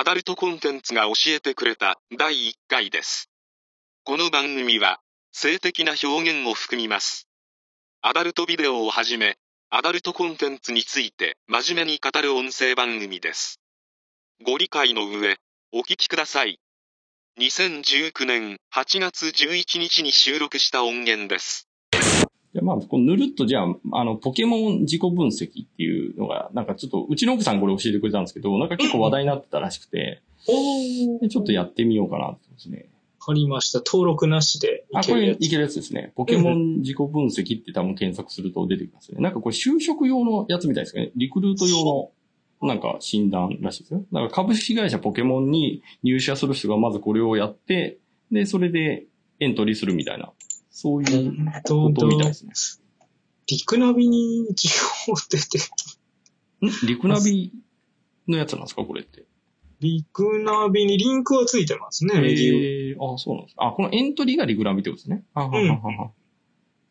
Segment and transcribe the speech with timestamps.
[0.00, 3.28] アダルトコンテンツが教えてくれた第1回です。
[4.02, 4.98] この番組は
[5.30, 7.28] 性的な表現を含みます。
[8.00, 9.36] アダルトビデオをはじめ、
[9.68, 13.60] アダルトコンテンツについて真面目に語る音声番組です。
[14.42, 15.36] ご理解の上、
[15.70, 16.58] お聞きください。
[17.38, 21.69] 2019年8月11日に収録した音源です。
[22.52, 32.88] じゃあまあ、こうぬるっとじゃあ、あの、ポケモン自己分析っていうのが、なんかちょっと、うちの奥さんこれ教えてくれたんですけど、なんか結構話題になってたらしくて、おでちょっとやってみようかなってですね。
[33.20, 33.82] わかりました。
[33.84, 35.40] 登録なしでいあ、こけるやつ。
[35.40, 36.12] れいけるやつですね。
[36.16, 39.20] ポケモン自己分析って多分検索すると出てきますね。
[39.20, 41.12] なんかこれ就職用のやつみたいですかね。
[41.16, 42.10] リクルート用の
[42.66, 44.04] なんか診断らしいですよ。
[44.12, 47.98] だから株式会社ポケモンに入社する人がまずこれをやって、
[48.32, 49.04] で、それで
[49.38, 50.32] エントリーするみたいな、
[50.70, 52.52] そういうどことみたいですね。
[53.48, 54.70] リクナビに情
[55.06, 55.58] 報出て、
[56.64, 56.86] ん？
[56.86, 57.52] リクナビ
[58.28, 58.84] のやつなんですか？
[58.84, 59.24] これって。
[59.80, 63.54] リクナビにリンクはついてますね、えー、あ、そうなんです。
[63.56, 65.24] あ、このエントリーがリクナビってことですね。
[65.34, 66.10] あはははは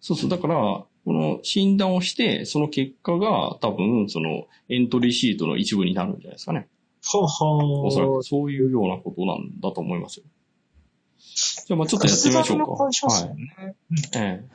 [0.02, 0.30] そうそう。
[0.30, 6.68] だから、この診断をして、その結果が多分、そのエントリーシートの一部になるんじゃないですかね。
[7.04, 10.26] はおそらはくそういうようなことなんだと思いますよ。
[11.66, 12.84] じゃあ、まあちょっとやってみましょうか。
[12.84, 12.90] は
[13.26, 13.30] い。
[14.16, 14.46] ええ。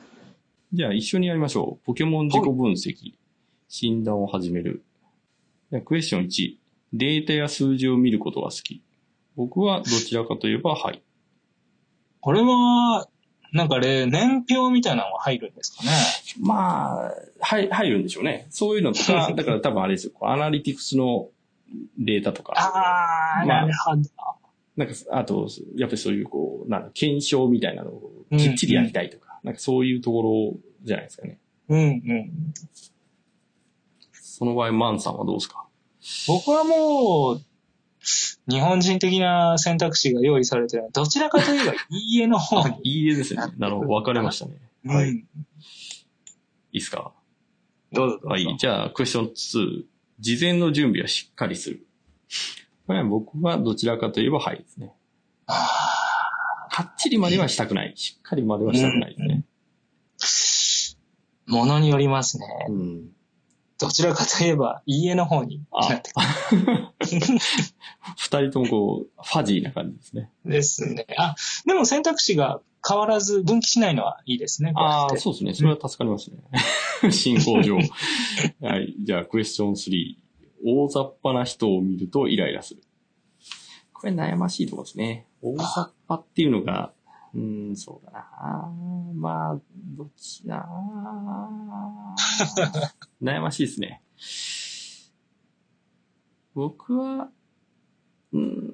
[0.73, 1.85] じゃあ、一緒にやりましょう。
[1.85, 3.13] ポケモン自己分析。
[3.67, 4.83] 診断を始める。
[5.71, 6.55] じゃあクエスチョン1。
[6.93, 8.81] データや数字を見ることが好き。
[9.35, 11.01] 僕はどちらかといえば、はい。
[12.21, 13.07] これは、
[13.51, 15.89] なんかね、年表みたいなのが入るんですかね？
[16.41, 18.47] まあ、はい、入るんでしょうね。
[18.49, 20.13] そういうのとか、 だから多分あれですよ。
[20.13, 21.29] こうアナリティクスの
[21.97, 22.53] データとか。
[22.57, 24.03] あー、まあなるほど。
[24.77, 30.21] なんか、あと、やっぱりそういう、こう、なんだ検証みたいなのをきっちりやりたいとか、なんかそういうとこ
[30.53, 31.39] ろじゃないですかね。
[31.69, 32.31] うんうん。
[34.13, 35.65] その場合、マンさんはどうですか？
[36.27, 37.41] 僕はもう、
[38.47, 42.79] 日本人的な選択肢が用意されてるどちらかといえば、いいえの方あに。
[42.83, 43.41] いいえですね。
[43.57, 43.87] なるほど。
[43.87, 44.57] 分かれましたね。
[44.85, 45.07] はい。
[45.07, 45.17] いうん。
[45.17, 45.25] い
[46.79, 47.13] ですか？
[47.93, 48.27] どうぞどうぞ。
[48.27, 48.57] はい。
[48.59, 49.25] じゃあ、クエスチョン
[49.79, 49.83] 2。
[50.19, 51.85] 事前の準備はしっかりする。
[52.87, 54.93] これは僕はどちらかといえば、はいですね。
[55.47, 55.67] あ
[56.71, 57.93] かっちりまではしたくない。
[57.95, 59.45] しっかりまではしたくないですね。
[61.47, 62.45] ーものによりますね。
[62.69, 63.09] うん。
[63.77, 66.15] どちらかといえば、いいえの方になってく
[68.17, 70.31] 二人ともこう、ファジーな感じですね。
[70.45, 71.05] るですね。
[71.17, 71.35] あ、
[71.65, 74.71] でも選択肢が変わらず分岐しないのはいいですね。
[74.75, 75.53] ああ、そうですね。
[75.53, 76.37] それは助かりますね。
[77.11, 77.77] 進行上。
[78.61, 78.95] はい。
[78.99, 80.24] じゃあ、クエスチョン3。
[80.65, 82.81] 大雑把な人を見るとイライラする。
[83.93, 85.27] これ悩ましいところですね。
[85.41, 85.65] 大雑
[86.07, 86.91] 把っていうのが、
[87.35, 88.73] うーん、そうだな。
[89.13, 89.59] まあ、
[89.95, 90.67] どっちだ
[93.21, 94.01] 悩ましいですね。
[96.55, 97.29] 僕は、
[98.33, 98.64] うーん。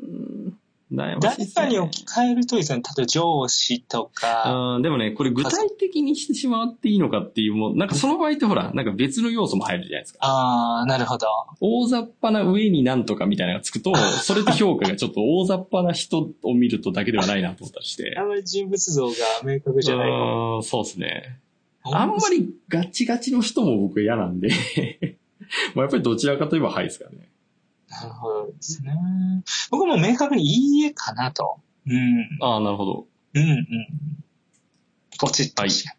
[0.91, 1.16] 誰
[1.46, 10.19] かに置き換えるとですね、例えば上司とか、うんでもね、これ具体的にしてしまっていいのかっていうもん、なんかその場合ってほら、なんか別の要素も入るじゃないですか。
[10.22, 11.28] ああ、なるほど。
[11.62, 18.23] 大雑把な上になんとかみたいなのがつくと、 それって評価がちょっと大雑把な人を見るとだけではないなと思ったりしてあ。
[18.25, 19.13] んまり人物像が
[19.46, 20.09] 明確じゃない。
[20.09, 21.40] うんそうですね。
[21.84, 24.50] あんまりガチガチの人も僕嫌なんで、
[25.73, 27.30] まあやっぱりどちらかといえばはいですからね。
[27.91, 28.94] なるほどですね。
[29.69, 31.59] 僕も明確にいいえかなと。
[31.85, 32.28] うん。
[32.41, 33.07] ああ、なるほど。
[33.34, 33.68] うんうん。
[35.19, 35.96] ポチッとしない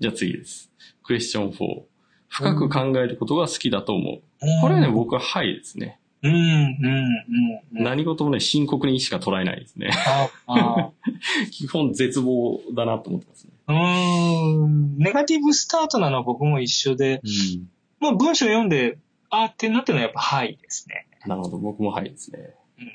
[0.00, 0.70] じゃあ次です。
[1.04, 1.82] クエスチョン4。
[2.28, 4.14] 深く考えることが好きだと思う。
[4.14, 6.00] うんこれはね、僕ははいですね。
[6.22, 7.84] うんうんうんうん。
[7.84, 9.90] 何事もね、深刻にしか捉えないですね。
[9.94, 10.90] ああ
[11.52, 13.52] 基本絶望だなと思ってますね。
[13.68, 14.98] うーん。
[14.98, 17.68] ネガティブスタートなのは僕も一緒で、うん。
[18.00, 18.98] まあ文章読んで、
[19.42, 21.06] あーってなってるのはやっぱはいですね。
[21.26, 22.54] なるほど、僕もはいですね。
[22.78, 22.92] うん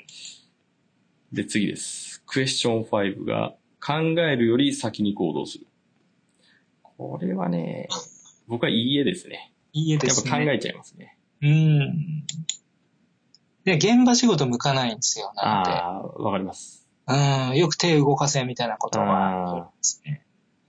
[1.31, 2.23] で、次です。
[2.25, 3.53] クエスチョン5が、
[3.85, 5.67] 考えるより先に行動する。
[6.81, 7.87] これはね、
[8.47, 9.53] 僕はいいえですね。
[9.71, 10.29] いいえやですね。
[10.29, 11.17] っぱ考えちゃいますね。
[11.41, 12.25] うん。
[13.63, 15.31] で、現場仕事向かないんですよ。
[15.35, 15.69] なんで。
[15.71, 16.89] ああ、わかります。
[17.07, 17.55] うん。
[17.55, 20.25] よく手動かせみたいなことは言いますね。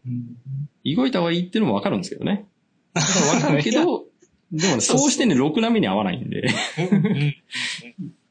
[0.07, 0.95] うん。
[0.95, 2.47] 動いた方がいいっていうのもわかるんですけどね。
[2.95, 4.05] わかるけど、
[4.53, 6.49] でもね、そうそうそうしてね、ろくな目に合わないんで。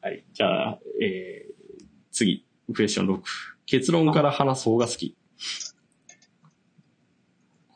[0.01, 0.24] はい。
[0.33, 1.54] じゃあ、えー、
[2.12, 2.45] 次。
[2.74, 3.21] クエスチョン6。
[3.66, 5.16] 結論から話す方が好き。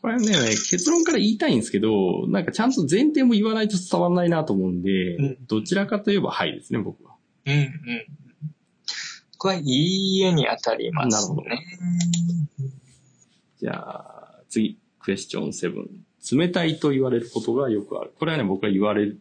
[0.01, 0.27] これね、
[0.69, 7.15] 結論から言いたいんですけど、なんかちゃんと前提も言わないと伝わらないなと思うんで、うんどちらかといえばはいですね、僕は。
[7.45, 7.69] うんうん。
[9.37, 11.43] これはいいえに当たりますね。
[11.45, 11.59] なる
[13.59, 14.77] じゃあ、次。
[14.99, 15.85] クエスチョン7。
[16.31, 18.13] 冷たいと言われることがよくある。
[18.17, 19.11] これはね、僕は言われ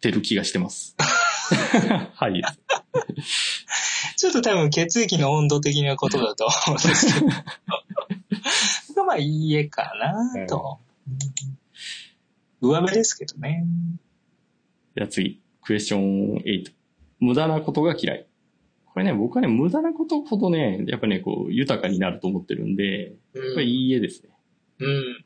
[0.00, 0.94] てる気がしてます。
[2.14, 2.42] はい。
[4.16, 7.26] ちょっと多分血液の温度的なことだと思うんですけど。
[9.04, 10.78] まあ、いいえかなと。
[12.60, 13.66] 上辺ですけどね。
[14.96, 16.72] じゃあ次、クエスチョン8。
[17.20, 18.26] 無駄なことが嫌い。
[18.86, 24.30] これね、僕はね、無駄なことほどね、やっぱね、こう、豊かになると思ってるんで、やっぱりいいえですね。
[24.78, 25.24] うん。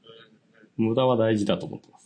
[0.79, 1.99] 無駄は大事だと思ってま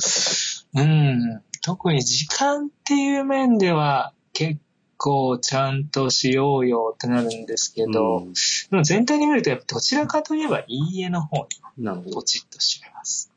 [0.00, 0.66] す。
[0.74, 1.42] うん。
[1.60, 4.60] 特に時間っていう面では結
[4.96, 8.32] 構ちゃんとしようよってなるんですけど、うん
[8.70, 11.46] でも全体に見るとやっぱどちらかといえばいいえの方
[11.76, 12.22] になるほどポ。
[12.22, 13.32] チッとしめます。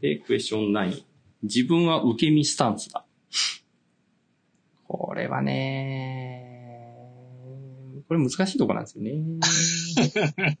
[0.00, 1.02] で、クエスチョン9。
[1.42, 3.04] 自分は受け身スタンスだ。
[4.88, 6.90] これはね、
[8.08, 9.12] これ難しいとこなんですよね。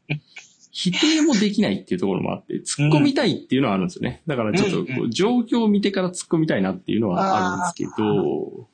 [0.70, 4.22] 否定もできないっていうところもあって、突っ込みたいっていうのはあるんですよね。
[4.26, 8.68] だからちょっとこう状況を見てから突っ込みたいなっていうのはあるんですけど、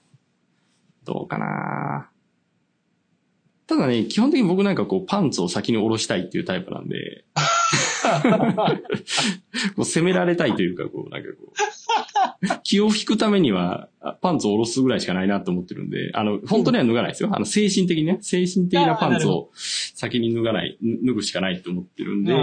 [1.04, 2.10] どうかな
[3.66, 7.24] ただね、基本的に僕なんかこうパンツを先に下ろしたいっていうタイプなんで、
[9.74, 11.52] こう攻められたいというか、こう、なんかこう、
[12.62, 17.30] 気を引くためには、あパンツを下ろすぐらいしかないなと思ってるんで、あの、本当には脱がないですよ。
[17.32, 22.34] あの、精神的にね、精神的なパンツを先に脱がない、脱ぐしかないと思ってるんで、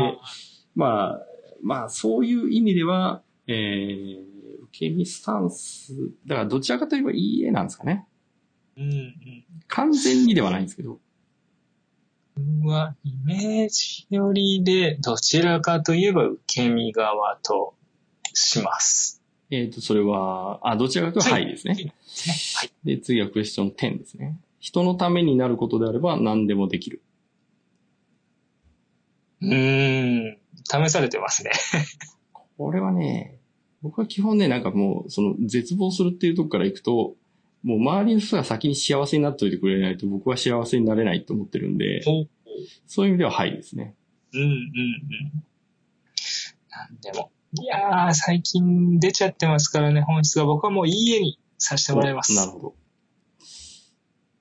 [0.75, 1.25] まあ、
[1.61, 5.93] まあ、そういう意味では、えー、受け身スタンス、
[6.25, 8.05] だからどちらかといえばいい絵なんですかね。
[8.77, 9.13] うんうん。
[9.67, 10.99] 完全にではないんですけど。
[12.35, 17.75] 僕はイメージよりでどちらかといえば受け身側と
[18.33, 19.22] します。
[19.55, 21.73] えっ、と、それは、あ、どちらかというとはいですね。
[21.73, 22.71] はい。
[22.83, 24.39] で、次はクエスチョン10ですね。
[24.59, 27.01] 人のためになることであれば何でもできる。
[29.41, 30.37] うーん。
[30.63, 31.51] 試されてますね。
[32.57, 33.37] これはね、
[33.81, 37.15] 僕は基本ね、なんかもう、その、絶望するっていうとこから行くと、
[37.63, 42.27] もう周りの人が先に幸せになっておいてくれないと僕は幸せになれないと思ってるんで、お
[42.87, 43.95] そういう意味でははいですね。
[44.33, 44.63] うんうんうん。
[46.69, 47.31] なんでも。
[47.61, 52.35] いやー、最近出ちゃってますからね、本質が僕はもういい絵にさせてもらいます。
[52.35, 52.73] なるほど。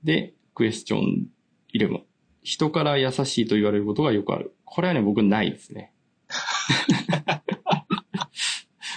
[0.02, 1.26] で、クエスチョン
[1.74, 2.00] 11。
[2.42, 4.54] 人から優しいと言われることがよくある。
[4.64, 5.92] これはね、僕ないですね。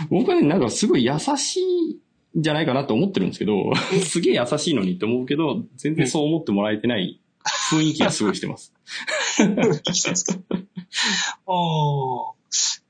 [0.09, 1.97] 僕はね、なんかすごい優しいん
[2.41, 3.73] じゃないかなと思ってるんですけど、
[4.05, 7.19] すげえ優しいのにって思うけど、全然そう思ってもらえてない
[7.69, 8.73] 雰囲気がすごいしてます。
[11.45, 12.35] おー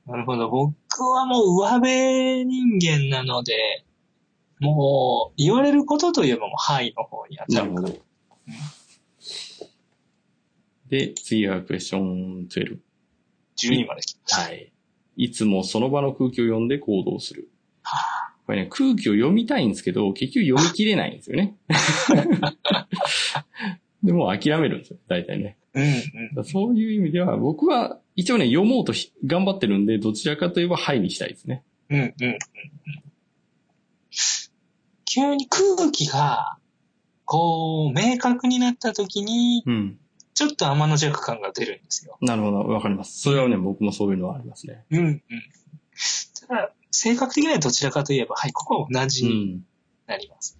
[0.06, 0.72] なるほど。
[0.98, 3.84] 僕はもう上辺人間なので、
[4.60, 8.02] もう言われることといえばもうはいの方に当たるかなるほど。
[10.88, 12.78] で、次はクエスチョン12。
[13.58, 14.40] 12まで来ました。
[14.42, 14.72] はい。
[15.16, 17.50] いつもその場の空気を読んで行動する。
[17.82, 17.98] は
[18.46, 21.56] これね、空気を読みたいんですけど、結局読み切れないんですよね。
[24.02, 25.58] でもう諦めるんですよ、大体ね。
[25.76, 26.44] うんうん。
[26.44, 31.62] そういう意味では、僕は一応ね、読もうとし頑張ってるんで、どちらかといえば、はいにしたいですね。
[31.90, 32.38] うんうんうんうん。
[35.04, 36.58] 急に空気が、
[37.24, 39.98] こう、明確になった時に、うん。
[40.34, 42.18] ちょっと天の弱感が出るんですよ。
[42.20, 43.20] なるほど、わかります。
[43.20, 44.84] それはね、僕もそういうのはありますね。
[44.90, 45.22] うんうん。
[46.46, 49.64] ただ、性格的にはどちらかといえば、はい、ここは同うじにん。
[50.06, 50.58] なります。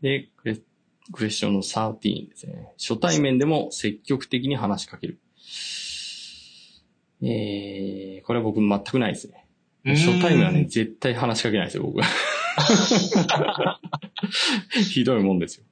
[0.00, 0.60] で、クエ
[1.12, 2.72] クエスチョンの13ですね。
[2.78, 5.20] 初対面でも積極的に話しかける。
[7.22, 9.46] えー、これは僕全くないですね。
[9.84, 12.04] 初対面はね、絶対話しかけないですよ、僕は。
[14.92, 15.64] ひどいもんですよ。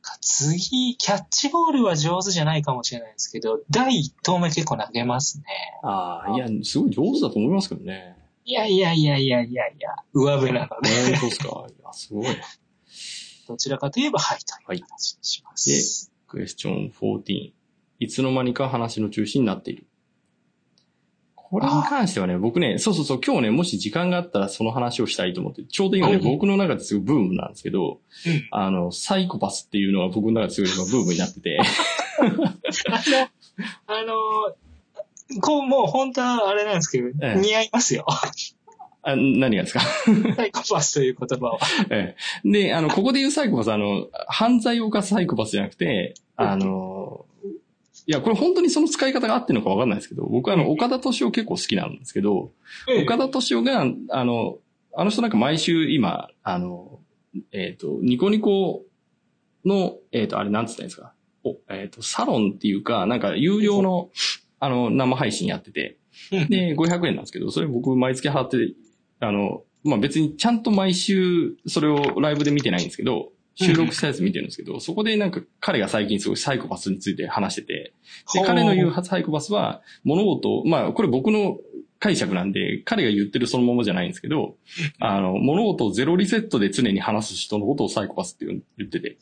[0.00, 5.44] か次、キャッチボールは上手じゃないかもしれないですけど、第一投目結構投げますね。
[5.82, 8.16] ああ、いや、すごい上手だと思いますけどね。
[8.44, 11.64] いやいやいやいやいやいや、上辺なので、本当ですか？
[11.68, 12.30] いや、すごいな。
[13.46, 16.12] どちらかといえばはいという形にします。
[16.28, 17.52] クエスチョン14。
[17.98, 19.86] いつの間にか話の中心になっている。
[21.36, 31.60] これに関してはね、僕ね、そうそうそう、今日ね、もし時間があったらその話をしたいと思って、ちょうど今ね、うん僕の中ですごいブームなんですけど、うんあの、サイコパスっていうのは僕の中ですごい今ブームになってて、
[32.18, 32.44] あの、
[33.86, 38.06] あの、こう、もう本当はあれなんですけど、ええ似合いますよ。
[39.04, 39.80] あ何がですか？
[40.36, 41.58] サイコパスという言葉は。
[41.90, 42.50] ええ。
[42.50, 47.26] で、あの、ここで言うサイコパスは、あの、犯罪を犯すサイコパスじゃなくて、あの、
[48.06, 52.52] いや、これ本当にその使い方が合ってるのかわかんないですけど、僕はあの、岡田敏夫結構好きなんですけど、
[53.04, 53.80] 岡田敏夫が、
[54.10, 54.58] あの、
[54.94, 57.00] あの人なんか毎週今、あの、
[57.52, 58.84] えっ、と、ニコニコ
[59.64, 61.12] の、えっ、と、あれなんつったんですか？
[61.44, 64.10] お、えっ、と、サロンっていうか、なんか有料の、
[64.60, 65.96] あの、生配信やってて、
[66.30, 66.48] うん。
[66.48, 68.56] で、500円なんですけど、それ僕毎月払って、
[69.22, 77.92] あの、まあ別にちゃんと毎週それをライブで見てないんですけど、収録したやつ見てるんですけど、そこでなんか彼が最近すごいサイコパスについて話してて、
[78.34, 81.58] で、彼の言うサイコパスは物事を、まあこれ僕の
[81.98, 84.56] 解釈なんで、彼が言ってるそのままじゃないんですけど、
[84.98, 89.10] あの、物事をゼロリセットで常に話す人のことをサイコパスって言ってて。
[89.10, 89.14] だ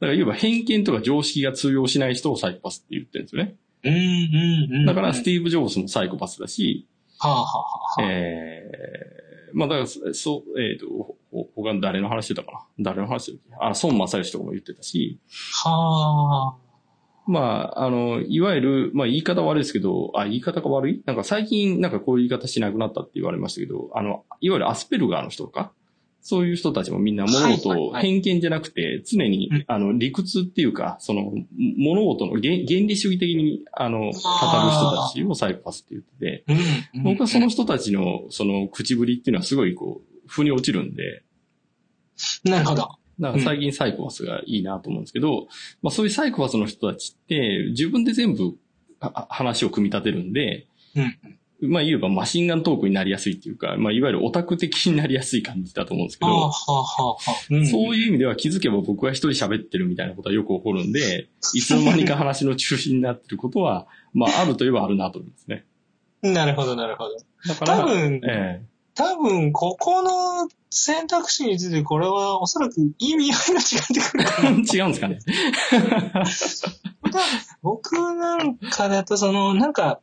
[0.00, 3.54] から言えば偏見とか常識が通用しない人をサイコパスって言ってるんですよね。
[3.84, 4.86] うんうんうん。
[4.86, 8.10] だからスティーブ・ジョブズもサイコパスだし、はあはあはあ。
[8.10, 8.62] え
[9.20, 9.23] え
[9.54, 12.92] まあだから、そそう、えっ、と、ほほ他の誰の話してたかな？
[12.92, 15.18] 誰の話してたあ、孫正義とかも言ってたし、
[15.64, 16.64] はあ。
[17.26, 21.02] まあ、あの、いわゆる、まあ言い方悪いですけど、あ、言い方が悪い？
[21.06, 25.72] なんか最近なんかこういう言い方しなくなったって言われましたけど、あの、いわゆるアスペルガーの人とか、
[26.26, 31.34] そういう人たちもみんな物事を偏見じゃなくて、常にうん、あの、理屈っていうか、その、
[31.76, 36.44] 物事の原原理主義的に、あの、語る人たちをサイコパスって言ってて、
[37.04, 41.24] 僕はその人たちの、その、口ぶりっていうのはすごいこう、腑に落ちるんで、
[42.42, 42.88] なるほど。
[43.20, 45.48] だから最近サイコパスがいいなと思うんですけど、
[45.82, 48.54] まあそういうサイコパスの人たちって自分で全部
[49.28, 50.66] 話を組み立てるんで、
[50.96, 51.38] うん。
[51.68, 57.66] まあ言えばマシンガントークになりやすいっていうか、まあいわゆるオタク的になりやすい感じだと思うんですけど、あはあはあ。
[57.66, 65.64] そういう意味では気づけば僕は一人喋ってるみたいなことはよく起こるんで、 いつの間にか話の中心になってることは、まああるといえばあるなと思いますね。
[66.22, 66.32] うん。
[66.32, 67.16] なるほど、なるほど。
[67.48, 68.62] だから、多分え
[68.94, 74.24] 多分、ここの選択肢について、これはおそらく意味合いが違ってくる。
[74.72, 75.18] 違うんですかね。
[77.62, 80.00] 僕なんかだと、その、なんか、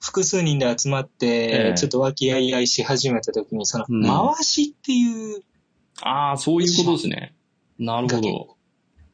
[0.00, 5.42] 複数人で集まっええて、ちょっと和気あいあいし始めた時に、その、うん回しっていう、
[6.02, 7.34] ああ、そういうことですね。
[7.78, 8.56] なるほど。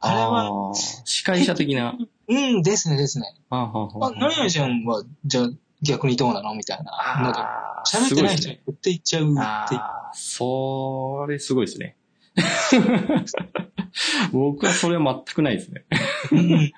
[0.00, 1.96] あれは、司会者的な。
[2.28, 3.26] うんですねですね。
[3.50, 3.70] あ
[4.16, 5.50] 何々ちゃんは、じゃあ
[5.82, 7.22] 逆にどうなのみたいな。
[7.22, 9.80] なんか、喋ってない人に振っていっちゃうっていう。
[10.14, 11.96] それすごいですね。
[14.32, 15.84] 僕はそれは全くないですね。
[16.30, 16.70] うん、うん、うん。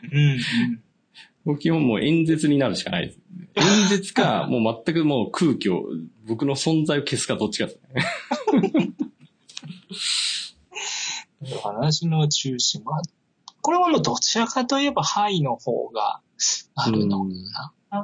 [1.44, 3.18] 僕基本もう演説になるしかないです。
[3.56, 5.84] 演説か、 もう全くもう空気を、
[6.26, 8.92] 僕の存在を消すかどっちかですね。
[11.62, 13.02] 話の中心は、
[13.60, 16.20] これはもうどちらかといえば、ハイの方が
[16.74, 18.02] あるのかな。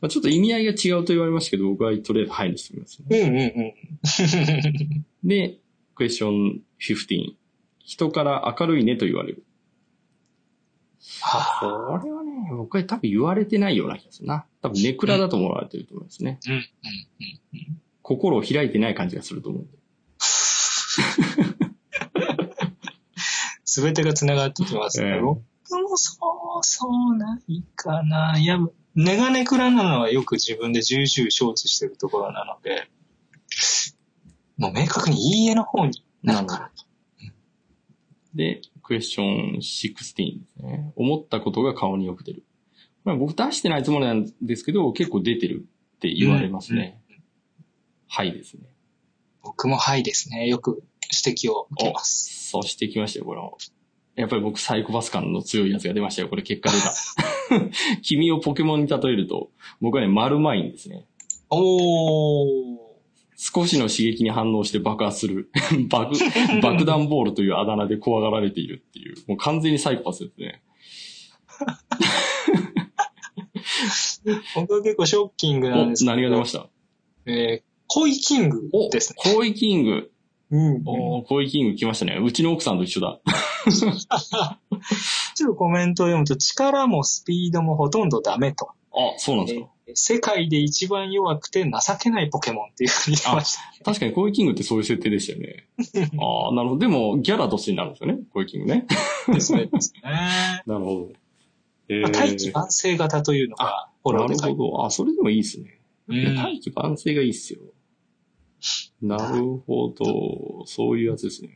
[0.00, 3.20] まあ、ちょっと意味合いが違うと言われましたけど、僕はとりあえずはいにしてみますね。
[3.20, 3.42] うんうん
[5.24, 5.28] うん。
[5.28, 5.58] で、
[5.94, 7.34] クエスチョン15。
[7.84, 9.44] 人から明るいねと言われる。
[11.22, 14.44] はあ、これはね、僕は多分言われてないような気がするな。
[14.62, 16.38] 多分ネクラだと思われてると思いますね。
[16.46, 16.60] うんうん
[17.54, 17.80] うん。
[18.02, 19.78] 心を開いてない感じがすると思うんで。
[23.64, 25.06] すべてが繋がってきますね。
[25.06, 25.40] ええ僕
[25.82, 26.18] もそ
[26.60, 28.36] う、そうないかな。
[28.36, 28.58] いや、
[28.96, 32.88] ネガネクラなのはよく自分で重々承知してるところなので、
[34.58, 36.72] もう明確にいいえの方になるか
[38.34, 40.14] で、クエスチョン16です
[40.66, 40.92] ね。
[40.96, 42.42] 思ったことが顔によく出る。
[43.04, 45.64] まあ、僕出してないつもりなんですけど、結構出てる
[45.96, 47.00] って言われますね。
[48.08, 48.64] はいですね。
[49.44, 50.48] 僕もはいですね。
[50.48, 50.82] よく
[51.24, 52.50] 指摘を受けます。
[52.50, 53.58] そうしてきましたよ、これも。
[54.16, 56.28] やっぱり僕サイコパス感の強いやつが出ましたよ。
[56.28, 57.70] これ結果出た。
[58.02, 61.06] 君をポケモンに例えると、僕はね、丸マインですね。
[61.48, 62.69] おー。
[63.42, 65.50] 少しの刺激に反応して爆発する
[65.88, 66.14] 爆、
[66.60, 70.62] 爆弾ボールというあだ名で怖がられているっていう、もう完全にサイコパスですね。
[74.54, 76.16] 僕は結構ショッキングお、なんですけど。
[76.16, 76.68] 何が出ました？
[77.24, 79.16] えー、コイキングお、ですね。
[79.34, 80.12] コイキング。
[80.50, 80.82] うん。
[80.84, 82.18] おーコイキング来ましたね。
[82.22, 83.20] うちの奥さんと一緒だ。
[83.70, 88.68] ちょっとコメントを読むと、力もスピードもほとんどダメと。
[88.92, 89.66] あ、そうなんですか。
[89.66, 93.84] えー世界で一番弱くて情けないポケモンっていうふうに言ってました。
[93.84, 95.66] 確かにコイキングってそういう設定でしたよね。
[96.20, 96.78] ああ、なるほど。
[96.78, 98.20] でも、ギャラとしてになるんですよね。
[98.32, 98.86] コイキングね。
[99.32, 99.66] ですね。
[99.66, 100.00] ですね。
[100.04, 101.08] なるほど。
[101.88, 104.86] えまあ大気晩成型というのがフォローで書いてなるほど。
[104.86, 105.80] あ、それでもいいですね。
[106.06, 107.60] うん大気晩成がいいっすよ。
[109.02, 110.64] なるほど。
[110.66, 111.50] そういうやつですね。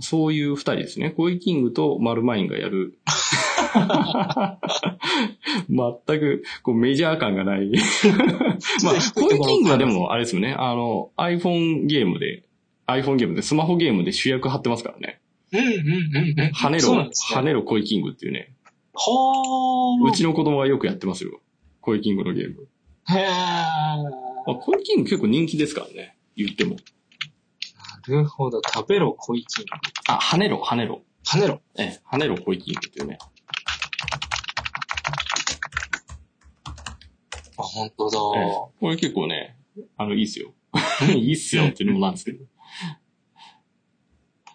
[0.00, 1.10] そういう二人ですね。
[1.10, 2.98] コイキングとマルマインがやる。
[5.68, 7.70] 全くこうメジャー感がない。
[8.84, 10.54] まあ、コイキングはでも、あれですよね。
[10.58, 12.44] あの、iPhone ゲームで、
[12.86, 15.20] iPhone ゲームで、スマホゲームで主役張ってますからね。
[15.52, 16.50] うんうんうんうん。
[16.54, 18.54] 跳ねろ、跳ねろコイキングっていうね。
[18.92, 20.08] ほー。
[20.08, 21.40] うちの子供がよくやってますよ。
[21.80, 22.68] コイキングのゲーム。
[23.08, 23.26] へー。
[23.26, 26.16] まあ、コイキング結構人気ですからね。
[26.36, 26.76] 言っても。
[28.08, 28.60] なるほど。
[28.62, 29.70] 食べろ、コイキング。
[30.08, 31.02] あ、跳ねろ、跳ねろ。
[31.24, 31.60] 跳ねろ。
[31.76, 33.18] ええ、跳ねろコイキングっていうね。
[37.56, 38.18] あ、本当だ。
[38.40, 39.56] ええこれ結構ね、
[39.96, 40.52] あの、いいっすよ。
[41.14, 42.44] いいっすよっていうのもなんですけど。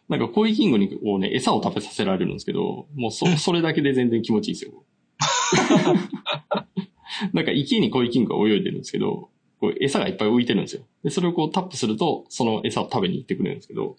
[0.07, 4.83] なんか、コイキングにこうね、餌を食べさせられるんですけど、もうそ、それだけで全然気持ちいいですよ。
[7.33, 9.29] なんか池にコイキングが泳いでるんですけど、
[9.59, 10.83] こう餌がいっぱい浮いてるんですよ。
[11.03, 13.97] で、それをこうタップすると、その餌を食べに行ってくれるんですけど、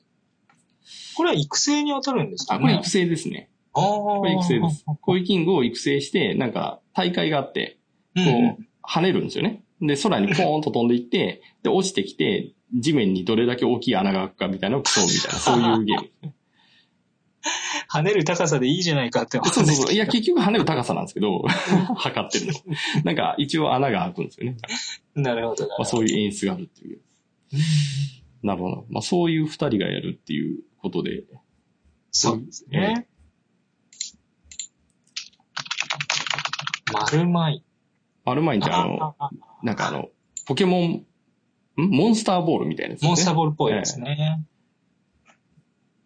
[1.16, 3.50] これは育成に当たるんですかあ、ねこれ育成ですね。
[3.73, 4.85] あこれ育成です。
[5.00, 7.78] コイキングを育成して、なんか大会があって、
[8.16, 9.62] うんこう、跳ねるんですよね。
[9.80, 16.34] で、空にポーンと飛んでいって、で、落ちてきて、地面にどれだけ大きい穴が開くかみたいなのを競うみたいな、 そういうゲームですね。
[17.92, 19.94] 跳ねる高さでいいじゃないかって思そうそうそう。
[19.94, 21.42] いや、結結局跳ねる高さなんですけど、
[21.96, 22.52] 測ってるの。
[23.04, 24.56] なんか、一応穴が開くんですよね。
[25.14, 27.00] なるほどなまあ、そういう演出があるっていう。
[28.42, 28.87] なるほど。
[28.90, 31.25] まあ、そういう二人がやるっていうことで。
[32.10, 33.06] そうですね。
[36.92, 37.64] 丸舞。
[38.30, 39.30] アルマインってあの、あ
[39.62, 40.08] なんかあの、
[40.46, 41.06] ポケモン、ん？
[41.76, 43.08] モンスターボールみたいなやつですね。
[43.08, 44.44] モンスターボールっぽいですね。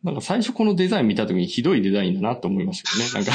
[0.02, 3.34] なんか最初このデザイン見たときにひどいデザインだなって思いましたけどね。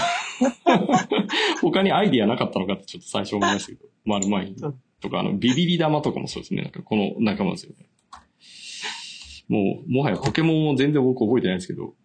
[0.68, 1.28] なんか、
[1.62, 3.90] 他にアイディアなかったのかってちょっと最初思いましたけど。
[4.06, 4.56] 丸マイン
[5.02, 6.62] とか、あの、ビビリ玉とかもそうですね。
[6.62, 7.90] なんかこの仲間ですよね。
[9.48, 11.96] もう、もはやポケモンも全然僕覚えてないですけど。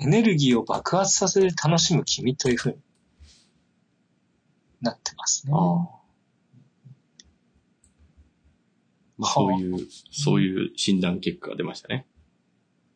[0.00, 2.78] エネルギーを爆発させて楽しむ君というふうに
[4.84, 5.52] なってますね。
[9.16, 9.78] まあ、そういう、
[10.10, 12.06] そういう診断結果が出ましたね。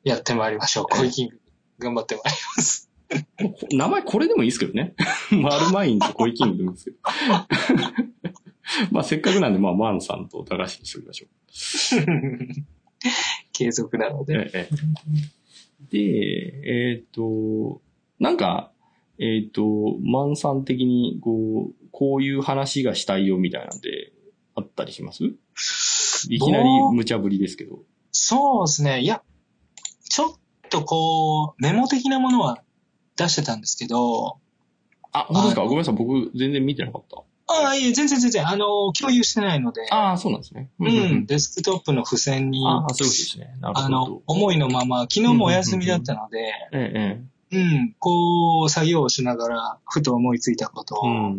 [0.05, 0.85] やってまいりましょう。
[0.89, 1.41] コイキング。
[1.79, 2.91] 頑張ってまいります。
[3.39, 4.95] こ名前これでもいいですけどね。
[5.31, 6.99] マルマインとコイキングでもいいですけど。
[8.93, 11.29] まあせっかくなんで、まあマンさんと高橋にしておきましょう。
[13.53, 14.51] 継続なので。
[14.53, 14.71] ええ
[15.91, 15.99] で、
[16.65, 17.81] えっ、と、
[18.19, 18.73] なんか、
[19.21, 19.63] えっ、と、
[20.03, 24.13] マンさん的に、こう、こういう話がしたいよみたいなんで、
[24.55, 25.25] あったりします？
[26.29, 27.81] いきなり無茶ぶりですけど。
[28.11, 29.01] そうですね。
[29.01, 29.23] いや、
[30.11, 30.35] ちょっ
[30.71, 32.63] とこう、メモ的なものは
[33.17, 34.39] 出してたんですけど、
[35.13, 35.63] あ、本当ですか？
[35.63, 35.95] ごめんなさい。
[35.95, 37.23] 僕全然見てなかった。
[37.51, 40.71] ああ、いえ、全然全然、あの、共有してないので、ああ、そうなんですね。
[40.81, 43.55] ううんん、デスクトップの付箋に、ああ、そうですね。
[43.61, 43.87] なるほど。
[43.87, 46.39] あの、思いのまま、昨日もお休みだったので、
[46.73, 51.37] ええ、うん、こう、作業をしながら、ふと思いついたことを。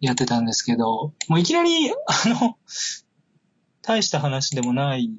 [0.00, 1.94] やってたんですけど、もういきなり、あ
[2.40, 2.56] の、
[3.82, 5.10] 大した話でもない、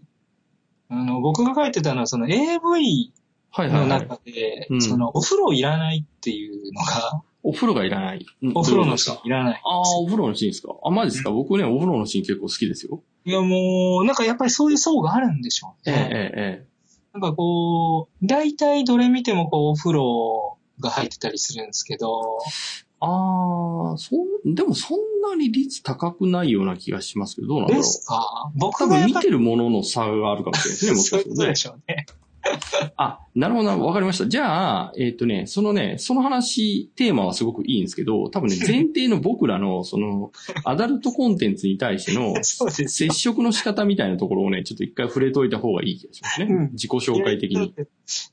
[0.89, 3.13] あの、僕が書いてたのは、その AV
[3.53, 3.87] のはいはい、はい。
[4.07, 8.25] 中で、うんその、お風呂いらないっていうのが、お風呂がいらない。
[8.43, 9.61] うんお風呂のシーンいらない。
[9.63, 10.75] ああ、お風呂のシーンですか？
[10.83, 11.31] あ、マジですか？
[11.31, 13.01] 僕ね、お風呂のシーン結構好きですよ。
[13.25, 15.99] いや、もう、なんかやっぱりそういう層があるんでしょうええ、ね。
[16.01, 16.31] ええ、
[16.65, 16.67] え
[17.13, 22.85] なんかこう、大体どれ見てもこう、お風呂が入ってたりするんですけど、え。
[23.01, 27.81] ああ、そん、でもそんなに率高くないような気がしますけど、どうなんだろう。
[27.81, 28.51] ですか？
[28.55, 31.55] 僕多分見てるものの差があるかもしれないですね、もしかするとねそういうことで。
[31.55, 32.05] しょうね。
[32.97, 34.27] あ、なるほどな、わかりました。
[34.27, 40.31] じゃあ、えっ、とね、そのね、その話、テーマはすごくいいんですけど、多分ね、 前提の僕らの、その、
[40.65, 43.13] アダルトコンテンツに対しての、 接よ。
[43.13, 46.47] 触の仕方みたいなところをね、ちょっと一回触れといた方がいい気がしますね。
[46.49, 47.73] うん自己紹介的に。。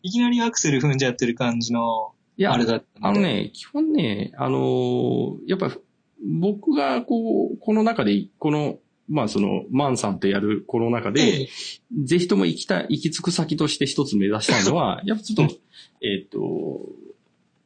[0.02, 2.82] いきなりアクセル踏んじゃってる感じの、いやあ、れだ。
[3.00, 5.74] あのね、基本ね、あのーやっぱり、
[6.24, 11.48] 僕がこう、この中で、この、まあその、マンさんとやるこの中で、ええ。
[12.04, 15.54] ぜひとも行きたい、行き着く先として一つ目指したいのは、 やっぱちょっと、
[16.02, 16.88] えっ、と、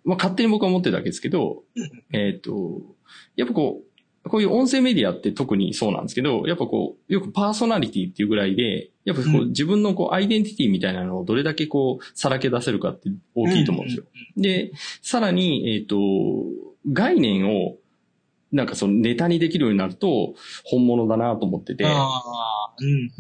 [0.04, 2.82] まあ勝手に僕は思ってるだけですけどうん、えっ、と、
[3.36, 9.48] やっぱこう、こういう音声メディアって特にそうなんですけど、やっぱこう、よくパーソナリティっていうぐらいで、やっぱこう、うん。
[9.48, 14.04] 自分のこう、アイデンティティみたいなのをどれだけこう、さらけ出せるかって大きいと思うんですよ。
[14.36, 15.96] で、さらに、えっ、と、
[16.92, 17.76] 概念を、
[18.52, 20.34] なんかそのネタにできるようになると、
[20.64, 23.10] 本物だなと思ってて、ああ、うん、うん。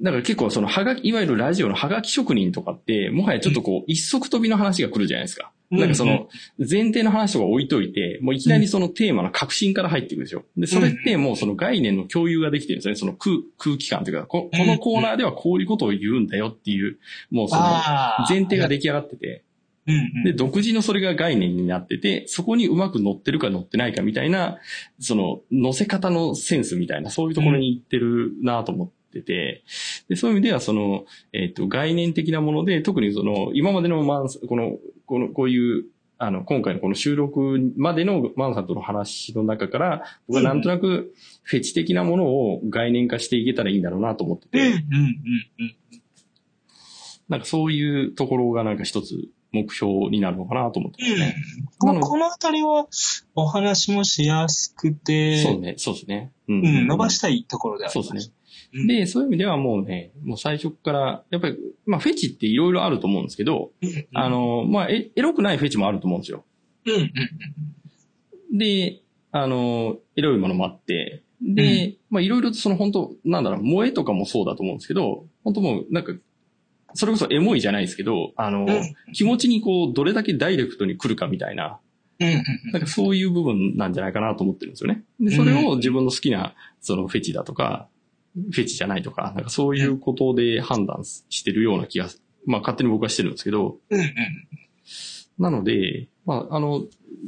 [0.00, 5.50] だから結構そのはがき、いわゆるラジオのはがき職人とかって、もはやちょっとこう、一足飛びの話が来るじゃないですか。
[5.52, 10.44] うんなんかその、前提の話とか置いといて、もういきなりそのテーマの革新から入っていくでしょ。
[10.56, 12.96] で、それってもうその概念の共有ができてるんですよね。
[12.96, 16.96] その空空気感というか、ここのコーナーではこういうことを言うんだよっていう、
[17.30, 17.62] もうその。
[18.30, 19.44] 前提が出来上がってて、
[19.88, 20.24] うん、うん。
[20.24, 24.58] で、独自のそれが概念になってて、そこにうまく乗ってるか乗ってないかみたいな、
[25.00, 29.64] その、乗せ方のセンスみたいな、そういうところに行ってるなと思ってて、
[30.08, 35.86] で、そういう意味では、その、えっ、と、概念的なもので、特にその、今までのマンス、この、この、こういう、
[36.20, 44.98] あの、今回のこの収録までのマンさんとの話の中から、僕はなんとなくフェチ的なものを概念化していけたらいいんだろうなと思ってうん、うん、て、うん、
[45.60, 45.76] うん。
[47.28, 51.36] なんかそういうところがなんか一つ目標になるのかなと思ってますね。
[51.82, 52.00] うん。
[52.00, 52.86] このあたりは
[53.34, 56.32] お話もしやすくて、そうね、そうですね。
[56.48, 58.08] ううん、伸ばしたいところであります。
[58.08, 58.32] そうですね。
[58.32, 58.38] うん
[58.86, 61.56] で、そういう意味ではもうね、もう最初から、やっぱり、
[61.86, 66.44] まあフェチっていろいろあると思うんですけど、うん、あの、まあエエロくないフェチもあると思うんですよ。
[66.84, 66.92] うん、
[68.52, 69.00] うん、で、
[69.32, 76.12] あの、エロいものもあって、で、まあいろいろとその本当なんだろう、萌えとかもそうだと思うんですけど、本当もうなんか、
[76.94, 81.78] それこそエモいじゃないですけど、あの、うん気持ちにこう、どれだけダイレクトに来るかみたいな。
[82.72, 85.04] なんかそういう部分なんじゃないかなと思ってるんですよね。
[85.20, 87.88] で、それを自分の好きな、そのフェチだとか、
[88.34, 92.08] フェチじゃないとか、なんかそういうことで判断してるような気が、
[92.44, 94.12] まあ勝手に僕はしてるんですけど、うん、うん。
[95.38, 96.84] なので、まあ、あの、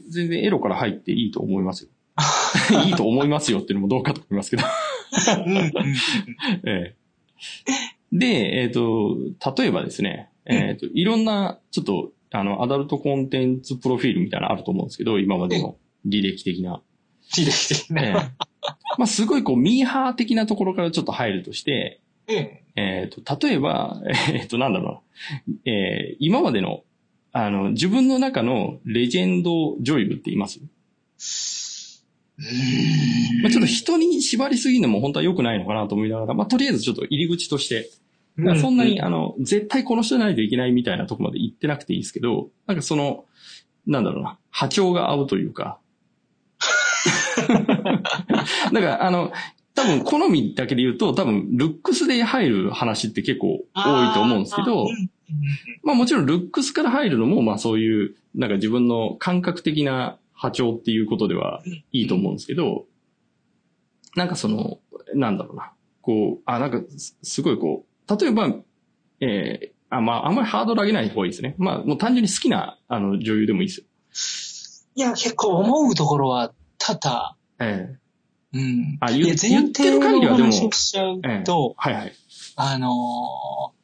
[0.09, 1.90] 全然エロから入っていいと思いますよ。
[2.85, 4.64] いいと思いますよっていうのもどうかと思いますけど。
[6.64, 6.96] ええ
[8.12, 9.16] で、えっ、と、
[9.57, 16.83] 例えばですね、えっ、と、いろんな、ちょっと、あの、アダルトコンテンツプロフィールみたいなのあると思うんですけど、今までの履歴的な。
[17.33, 18.33] 綺麗的ええな。
[18.99, 22.64] まあ、すごいこう、ミーハー的なところからちょっと入るとして、ええ。
[22.77, 24.01] えっ、と、例えば、
[24.33, 25.03] えっ、と、なんだろ
[25.46, 26.83] うな、えー今までの、
[27.33, 30.61] あの、自分の中のレジェンド女優って言います？
[33.42, 37.90] まあ、ちょっと人に縛りすぎるのも本当は良くないのかなと思いながら、まあ、とりあえずちょっと入り口として、
[38.61, 43.24] そんなに、あの、絶対この人じゃないといけないみたいなとこまで行ってなくていいですけど、なんかその、
[43.87, 45.79] なんだろうな、波長が合うというか。
[48.72, 49.33] だから、あの、
[49.74, 54.88] 多分好みだけで言うと、多分ルックスで入る話って結構多いと思うんですけど
[55.83, 62.87] まあもちろんルックスから入るのも、まあそういう、なんか自分の感覚的な波長っていうことではいいと思うんですけど、
[64.16, 64.79] なんかその、
[65.14, 65.72] なんだろうな。
[66.00, 68.55] こう、あ、なんかすすごいこう、例えば、
[69.20, 71.57] えーあ、まああんまりハードル上げない方がいいですね。
[71.59, 75.07] まあもう単純に好きな、あの、女優でもいいですよ。
[75.07, 77.98] いや、結構思うところは多々、え
[78.55, 78.98] えうん。
[79.00, 82.12] あ言言ってる限りはでもしちゃうええと、はいはい。
[82.57, 83.81] あのー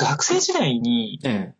[0.00, 1.57] 学生時代に、ええ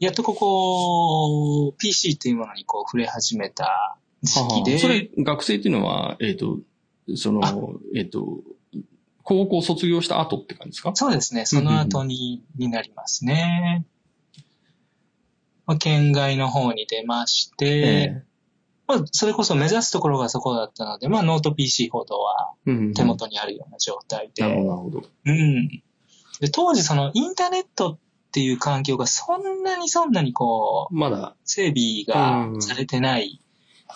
[0.00, 6.58] やっとここ、PC っていうものにこう触れ始めた時期で、それ、学生っていうのは、えっ、と、
[7.16, 7.52] そあ。
[7.52, 8.40] の、えっ、と、
[9.22, 10.92] 高校卒業した後って感じですか？
[10.94, 13.84] そうですね、その後に、になりますね。
[15.66, 18.22] まあ県外の方に出まして、え
[18.88, 22.54] まあ、それこそ目指すところがそこだったので、まあ、ノート PC ほどは
[22.96, 25.02] 手元にあるような状態で、なるほど、なるほど。
[25.26, 25.68] うん。
[26.40, 33.42] で、当時そのインターネットっていう環境がそんなにそんなにこう、まだ、整備がされてない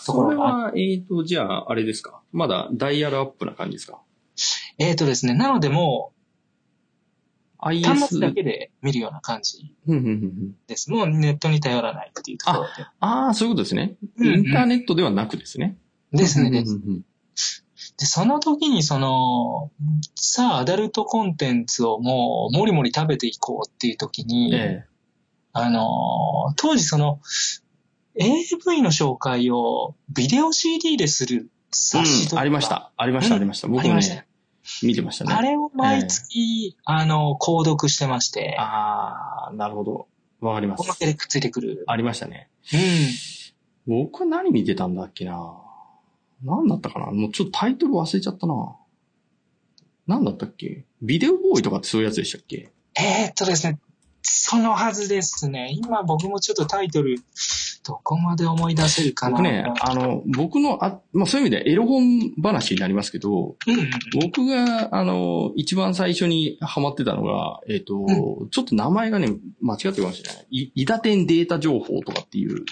[0.05, 2.21] とこそれろがあっは、えっ、と、じゃあ、あれですか？
[2.33, 4.01] まだダイヤルアップな感じですか？
[4.79, 6.13] えーとですね、なのでも
[7.63, 7.85] う、?IS。
[7.87, 10.91] 端末だけで見るような感じうんうんうんうんです。
[10.91, 12.69] もうネットに頼らないっていうところで。
[12.99, 13.95] ああ、そういうことですね。
[14.19, 15.79] うんうんインターネットではなくですね。
[16.13, 16.75] ですね、うんです。
[16.75, 17.03] うんうん
[17.99, 19.71] で、その時にその、
[20.15, 24.85] さあ、アダルトコンテンツをもう、もりもり食べていこうっていう時に、え
[25.53, 27.21] あのー当時その、
[28.17, 32.93] AV の紹介をビデオ CD でするえ冊子とか、うんありました。
[32.97, 33.69] ありました、うんありました。
[33.69, 34.27] 僕もね、
[34.83, 35.35] 見てましたね。
[35.35, 40.09] あれを毎月、あの、購読してまして、ああ、なるほど。
[40.41, 40.95] わかりますおま。
[40.95, 41.85] けでくっついてくる。
[41.87, 42.49] ありましたね。
[43.87, 44.05] うん。
[44.07, 45.64] 僕は何見てたんだっけな
[46.45, 47.07] 何だったかな？
[47.07, 48.77] もうちょっとタイトル忘れちゃったな
[50.07, 50.85] 何だったっけ？
[51.03, 52.71] ビデオボーイとかってそういうやつでしたっけ？
[52.97, 53.79] えー、っとですね、
[54.23, 55.71] そのはずですね。
[55.73, 57.17] 今僕もちょっとタイトル、
[57.87, 59.33] どこまで思い出せるかな。
[59.33, 63.91] 僕ね、あの、僕の、あ、まあそういう意味でエロ本話になりますけど、うんうん。
[64.23, 69.29] 僕が、あの、一番最初にハマってたのが、えっ、と、うちょっと名前がね、
[69.61, 70.47] 間違ってるかもしれない。
[70.51, 72.65] い、イダテンデータ情報とかっていう、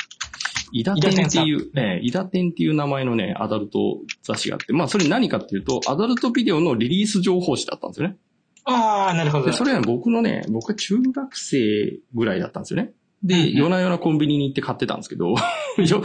[0.73, 8.17] イダテンっていう、ええイダテンっていう名前のね、アダルト雑誌があって、まあそれ何かっていうと、アダルトビデオのリリース情報誌だったんですよね。
[8.65, 9.47] ああ、なるほど。
[9.47, 12.93] で、それは僕のね、僕は中学生ぐらいだったんですよね。
[13.23, 15.35] で、うんうん夜な夜なコンビニに行って買ってたんですけど、
[15.79, 16.03] よ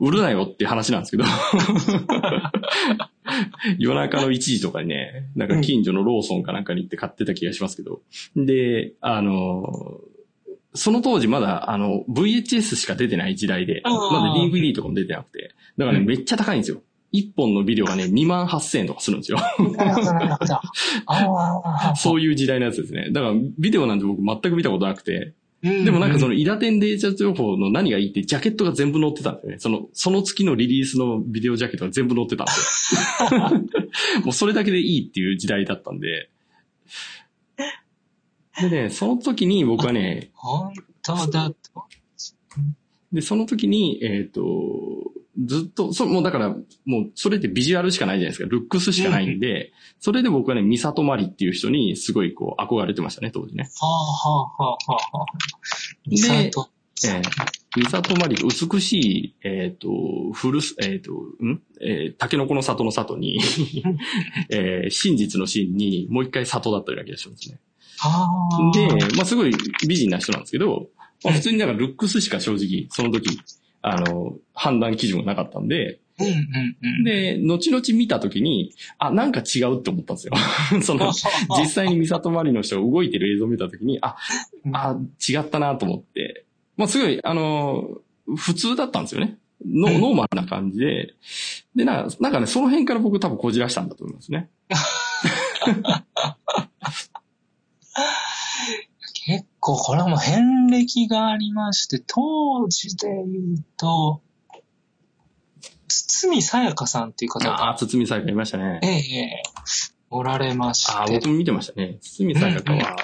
[0.00, 1.24] 売るなよって話なんですけど、
[3.78, 8.02] 夜中の1時とかにね、なんか近所のローソンかなんかに行って買ってた気がしますけど、
[8.36, 10.00] で、あの、
[10.74, 16.82] その当時まだ、あの、VHS しか出てない時代で、まだ DVD とかも出てなくて、だからね、うんめっちゃ高いんですよ。
[17.12, 19.38] 1本のビデオがね、2万8000円とかするんですよ。
[21.96, 23.10] そういう時代のやつですね。
[23.10, 29.58] だから、ビデオなんて僕全く見たことなくて、うんでもなんかその、イダテンデータ情報の何がいいって、ジャケットが全部載ってたんですよね。
[29.58, 33.00] その、その月のリリースのビデオジャケットが全部載ってたんですよ。
[34.24, 36.30] もうそれだけでいいっていう時代だったんで。
[38.60, 41.56] でね、その時に僕はね、本当だと。
[43.12, 44.42] で、その時に、えっ、と、
[45.44, 46.48] ずっと、そもうだから、
[46.84, 48.48] もう、それってビジュアルしかないじゃないですか。
[48.50, 53.70] ルックスしかないんで、それで僕はね、ミサトマリっていう人にすごいこう、憧れてましたね、当時ね。
[53.80, 55.26] はあはあはあはあはあ。
[56.06, 56.68] ミサト。
[57.06, 59.88] えー、ミサトマリ、美しい、えっ、と、
[60.32, 61.62] 古す、えっ、と、ん？
[61.80, 63.38] えー、タケノコの里の里に、
[64.50, 67.60] えー、真実の真に、もう一回里だったような気がしますね。
[67.98, 68.76] はあ。
[68.76, 69.52] で、まあ、すごい
[69.86, 70.88] 美人な人なんですけど、
[71.24, 73.38] まあ、普通になんかルックスしか正直、その時、
[73.82, 77.04] あの、判断基準がなかったんで、うんうんうん。
[77.04, 80.32] で、後々見た時に、あ、なんか違うって思ったんですよ。
[80.82, 81.12] その、
[81.58, 84.16] 実際にミサトマリの人が動いてる映像を見た時に、あ、
[84.72, 86.44] あ、違ったなと思って、
[86.76, 88.00] まあ、すごい、あの、
[88.36, 89.38] 普通だったんですよね。
[89.64, 91.14] ノうんノーマルな感じで。
[91.74, 94.48] で、ななんかね、その辺から僕多分こじらしたんだと思いますね。
[99.58, 104.22] 結構これはもう遍歴がありまして、当時で言うと、
[105.88, 108.86] 堤さやかさんっていう方ああ、が、堤さやかいましたねえ。
[108.86, 109.42] えええ
[110.10, 110.92] おられまして。
[110.92, 111.98] ああ、僕も見てましたね。
[112.00, 112.96] 堤さやかは、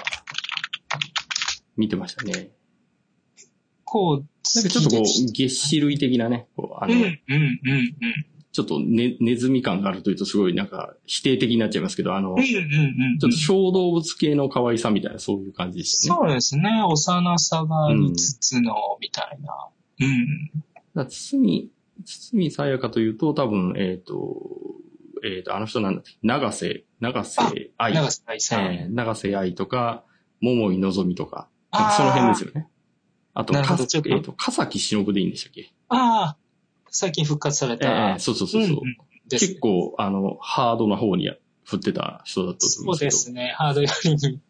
[1.75, 2.49] 見てましたね。
[3.83, 8.25] こう、なんかちょっとこう、月種類的なね、こう、あの、うん、うん、うん、うん。
[8.55, 12.45] ちょっとね、ネズミ感があるというとすごいなんか否定的になっちゃいますけど、あの、うん、うん、う
[13.15, 13.19] ん。
[13.19, 16.17] ちょっと小動物系の可愛さみたいなそういう感じでしたね。
[16.21, 16.81] そうですね。
[16.81, 19.67] 幼さがありつつの、みたいな。
[19.99, 20.63] うん。
[20.95, 21.69] だ堤、
[22.05, 24.37] 堤さやかというと多分、えっ、と、
[25.25, 27.93] えっ、と、あの人なんだっけ、長瀬、長瀬愛。
[27.93, 28.73] 長瀬愛さん。
[28.73, 30.05] えー長瀬愛とか、
[30.39, 32.69] 桃井のぞみとか、かその辺ですよね。
[33.33, 35.73] あと、かちょっとえっ、と、笠木忍でいいんでしたっけ？
[35.89, 36.37] ああ、
[36.95, 38.15] 最近復活されえた。
[38.15, 38.71] えそうそうそうそう。
[38.71, 38.97] んん
[39.29, 41.29] 結構、あの、ハードな方に
[41.63, 43.05] 振ってた人だったと思そううんでけど。
[43.05, 43.53] ですすね。
[43.57, 44.41] ハード寄りに。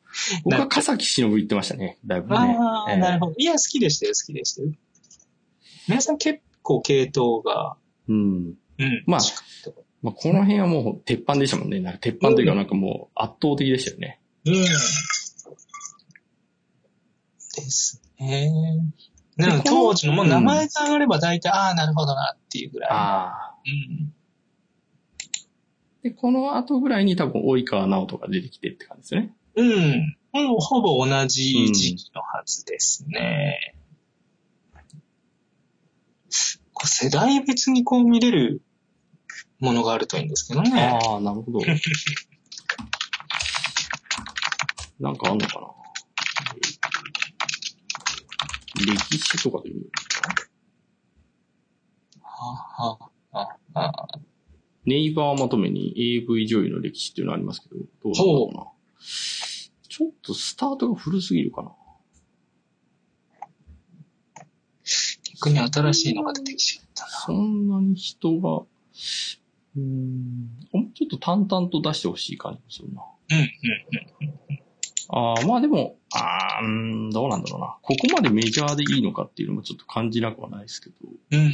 [0.43, 2.35] 僕は笠木忍言ってましたね、だいぶね。
[2.37, 3.35] ああ、ええなるほど。
[3.37, 4.69] いや、好きでしたよ、好きでしたよ。
[5.87, 7.77] 皆さん結構系統が、
[8.07, 8.53] うん。
[8.77, 9.03] うん。
[9.05, 9.21] まあ
[10.01, 11.79] まあ、この辺はもう鉄板でしたもんね。
[11.79, 14.19] なんか鉄板というかなんかもう圧倒的でしたよね。
[14.45, 14.53] うん。
[14.53, 14.67] で
[17.71, 18.51] すね。
[19.37, 22.89] でもでこの当時のもう名前が上がれば大体、ああ、なるほどなっていうぐらい。
[22.91, 23.55] ああ。
[23.65, 24.13] うん。
[26.03, 29.35] で、この後ぐらいに多分及川直人が出てきてって感じですよね。
[29.55, 30.17] うん。
[30.47, 33.75] もうほぼ同じ時期のはずですね。
[36.73, 38.61] こう世代別にこう見れる
[39.59, 40.99] ものがあるといいんですけどね。
[41.03, 41.59] ああ、なるほど。
[44.99, 45.67] なんかあんのかな
[48.85, 49.91] 歴史とかで見る
[52.21, 52.97] はあは
[53.31, 53.37] あ
[53.79, 54.07] はあ
[54.85, 58.67] ネイバーまとめに AV 女優の歴史っていうのありますけど、どうだろうな。
[59.87, 61.71] ちょっとスタートが古すぎるかな。
[65.33, 67.09] 逆に新しいのが出てきちゃったな。
[67.09, 73.01] そんなに人が、うーん、もうちょっと淡々と出してほしい感じもするな。
[73.31, 73.41] うん、う
[74.53, 74.59] ん、
[75.09, 77.77] ああ、まあでも、ああ、ん、どうなんだろうな。
[77.81, 80.95] ここまでメジャーでいいのかっていうのもちょっと感じなくはないですけど。
[81.31, 81.53] うん。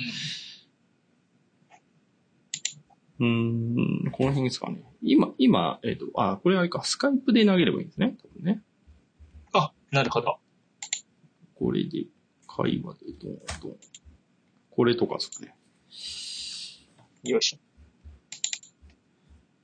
[3.20, 3.74] うん。
[4.04, 4.84] うーん、この辺ですかね。
[5.02, 8.18] 今、今、えっ、と、あ、これあれか、スカイプで投げればいいんですね。
[8.22, 8.62] 多分ね。
[9.54, 10.38] あ、なるほど。
[11.56, 12.06] これで、
[12.48, 13.76] 会話でどんどん。
[14.70, 15.56] これとかですかね。
[17.24, 17.60] よいしょ。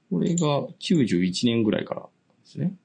[0.09, 2.07] これが91年ぐらいからで
[2.45, 2.75] すね。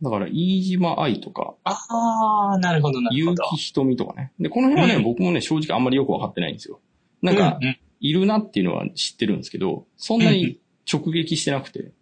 [0.00, 3.42] だから、飯島愛とか、ああ、なるほど、なるほど。
[3.50, 4.32] 結城瞳とかね。
[4.38, 6.80] で、この辺はね、うん僕もね、正直あんまりよくわかってないんですよ。
[7.20, 11.92] なんかう、ん、いるなっていうのは知ってるんですけど、そんなに直撃してなくて、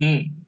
[0.00, 0.46] うん。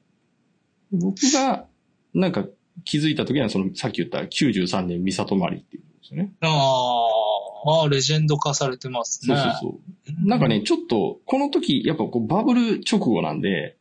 [0.91, 1.65] 僕が、
[2.13, 2.45] なんか
[2.83, 6.33] 気づいた時には、その、さっき言った93年三里まりっていうんですよね。
[6.41, 7.20] あー
[7.65, 9.35] あー、レジェンド化されてますね。
[9.35, 9.79] そうそうそ
[10.23, 10.27] う。
[10.27, 13.77] なんかね、ちょっと、この時、やっぱこう、バブル直後なんで。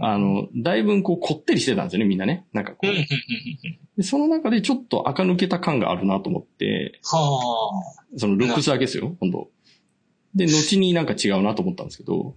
[0.00, 2.46] あの、だいぶこう、こってりしてたんですよね、みんなね。
[2.52, 2.92] なんかこう。
[3.96, 7.80] でその中でちょっと垢抜けた感があるなと思って、は
[8.14, 8.18] あ。
[8.18, 9.48] そのルックスだけですよ、今度。
[10.34, 12.36] で、後になんか違うなと思ったんですけど、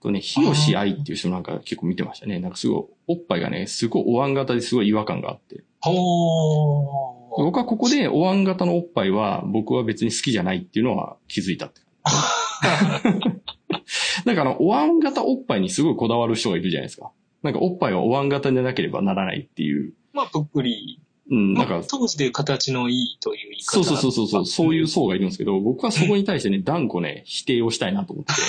[0.00, 2.38] とね、ひろし愛っていう人なんか結構見てましたね。
[2.38, 5.64] なんかすごい、おっぱいがね、すごいお椀型ですごい違和感があって。
[5.80, 7.17] ほー。
[7.36, 11.80] 僕はここでお椀型のおっぱいは僕は別に好きじゃないっていうのは気づいたって。
[14.24, 17.12] なんかあの、お椀型おっぱいにすごいこだわる人がいるじゃないですか。
[17.42, 19.92] なんかおっぱいはお椀型でなければならないっていう。
[20.12, 21.00] まあ、ぷっくり。
[21.30, 23.72] うん、まあなんか、当時でいう形のいいという言い方。
[23.72, 28.40] そうそうそうそうそう、そういう層がいるんですけど、僕はそこに対してね、断固ね、否定をしたいなと思ってて、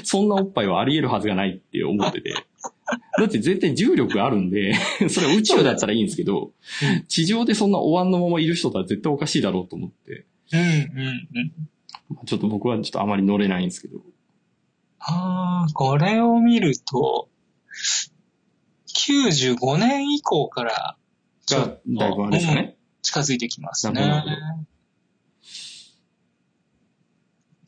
[0.04, 2.34] そんなおっぱいはあり得るはずがないって思ってて、
[3.18, 4.74] だって絶対重力あるんで、
[5.08, 12.26] それは宇宙だったらいいんですけどうん、地上でそんなお椀のままいる人とは絶対おかしいだろうと思って、うんうんうん。
[12.26, 14.00] ちょっと僕はちょっとあまり乗れないんですけど。
[14.98, 17.28] ああ、これを見ると、
[18.94, 20.96] 95年以降から、
[21.50, 22.76] がだいぶあれですかうんね。
[23.02, 24.00] 近づいてきますね。
[24.00, 24.36] なるほど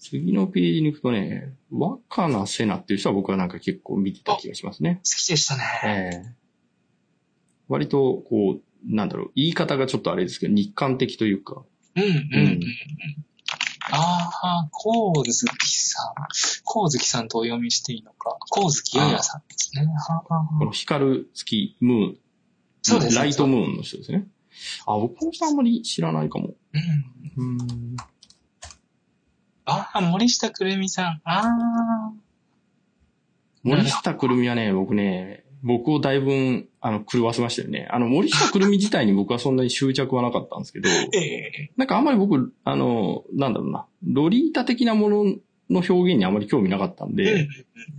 [0.05, 4.97] 次のページに行くとね、若菜瀬名っていう人は僕はなんか結構見てた気がしますね。
[4.97, 5.63] 好きでしたね。
[5.85, 6.45] ええ
[7.69, 11.63] 割と、こう、なんだろう、言い方がちょっとあれですけど、日韓的というか、
[11.97, 12.47] うんうんうん。
[12.47, 12.61] うん
[13.91, 16.15] ああ、光月さん。
[16.65, 18.39] 光月さんとお読みしていいのか。
[18.47, 19.87] 光月ややさんですね。
[20.59, 22.17] この光る月、ムーン、
[22.83, 24.27] そうですライトムーンの人ですね。
[24.87, 26.55] あ、僕この人あんまり知らないかも。
[27.37, 27.59] うん。
[27.59, 27.97] うん。
[29.67, 31.21] ああ、森下くるみさん。
[31.25, 32.13] ああ。
[33.63, 37.89] 森下くるみはね、僕ね、僕をだいぶ、あの、狂わせましたよね。
[37.91, 45.35] あの、森下くるみ自体に僕はそんなに執着はなかったんですけど、 ええなんかあんまり僕、あの、なんだろうな、ロリータ的なもの
[45.71, 47.49] の表現にあまり興味なかったんで、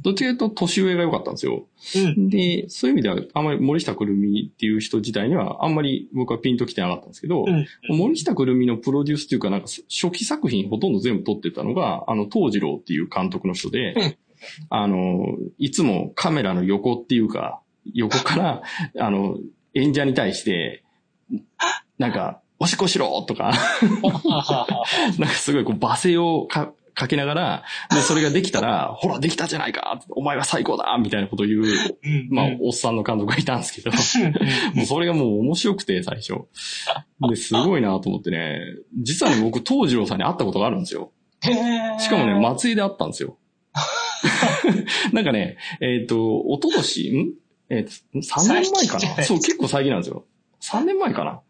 [0.04, 1.66] どっちかというと年上が良かったんですよ。
[1.96, 2.30] うん。
[2.30, 7.66] で、そういう意味では、あんまり森下くるみっていう人自体には、あんまり僕はピンときてなかったんですけど、うん。
[7.90, 14.16] 森下くるみのプロデュースっていうか、なんか初期作品ほとんど全部撮ってたのが、あの、東次郎っていう監督の人で、うん
[14.70, 17.62] あの、いつもカメラの横っていうか、
[17.94, 18.62] 横から、
[19.00, 19.38] あの、
[19.74, 20.84] 演者に対して、
[21.98, 23.52] なんか、おしっこしろとか、
[25.20, 32.28] なんかすごいこう罵声をかかけながら、で、それができたら、 ほら、できたじゃないかお前は最高だみたいなことを言う、うん。
[32.32, 33.92] まあうん、おっさんの監督がいたんですけど、
[34.74, 36.34] もうそれがもう面白くて、最初。
[37.30, 38.60] で、すごいなと思ってね、
[38.98, 41.12] 実はね、僕、東次郎さんに会ったことがあるんですよ。
[42.00, 43.38] しかもね、松江で会ったんですよ。
[45.12, 47.34] なんかね、えっ、と、一昨年ん？
[47.70, 49.24] えっ、と、3年前かな？
[49.24, 50.26] そう、結構最近なんですよ。
[50.72, 51.42] 3年前かな、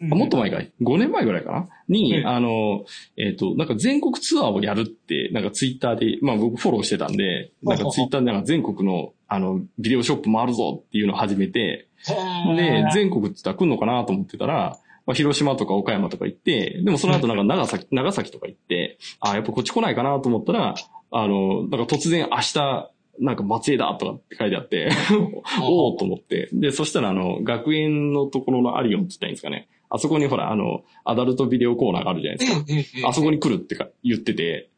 [0.00, 0.12] うん。
[0.12, 1.68] あもっと前かい ?5 年前ぐらいかな？
[1.88, 2.26] に、うん。
[2.26, 2.84] あの、
[3.16, 20.74] えっ、と、なんか全国ツアーをやるって、なんかツイッターで、まあ僕フォローしてたんで、なんかツイッターでなんか全国の、あの、ビデオショップ回るぞっていうのを始めて、へでえ、全国って言ったら来るのかなと思ってたら、まあ、広島とか岡山とか行って、でもその後なんか長崎、長崎とか行って、あやっぱこっち来ないかなと思ったら、
[21.12, 24.90] あの、なんか突然明日、なんか松江だとかって書いてあって、
[25.62, 26.48] おおと思って。
[26.52, 29.68] で、そしたらあの、学園のところのアリオンって言ったらいいんですかね。
[29.88, 33.08] あそこにほら、あの、アダルトビデオコーナーがあるじゃないですか。
[33.08, 34.70] あそこに来るってか言ってて、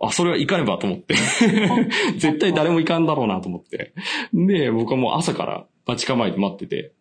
[0.00, 1.14] あ、それは行かねばと思って。
[2.16, 3.92] 絶対誰も行かんだろうなと思って。
[4.32, 6.92] で、僕はもう朝から待ち構えて待ってて。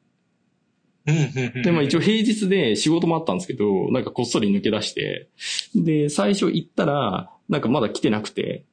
[1.63, 5.29] で、まあ一応平日で仕事もあったんですけど、なんかこっそり抜け出して、
[5.75, 8.65] で、最初行ったら、なんかまだ来てなくて、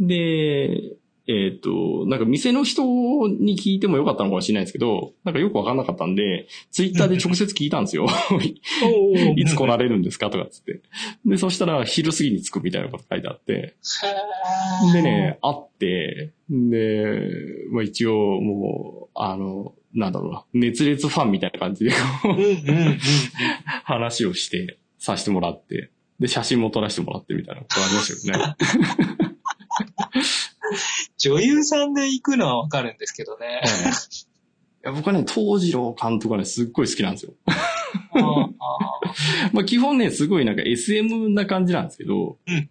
[0.00, 0.96] で、
[1.26, 2.82] えっ、と、なんか店の人
[3.28, 8.06] に聞いてもよかったのかもしれないですけど、なんかよくわかんなかったんで、ツイッターで直接聞いたんですよ。
[9.36, 10.80] いつ来られるんですかとかっつって。
[11.24, 13.74] で、そしたら昼過ぎに着くみたいなこと書いてあって、
[14.92, 17.30] でね、会って、で、
[17.70, 21.92] まあ一応もう、あの、なんだろうな、熱烈ファンみたいな感じで
[23.84, 28.56] 話をして、させてもらって、で、写真も撮らせてもらってみたいなことありましたよね。
[31.24, 33.62] 女優さんで行くのはわかるんですけどね。
[34.84, 37.32] いや僕はね、東次郎監督がね、すっごい好きなんですよ。
[39.54, 42.68] まあ基本ね、すごいなんか SM な感じなんですけど、うんうん。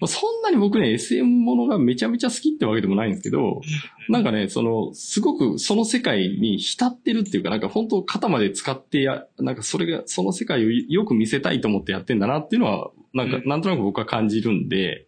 [0.00, 3.62] まあ、そんなに僕ね、SM ものがめちゃめちゃ好きってわけでもないんですけど、
[4.10, 13.48] なんかね、その、すごくその世界に浸ってるっていうか、なんか本当肩まで使ってや、なんかそれが、その世界をよく見せたいと思ってやってんだなっていうのは、なんか、うん。
[13.48, 15.06] なんとなく僕は感じるんで、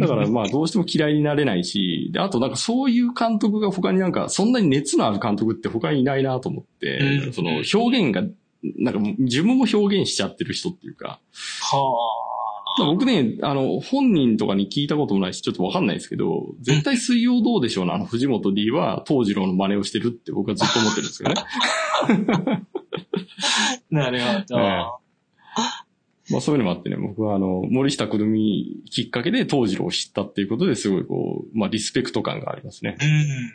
[0.00, 8.22] だからまあどうしても嫌いになれないし、で、あとなんかそういう監督が他になんか、そんなに熱のある監督って他にいないなと思って、うんその表現が、
[8.78, 11.20] なんか自分も表現しちゃってる人っていうか、
[11.60, 11.82] は
[12.78, 21.34] 僕ね、あの、本人とかに聞いたこともないし、ちょっとわかんないですけど、絶対水曜どうでしょうのあの藤本 D は、東次郎の真似をしてるって僕はずっと思ってるんですよね。
[21.38, 22.60] あ。
[23.90, 24.60] なるほど。
[24.60, 25.05] え
[26.30, 32.96] まあそういうのもあってね、僕はあの、森下くるみきっかけで東次郎を知ったっていうことですごいこう、まあリスペクト感がありますね。
[33.00, 33.52] うん。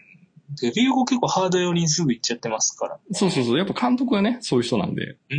[0.61, 2.99] デビュー後結構ハード寄りにすぐ行っちゃってますから。
[3.11, 5.35] そうそうそう、やっぱ監督はね、そういう人なんで、う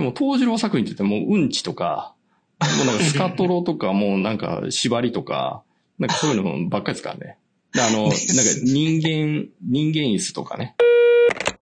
[0.00, 0.02] ん。
[0.02, 2.14] もう東次郎作品って言ってもううんちとか、
[2.60, 5.62] もうなんかスカトロとか、もうなんか縛りとか、
[5.98, 7.38] なんかそういうのばっかりですからね。
[7.72, 8.16] であの、なんか
[8.64, 10.76] 人間、人間椅子とかね。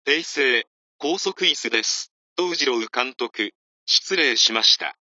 [0.06, 0.66] 訂正、
[0.98, 2.12] 高速椅子です。
[2.36, 3.52] 東次郎監督、
[3.90, 4.98] 失礼しました。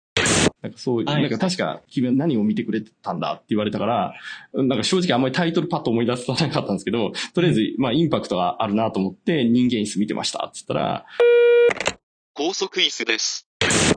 [0.61, 4.13] なんかそういう、はいなんか確か君は何を見てくれてたんだって言われたから、
[4.53, 11.05] なんか正直あんまりタイトルパッと思い出さなかったんですけど、とりあえず、まあインパクトがあるなと思って人間椅子見てましたって言ったら、
[12.36, 13.47] 高速椅子です。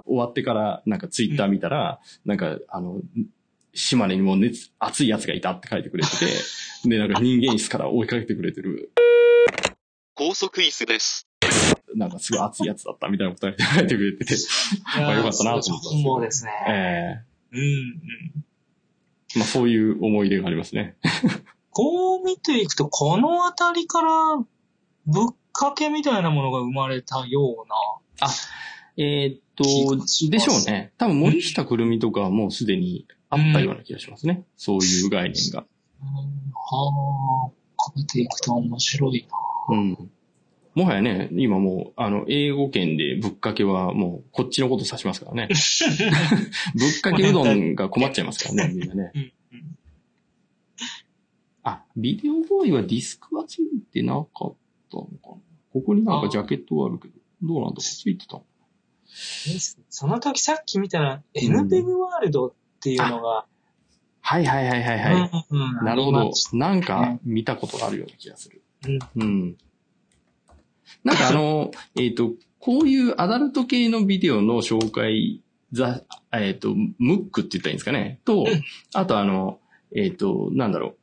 [0.06, 3.02] 終わってからなんかツイッター見たら、なんかあの、
[3.74, 6.26] 島根にも熱、熱いやつがいたって書いてくれてて、
[6.88, 8.90] で、なんか人間椅子から追いかけてくれてる、
[10.14, 11.27] 高速椅子です。
[11.94, 14.34] なんかすごい熱いやつだったみたいなこと書いてくれてて、
[14.96, 16.52] まあよかったなと思ったんですけど本望ですね。
[16.68, 18.44] えうんうん。
[19.34, 20.96] えまあそういう思い出がありますね。
[21.70, 24.08] こう見ていくと、この辺りから
[25.06, 27.68] ぶっかけみたいなものが生まれたよう
[28.24, 28.28] な。
[28.96, 29.64] えーっと
[30.30, 30.92] でしょうね。
[30.98, 34.44] 多分森下くるみとかはもうすでにあったような気がしますね。
[34.56, 35.60] そういう概念が。
[35.60, 35.66] うん
[36.70, 39.26] はあ、かけていくと面白い
[39.68, 39.76] な。
[39.76, 40.10] うん。
[40.78, 45.48] もはやね、今もう、あの、英語圏でぶっかけはもう、こっちのこと指しますからね。
[46.78, 49.10] ぶっかけうどんが困っちゃいますからね、 みんなね。
[49.14, 49.32] うんうん
[51.64, 54.26] あ、ビデオボーイはディスクはついてなかっ
[54.90, 55.36] たのかな
[55.72, 58.44] ここになんかジャケットがあるけど、どうなんだろうついてたの
[59.90, 63.44] その時さっき見たら、N ペグワールドっていうのが、
[64.20, 65.30] はいはいはいはいはい。
[65.50, 66.30] うんなるほど。
[66.52, 68.62] なんか見たことがあるような気がする。
[68.86, 69.56] うんうん。
[71.04, 78.20] なんかあの、 えっ、と、こういうアダルト系のビデオの紹介、ざ、えっ、と、ムックって言ったらいいんですかね？
[78.24, 78.64] とうん、
[78.94, 79.60] あとあの、
[79.94, 80.96] えっ、と、なんだろう。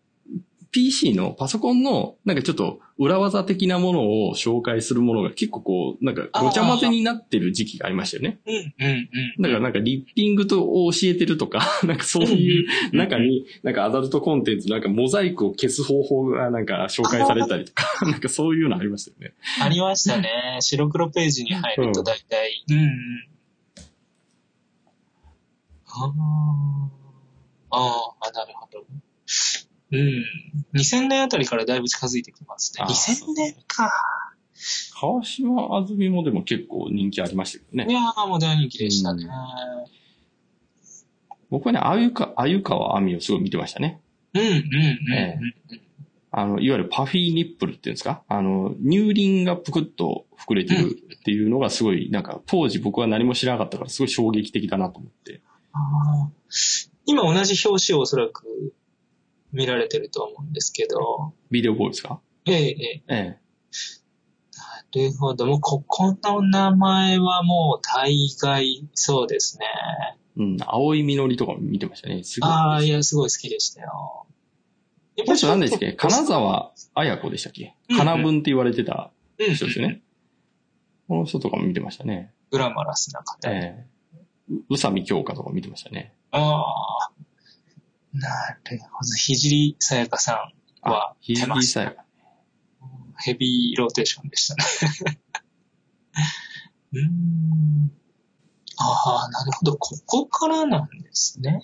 [0.76, 8.42] PC のパソコンの、なんかちょっと裏技的なものを紹介するものが結構こう、なんかごちゃ混ぜになってる時期がありましたよね。
[8.46, 9.42] うん、うん、うん。
[9.42, 19.34] だからなんかリッピングと教えてるとか、 なんかそういう中に、なんかアダルトコンテンツ、なんかモザイクを消す方法がなんか紹介されたりとか、 なんかそういうのありましたよね。
[19.62, 20.58] ありましたね。
[20.60, 22.66] 白黒ページに入ると大体。
[22.70, 22.92] うん、うん。
[25.88, 26.14] あ
[27.72, 28.86] あ、ああ、なるほど。
[29.98, 30.80] うん。
[30.80, 32.84] 2000年あたりからだいぶ近づいてきますね。
[32.84, 33.92] あー2000年か。
[35.00, 37.92] 川島あずみもでも結構人気ありましたけどね。
[37.92, 39.28] いやー、もう大人気でしたね。
[41.50, 44.02] 僕はね、あゆか、あゆかわあみをすごい見てましたね。
[44.34, 45.14] うん、うん、うん。
[45.14, 45.40] え
[46.38, 48.24] あの、いわゆるパフィーニップルっていうんですか？
[48.28, 55.42] あの、乳輪がぷくっと膨れてるっていうのがすごい、なんか当時僕は何も知らなかったからすごい衝撃的だなと思って。
[57.06, 58.74] 今同じ表紙をおそらく
[59.56, 62.20] 見られてると思うんですけど、ビデオボーイですか？
[62.46, 63.04] ええ、ええ。
[63.08, 63.40] ええ。
[64.98, 65.46] なるほど。
[65.48, 69.66] もうここの名前はもう大概そうですね。
[70.38, 72.24] うん、青い実りとかも見てましたね。
[72.24, 72.50] すごい。
[72.52, 74.28] ああ、いや、すごい好きでしたよ。
[75.16, 77.76] やっこの人何でしたっけ金沢綾子でしたっけ？
[77.90, 80.02] うんうん金文って言われてたうん人ですよね。
[81.08, 82.34] この人とかも見てましたね。
[82.52, 83.50] グラマラスな方。
[83.50, 83.96] ええ
[84.52, 86.14] う宇佐美京香とか見てましたね。
[86.32, 87.12] ああ。
[88.20, 88.30] な
[88.70, 89.14] るほど。
[89.18, 90.52] ひじりさやかさ
[90.84, 92.06] んはあ、ひじりさやか。
[93.18, 94.64] ヘビーローテーションでしたね。
[96.94, 97.92] うーん。
[98.78, 99.78] ああ、なるほど。
[99.78, 101.62] ここからなんですね。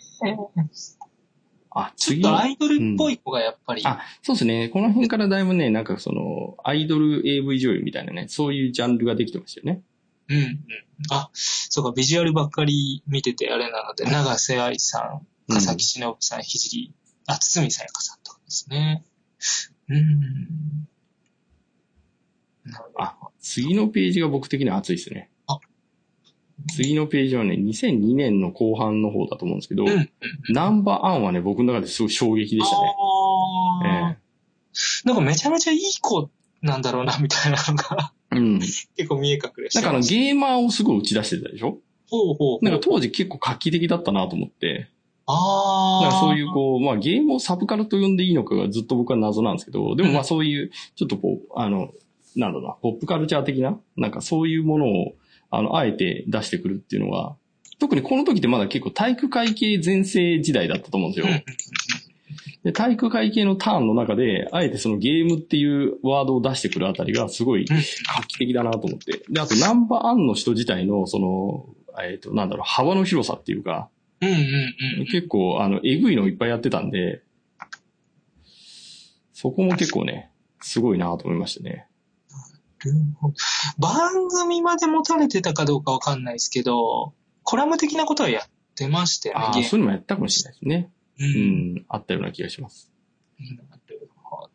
[1.73, 3.81] あ、ちょっ次とアイドルっぽい子がやっぱり。
[3.85, 4.69] あ、そうですね。
[4.69, 9.81] この辺からだいぶね、なんかその、アイドル AV 女優みたいなね、そういうジャンルができてましたよね。
[10.29, 10.59] うんうん。
[11.11, 16.93] あ、そうか、ビジュアルばっかり見ててあれなので、長瀬愛さん、笠木忍さん、ひじり、
[17.27, 19.03] あ、堤さやかさんとかですね。
[19.89, 20.87] うん。
[22.97, 25.57] あ、次のページが僕的には熱いですねあ。
[26.75, 30.09] 次のページはね、2002年の後半の方だと思うんですけど、うん
[30.49, 32.95] ナンバーアンはね、僕の中ですごい衝撃でしたね。
[33.83, 34.17] あーえ
[35.05, 36.29] なんかめちゃめちゃいい子
[36.61, 38.59] なんだろうな、みたいなのがうん。
[38.59, 40.13] 結構見え隠れしなんかあのてます。
[40.13, 41.79] ゲーマーをすごい打ち出してたでしょ
[42.09, 42.65] ほうほう。
[42.65, 44.89] なんか当時結構画期的だったなと思って、
[45.25, 46.01] ああ。
[46.03, 51.91] なんかそういうこう、まあゲームをサブカルと呼んでいいのかがずっと僕は謎なんですけど、でもまあそういう、ちょっとこう、あの、
[52.35, 55.13] なんだろうな、ポップカルチャー的な、なんかそういうものを、
[55.49, 57.35] あの、あえて出してくるっていうのは、
[57.79, 61.33] 特にこの時ってまだ結構体育会系全盛時代だったと思うんですよ。
[62.63, 69.23] で、体育会系のターンの中で、あえてそのゲームっていうワードを出してくるあたりがすごいうん画期的だなと思って。
[69.29, 71.65] で、あとナンバーアンの人自体の、その、
[72.03, 73.89] えっ、と、なんだろう、幅の広さっていうか、
[74.21, 75.05] うんうんうん。
[75.07, 77.23] 結構、あの、えぐいのいっぱいやってたんで、
[79.33, 81.87] そこも結構ね、すごいなと思いましたね。
[82.83, 83.35] なるほど
[83.79, 87.13] 番組まで持たれてたかどうかわかんないですけど、
[87.43, 88.43] コラム的なことはやっ
[88.75, 90.91] てましたよね、ああ、そういうのもやったかもしれないですね。
[91.17, 91.25] ム。
[91.25, 91.73] ううん。
[91.75, 92.91] ん、あったような気がします。
[93.39, 93.45] な
[93.87, 94.49] るほど。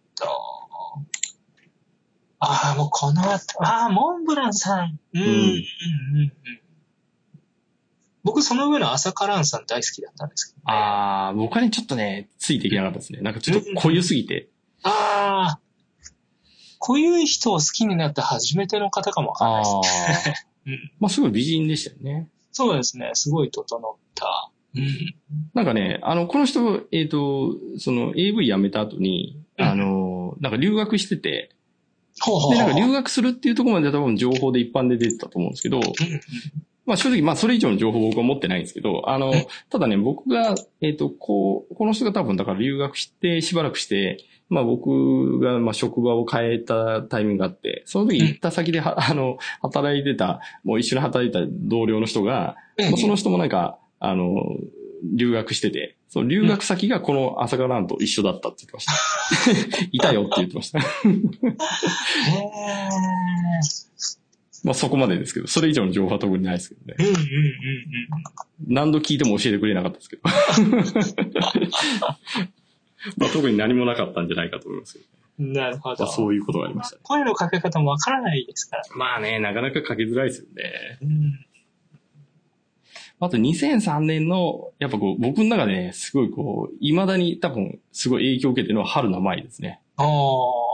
[2.39, 5.01] ああ、もうこの後、ああ、モンブランさん。
[5.15, 6.33] うん、うん、うん。
[8.37, 10.63] 僕その上の朝カランさん大好きだったんですけど、ね。
[10.67, 13.21] あー、僕はね、ちょっとね、ついていけなかったですね。
[13.23, 14.51] なんかちょっと濃ゆすぎて。
[14.83, 15.61] ああ。
[16.79, 20.29] こういう人を好きになった初めての方かもわかんないです。
[20.29, 20.35] あー。
[20.69, 22.29] うんまあ、すごい美人でしたよね。
[22.53, 23.11] そうですね。
[23.15, 24.51] すごい整った。
[24.75, 25.15] うん。
[25.55, 31.57] なんかね、あの、この人、えっ、と、その AV 辞めた後に、うんあの、なんか留学してて、
[32.21, 35.83] ほうほうで、なんか留学、学するっていうところまで多分情報で一般で出てたと思うんですけど、うん
[36.87, 54.37] まあ正直、まあそれ以上の情報僕は持ってないんですけど、あのうん、ただね、僕が、えっ、と、こう、この人が多分だから留学してしばらくして、まあ僕がまあ職場を変えたタイミングがあって、その時行った先では、あの、働いてた、もう一緒に働いてた同僚の人が、うんまあその人もなんか、あの、
[55.03, 58.93] 留学してて、その留学先がこの朝霞ランと一緒だったって言ってました。
[59.93, 60.79] いたよって言ってました。
[60.81, 60.83] へ
[64.67, 66.97] まあそこまでですけど、それ以上の情報は特にないですけどね。
[66.99, 67.23] ーうんうんうん
[68.67, 70.23] 何度聞いても教えてくれなかったですけど。
[73.17, 75.05] まあ特に何もなかったんじゃないかと思いますけど、
[75.39, 75.53] うん。
[75.53, 76.05] なるほど。
[76.05, 77.03] まあそういうことがありましたね。
[77.05, 78.83] 声のかけ方もわからないですから。
[78.97, 80.99] まあね、なかなか書きづらいですよね。
[81.01, 81.39] うん。
[83.21, 89.81] あと2003年の、やっぱこう、僕の中でね、すごいこう、未だに多分、すごい影響を受けてるのは春名舞ですね。
[89.97, 90.66] ああ。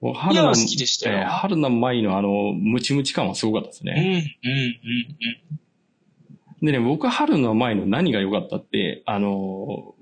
[0.00, 4.38] 春名いや好きでしたよえー春名舞のあの、ムチムチ感はすごかったですうん、ね。
[4.42, 4.54] うん、う
[6.64, 9.32] ん、でね、僕は春名舞の何が良かったって、あのー、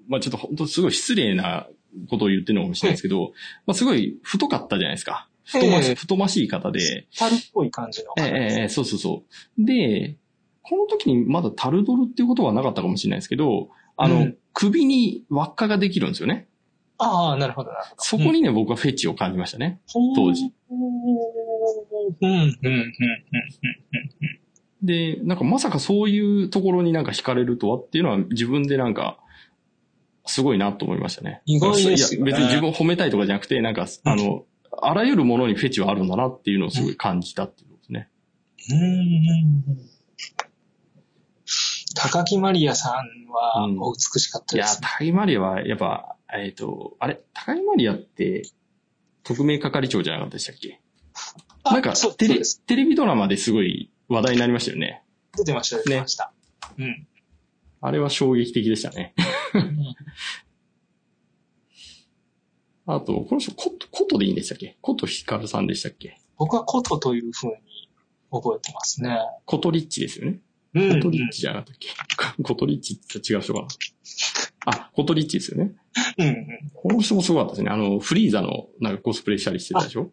[0.08, 1.66] まあちょっと本当すごい失礼な
[2.08, 3.32] ことを言ってるのかもしれないですけど、
[3.66, 5.28] まあすごい太かったじゃないですか。
[5.44, 8.12] 太まし、ええ太ましい方で、タルっぽい感じの。
[8.18, 9.24] ええええそうそうそ
[9.58, 9.64] う。
[9.64, 10.16] で、
[10.62, 16.47] この時にまだタルドルっていうことはなかったかもしれないですけど、あの、うん首に輪っかができるんですよね。
[16.98, 18.02] ああ、なるほど、なるほど。
[18.02, 19.80] そこにね、僕はフェチを感じましたね。
[19.94, 20.78] うん、当時うん、
[22.20, 22.94] うん、うん、うん。
[24.82, 25.38] で、なん。
[25.38, 27.04] かまさかそういうところになん。
[27.04, 28.94] か惹かれるとはっていうのは自分でなん。
[28.94, 29.18] か、
[30.26, 31.40] すごいなと思いましたね。
[31.46, 33.74] 意外ですよねいや、別に自分を褒めたいとかじゃなくて、なん。
[33.74, 34.44] か、あの、
[34.82, 36.08] あらゆるものにフェチはあるん。
[36.08, 38.08] だなっていうのをすごい感じたっていうことですね。
[38.70, 39.78] うん。
[41.94, 42.92] 高木マリアさん。
[43.32, 43.78] はうん。
[43.80, 44.80] お美しかったいや、です。
[44.80, 48.42] 高木マリアはやっぱ、えっ、と、あれ、高木マリアって、
[49.22, 50.80] 特命係長じゃなかったでしたっけ？
[51.64, 52.40] あなんかテレ。
[52.66, 55.02] テレビドラマですごい話題になりましたよね。
[55.36, 56.32] 出てました、出てました。
[56.78, 57.06] うん。
[57.80, 59.14] あれは衝撃的でしたね。
[62.86, 64.78] あと、この人、コト、コトでいいんでしたっけ？
[64.80, 66.18] コトヒカルさんでしたっけ？
[66.36, 67.54] 僕はコトという風に
[68.30, 69.18] 覚えてますね。
[69.44, 70.40] コトリッチですよね。
[70.74, 71.88] うんコトリッチじゃなかったっけ、
[72.42, 73.68] コトリッチって違う人かな
[74.70, 75.72] あ、コトリッチですよね。
[76.18, 77.70] うんうんこの人もすごかったですね。
[77.70, 80.12] あの、フリーザのなんかコスプレしたりしてたでしょ？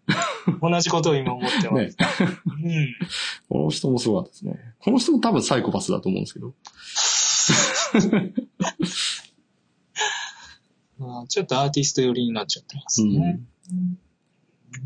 [0.62, 1.84] 同じことを今思ってます。
[1.86, 1.94] ね。
[2.64, 2.96] うん。
[3.50, 4.60] この人もすごかったですね。
[4.80, 6.54] この人も多分サイコパスだと思うんですけど。
[10.98, 13.42] まあちょっとアーティスト寄りになっちゃってますね。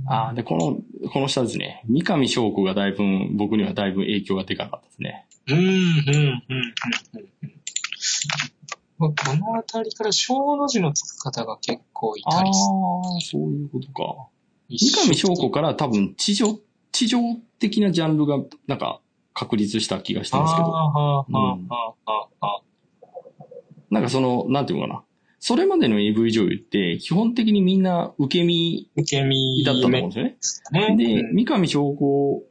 [0.06, 1.84] ああ、で、この、この下ですね。
[1.88, 3.04] 三上翔子がだいぶ、
[3.36, 5.26] 僕にはだいぶ影響がでかかったですね。
[5.48, 5.74] うん、うん、うん、
[6.50, 7.54] うん
[9.00, 14.30] この辺りから小の字のつく方が結構いたりすああ、そういうことか。
[14.70, 14.78] る。
[14.78, 16.60] 三上翔子から多分地上、
[16.92, 17.20] 地上
[17.60, 19.00] 的なジャンルがなんか
[19.34, 20.68] 確立した気がしてますけど。
[20.68, 22.62] ああ、はあ、はあ、はあ。
[23.90, 25.04] なんかその、なんていうのかな。
[25.40, 30.96] それまでの AV 女優って基本的にみんな受け身受け身だったと思うんですよね。
[30.96, 30.98] ね。
[30.98, 32.44] で、うん三上翔子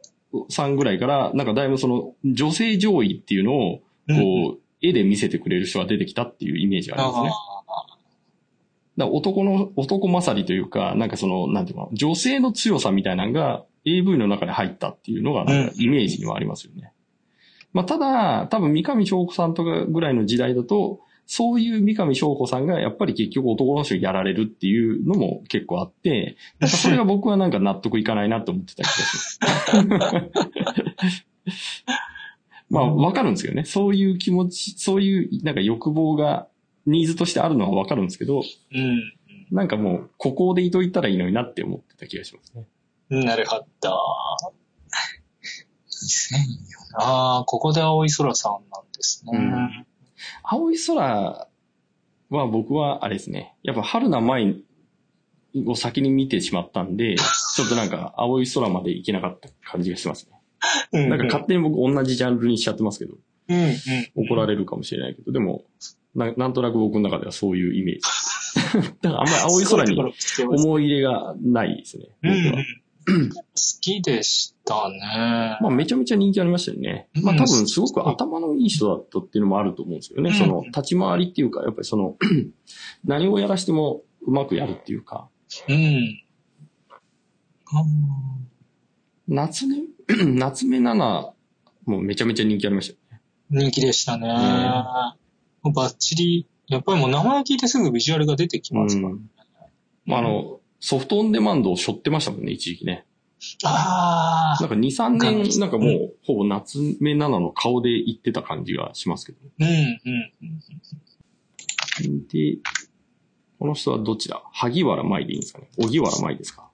[0.49, 3.79] さんぐらいから、なんかだいぶその女性上位っていうのを、
[4.09, 7.31] こう、絵で見せてくれる人が出てきたっていうイメージがありますね。
[8.99, 16.93] だ男の、男勝りというか、なんかその、なんていうのかな、女性の強さみたいなのが AV の中に入ったっていうのが、なんかイメージにはありますよね。
[17.73, 29.51] まあ、ただ、多分三上翔子さんとかぐらいの時代だと、そういう三上翔子さんがやっぱり結局男の人にやられるっていうのも結構あって、なんかそれが僕はなんか納得いかないなって思ってた気がしま
[30.73, 31.27] す。
[32.71, 33.65] まあ、わかるんですけどね。
[33.65, 36.49] そういう気持ち、そういうなんか欲望が
[36.87, 39.13] ニーズとしてあるのはわかるんですけど、うん。
[39.51, 42.67] なんかもう、ここでいといたらいいのになって思ってた気がしますね。
[43.11, 43.25] うん。
[43.25, 43.91] なるほど。
[46.95, 49.33] ああ、ここで青い空さんなんですね。
[49.39, 49.87] うん
[50.43, 51.49] 青い空
[52.31, 53.55] は僕はあれですね。
[53.63, 54.65] やっぱ春名舞
[55.67, 60.38] を先に見てしまったんで、ちょっとなんか青い空まで行けなかった感じがしますね。
[60.93, 61.09] うん。
[61.09, 63.15] なんか勝手に僕同じジャンルにしちゃってますけど、
[63.49, 63.75] うん、うん。
[64.15, 65.65] 怒られるかもしれないけど、でも、
[66.15, 68.01] ななんとなく僕の中ではそういうイメージ。
[69.03, 70.15] だからあんまり青い空に
[70.49, 72.07] 思い入れがないですね。
[72.23, 72.61] うん僕は。
[72.61, 72.69] うん
[73.09, 73.35] 好
[73.81, 75.59] きでしただね。
[75.63, 77.09] まあめちゃめちゃ人気ありましたよね。
[77.23, 80.31] まあ多分すごく頭のいい人だったっていうのもあると思うんですよね。
[80.31, 82.17] うんその立ち回りっていうか、やっぱりその
[83.05, 85.29] 何をやらしてもうまくやるっていうか、
[85.69, 86.23] うん。
[89.31, 89.77] あ夏目、
[90.35, 91.35] 夏目奈々
[91.87, 93.23] もめちゃめちゃ人気ありましたよね。
[93.53, 94.29] ー人気でしたね。
[95.63, 99.09] もうバッチリ、やっぱりもう名前聞いてすぐビジュアルが出てきますから。
[99.09, 99.31] うん
[100.07, 103.05] まああの、ソフトオンデマンドを背負ってましたもんね、一時期ね。
[103.63, 109.39] ああなんか2、3年、なんかもう、ほぼ夏目奈々の顔で言ってた感じがしますけど。
[109.61, 109.67] うん、
[112.07, 112.27] うん。
[112.27, 112.59] で、
[113.59, 116.68] この人はどっちだ萩原舞でいいんですかね荻原舞ですか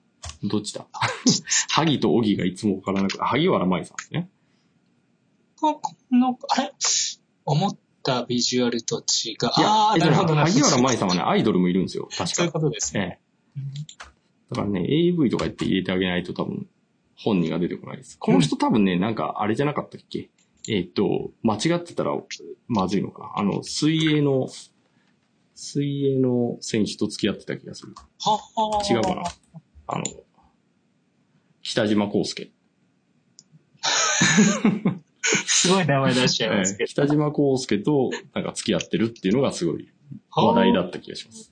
[0.47, 0.85] どっちだ？
[1.71, 4.29] 萩と荻がいつもわからなくて、萩原舞さんですね。
[5.59, 5.81] こ
[6.11, 6.71] の、あれ？
[7.45, 9.33] 思ったビジュアルと違う。
[9.33, 10.63] いやああ、えなるほど、なるほど。
[10.65, 12.07] 萩原舞さんはね、アイドルもいるんですよ。
[12.11, 12.59] 確そういうか。
[12.59, 13.19] ことですね。
[13.57, 14.05] ええ。
[14.51, 16.67] だからね、AV とか言って入れてあげないと多分、
[17.17, 18.17] 本人が出てこないです。
[18.19, 20.29] この人多分ね、なんかあれじゃなかったっけ？
[20.67, 22.11] えっ、と、間違ってたら
[22.67, 24.47] まずいのかなあの、水泳の、
[25.53, 27.93] 水泳の選手と付き合ってた気がする。
[28.19, 29.23] はは違うかな
[29.87, 30.03] あの、
[31.67, 32.51] 北島康介。
[35.47, 36.83] すごい名前出しちゃいますけど。
[36.83, 39.89] ええ北島康介となんか付き合ってるっていうのがすごい
[40.31, 41.51] 話題だった気がします。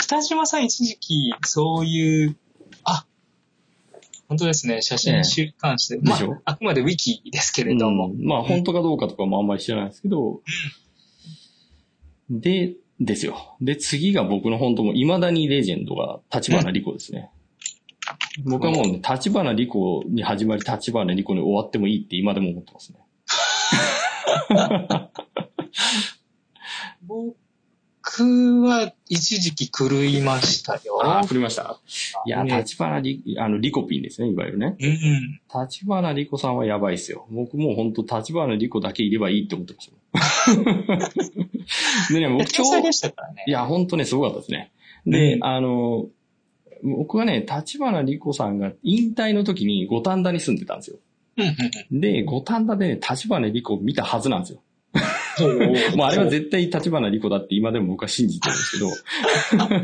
[0.00, 2.36] 北島さん一時期、そういう、
[2.84, 3.04] あ、
[4.28, 6.34] 本当ですね、写真週刊誌で、までしょ？
[6.44, 8.10] あ、あくまでウィキですけれども。
[8.10, 10.40] うんまあ本当かどうかとかもあんまり知らないですけど、
[12.30, 13.56] で、ですよ。
[13.60, 17.31] で、次が僕の本当も未だにレジェンドが立花莉子ですね。
[18.44, 22.98] 僕はもうね、立花莉子に始まり、立花莉子に終わってもいいって今でも思ってますね。
[27.06, 27.32] 僕
[28.62, 31.00] は一時期狂いましたよ。
[31.04, 31.80] ああ、振りました？
[32.26, 34.76] いや、ね立花莉、あの、リコピンですね、いわゆるね。
[34.78, 35.40] うん。
[35.66, 37.26] 立花莉子さんはやばいっすよ。
[37.30, 39.96] 僕もう本当立花莉子だけいればいいって思ってました。
[42.12, 43.44] でね、僕ちょう天才でしたからね。
[43.46, 44.72] いや、本当ね、すごかったですね。
[45.06, 46.06] で、うんあの、
[46.82, 50.98] 僕はね、立花莉子さんが引退の時に五反田に住んでたんですよ。
[51.90, 54.62] で、五反田でね、立花莉子を見たはずなんですよ。
[55.40, 55.72] うん。
[55.96, 59.76] もうあれは絶対立花莉子だって今でも僕は信じてるんですけど、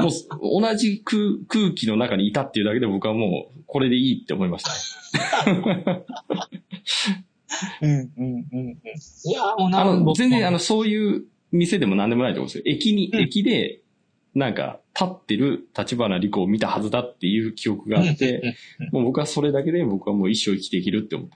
[0.02, 6.04] もう同じ空空気の中にいたっていうだけで僕はもうこれでいいって思いましたね。
[7.82, 8.68] うんうんうんうん。
[9.24, 12.64] いや、もうあなんの、全然あの、そういう店でも何でもないと思うんですよ。
[12.66, 13.80] 駅に、うん駅で、
[14.34, 18.56] なんか、立ってる立花莉子を見たはずだっていう記憶があって、
[18.92, 21.34] もう僕はそれだけで僕はもう一生生きていけるって思って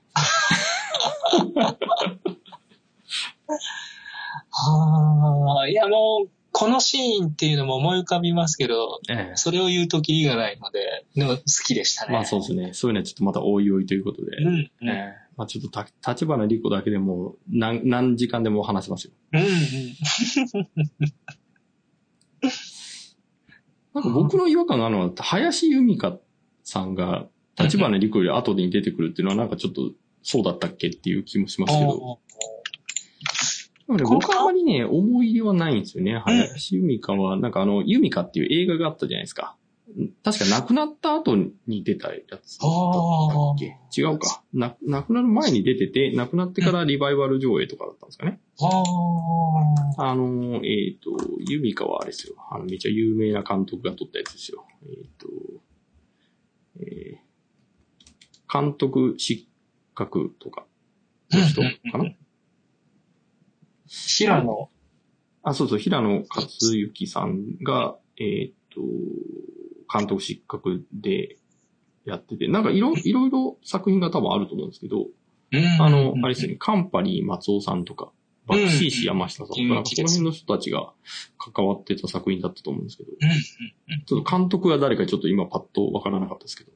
[4.50, 12.12] はあ、いやもう、このシーンっていうのも思い浮かびますけど、ええそれを言うときりがないので、の好きでしたね。
[12.12, 12.72] まあそうですね。
[12.72, 14.36] そういうのはちょっとまたおいおいということで。
[14.38, 14.88] うん、うん。
[14.88, 19.12] ええまあちょっとた立花莉子だけでも何何時間でも話せますよ。
[19.34, 19.46] うん、うん。
[24.00, 26.18] なんか僕の違和感があるのは、林由美香
[26.62, 27.26] さんが
[27.58, 29.90] 立花莉子より後に出てくるっていうのはなんかちょっと
[30.22, 32.18] そうだったっけっていう気もしますけど。
[33.88, 36.18] でもね僕はあまりね、思い入れはないんですよね。
[36.18, 39.56] 林由美香は、なんかあの、由美香っていう映画があったじゃないですか。
[40.22, 42.44] 確か亡くなった後に出たやつだった
[43.54, 43.78] っけ？
[43.96, 44.42] 違うか。
[44.52, 48.40] な亡くなる前に出てて、亡くなってからリバイバル上映とかだったんですかね？
[48.60, 52.34] ああの、えっ、と、ユミカはあれですよ。
[52.50, 54.64] あの、めっちゃ有名な監督が撮ったやつですよ。
[54.82, 55.26] えっ、と、
[56.80, 57.28] えー
[58.50, 59.46] 監督失
[59.94, 60.64] 格とか
[61.30, 61.60] の人
[61.92, 62.14] かな？
[63.86, 64.70] 平野。
[65.42, 68.80] あ、そうそう、平野克之さんが、えっ、と、
[69.92, 71.36] 監督失格で
[72.04, 75.06] やってて、なんかいろ、いろいろ作品が多分あると思うんですけど、
[75.80, 78.12] あの、あれですよね、カンパニー松尾さんとか、
[78.46, 79.68] バクシーシ山下さんとか、うん。
[79.68, 79.84] なん。
[79.84, 80.92] かその辺の人たちが
[81.38, 83.10] 関わってた作品だったと思うんですけど、
[84.06, 86.72] ちょっと監督が誰かちょっと今パッとわからなかったですけど、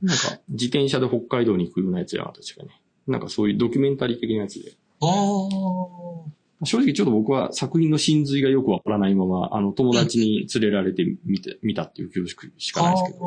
[0.00, 2.80] なんか自転車で北海道に行くようなやつや、確かね。
[3.06, 4.72] なんかそういうドキュメンタリー的なやつで。
[5.00, 6.37] ああ。
[6.64, 12.28] 正直ちょっと僕は作品の真髄がよくわからないまま、あの友達に連れられて見て、見たっていう記憶
[12.58, 13.24] しかないですけど、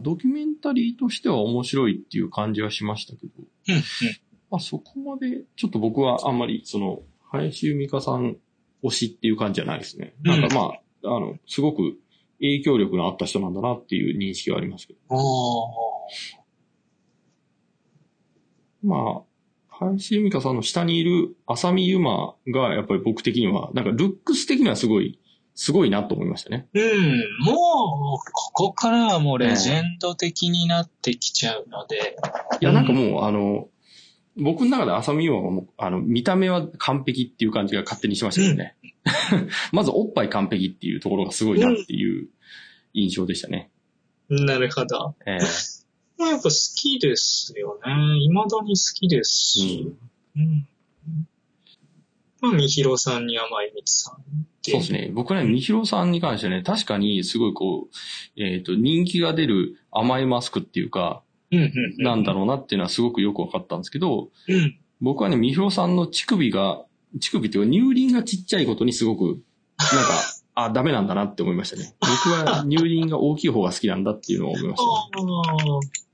[0.00, 3.32] ドキュメンタリーとしては面白いっていう感じはしましたけど、
[4.50, 7.00] まあそこまで、ちょっと僕はあんまり、その、
[7.30, 8.36] 林由美香さん
[8.82, 10.14] 推しっていう感じじゃないですね。
[10.22, 10.60] なんかま
[11.04, 11.98] あ、あの、すごく
[12.38, 15.00] 影響力のあった人なんだなっていう認識はありますけど。
[15.10, 15.16] あ
[18.82, 19.22] まあ、
[19.80, 25.18] 林由美香さんの下にいる浅見ゆまが、やっぱり僕的には、なんかルックス的にはすごい
[25.56, 26.68] すごいなと思いましたね。
[26.74, 27.44] うん。
[27.44, 32.16] もう、ここからはもうレジェンド的になってきちゃうので。
[32.60, 33.68] いや、なんかもう、あの、
[34.36, 38.76] 僕の中で浅見優愛はもう、あの、見た目は完璧っていう感じが勝手にしましたよね。
[39.72, 42.28] まず、おっぱい完璧っていうところがすごいなっていう
[42.92, 43.70] 印象でしたね。
[44.28, 45.14] なるほど。
[45.24, 45.38] え
[46.18, 47.92] やっぱ好きですよね。
[48.20, 49.96] 未だに好きですえし。
[50.36, 51.28] うんうん。
[52.40, 54.14] まあ、みひろさんに甘いみつさん。
[54.62, 55.10] そうですね。
[55.12, 61.22] 僕ね、みひろさんに関してはね、確かにすごいこう、えっ、と、人気が出る甘いマスクっていうか。
[61.98, 64.30] なんだろろうなっていうのはすごくよく分かったんですけど、う。
[64.48, 64.78] うん。
[65.00, 66.84] 僕はね、みひろさんの乳首が、
[67.20, 69.42] 乳首っていうか乳輪がちっちゃいことにすごく、なんか、
[70.58, 71.94] あ、ダメなんだなって思いましたね。
[72.00, 76.05] 僕は乳輪が大きい方が好きなんだっていうのを思いましたね。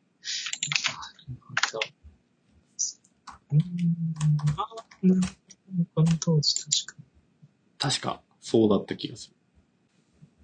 [0.88, 1.30] ああ。
[1.30, 1.80] なるほど。
[3.52, 3.60] うん。
[4.56, 4.68] あ
[5.02, 5.20] うん。
[5.94, 7.04] この当時確かに。
[7.78, 9.36] 確か、そうだった気がする。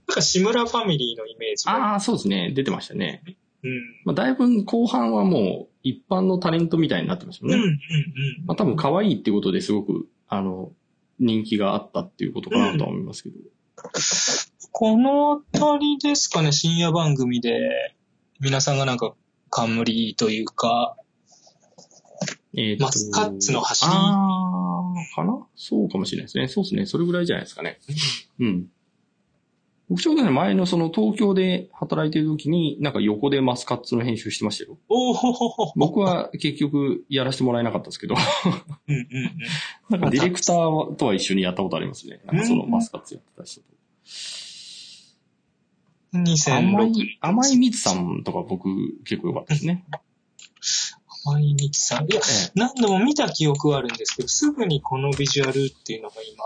[0.09, 1.93] なんか志村ファミリーのイメージが。
[1.93, 2.53] ああ、そうですね。
[2.55, 3.23] 出てましたね。
[3.63, 3.81] うん。
[4.05, 7.67] まあ、だいぶ後半はもう一般のタレントみたいになってましたうん、もんね。
[7.67, 8.47] うん、うん。
[8.47, 10.73] まあ、多分可愛いっていうことですごく、あの、
[11.19, 13.37] 人気があったっていうことかなとは思いますけど。
[14.73, 17.95] このあたりですかね、深夜番組で、
[18.41, 19.15] 皆さんがなんか、
[19.51, 20.97] 冠というか、
[22.55, 25.47] えーマスカッツの走りあー、かな？
[25.55, 26.49] そうかもしれないですね。
[26.49, 26.87] そうですね。
[26.87, 27.79] それぐらいじゃないですかね。
[28.41, 28.67] うん。
[29.89, 34.79] 僕ちょうどね、前のその東京で働いてる時に、なんか横でマスカッツの編集してましたよ。
[34.89, 35.15] お。
[35.77, 38.15] 僕は結局やらせてもらえなかったですけど、
[38.87, 39.33] うんうんうん。
[39.89, 42.21] なんかディレクターとは一緒にやったことありますね。
[42.27, 43.67] なんかそのマスカッツやってた人と。
[46.13, 48.69] 甘2006い、甘い蜜さんとか僕
[49.05, 49.85] 結構良かったですね。
[51.25, 52.05] 甘いみつさん。
[52.05, 56.45] いや、ええ何度も見た記憶はあるんですけど、すぐにこのビジュアルっていうのが今。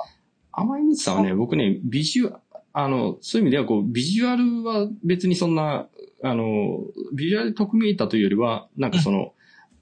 [0.52, 2.40] 甘い蜜さんはね、僕ね、ビジュア、
[2.72, 5.88] あの、そういう意味では、こう、ビジュアルは別にそんな、
[6.22, 6.80] あの、
[7.14, 9.34] ビジュアル得見えたというよりは、なんかその、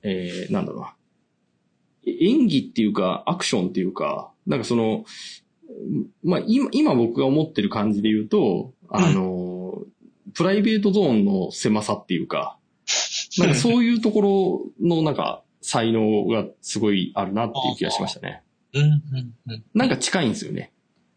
[0.02, 5.04] えー、なんだろう演技っていうか、アクションっていうか、なんかその、
[6.24, 9.49] まあ、今、今僕が思ってる感じで言うと、あの、
[10.34, 12.58] プライベートゾーンの狭さっていうか、
[13.38, 14.20] なんかそういうとこ
[14.80, 18.42] ろのなんか才能がすごいあるなっていう気がしましたね。
[19.74, 20.72] なんか近いんですよね。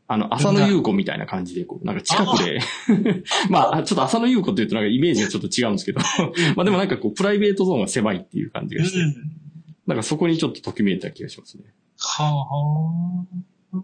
[0.07, 2.59] あの、浅野優子みたいな感じで、こう、なんか近くで、
[3.49, 6.01] まあ、ちょっと浅野優子って言うとなんかイメージがちょっと違うんですけど、
[6.55, 9.13] まあでもなんかこう、プライベートゾーンが狭いっていう感じがして、うん。
[9.87, 11.63] なんかそこにちょっとときめいた気がしますね。
[11.97, 13.25] は
[13.73, 13.79] あ。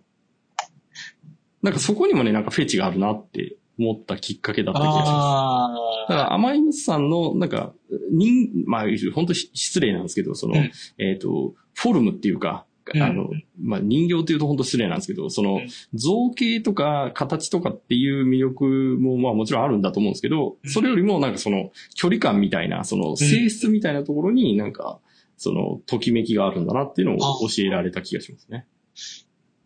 [1.62, 5.10] なんかそこにもね、なんかフェチがあるなって思ったきっかけだった気がします。
[5.10, 7.74] あだから、甘い蜜さんの、なんか、
[8.12, 10.72] 人、まあ、本当失礼なんですけど、その、うん。
[10.98, 13.02] えっ、と、フォルムっていうか、うん。
[13.02, 13.30] あの、
[13.62, 18.66] まあ、人形っていうと本当失礼なんですけど、そのうん、造形とか形とかっていう魅力
[19.00, 20.70] も、まあもちろんあるんだと思うんですけど、うん。
[20.70, 25.00] それよりもなんかその、距離感みたいな、その、性質みたいなところになんか、
[25.38, 27.18] その、ときめきがあるんだなっていうのを
[27.48, 28.66] 教えられた気がしますね。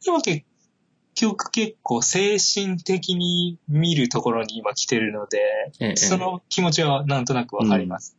[0.05, 0.45] 今結
[1.23, 5.39] 局結構精神的に見るところに今来てるので、
[5.79, 8.17] ええその気持ちはなんとなくわかります。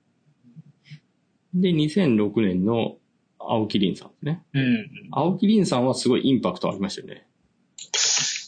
[1.53, 2.97] で、2006年の
[3.39, 4.43] 青木凛さんですね。
[4.55, 4.91] うん。
[5.13, 7.27] 青木凛さんはすごいインパクトありましたよね。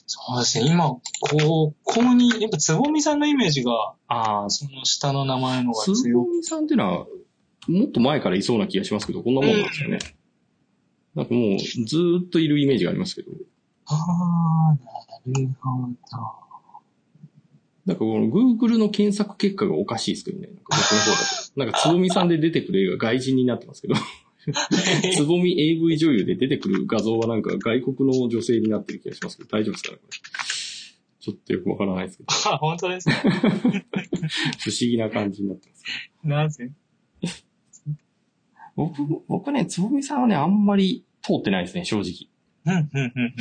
[0.06, 0.70] そうですね。
[0.70, 6.28] 今、ここに、やっぱつぼみさんのイメージが、ああ、その下の名前のがつ強く。
[6.28, 7.06] ぼみさんっていうのは、
[7.68, 9.98] もっと前からいそうな気がしますけど、こんなもんなんですよね。
[11.14, 13.30] なんかもう、ずーっといるイメージがありますけど。
[13.88, 14.76] ああ、
[15.28, 15.94] なるほど。
[17.86, 20.48] なんかこの Google の検索結果がおかしいですけどね。
[20.48, 21.16] なんか僕の方だ
[21.54, 21.60] と。
[21.60, 23.94] なんかつぼみさんで出てくる映画外人になってますけど。
[25.16, 30.18] つぼみ AV 女優で出てくる画像はなんか外国の女性になってる気がしますけど、大丈夫ですかねこれ？
[31.20, 32.32] ちょっとよくわからないですけど。
[32.52, 33.14] あ、本当ですね。
[33.22, 35.84] 不思議な感じになってます。
[36.24, 36.70] なぜ？
[38.76, 42.28] 僕、僕ね、つぼみさんはね、あんまり通ってないですね、正直。
[42.66, 43.34] うん、うん、うん、うん。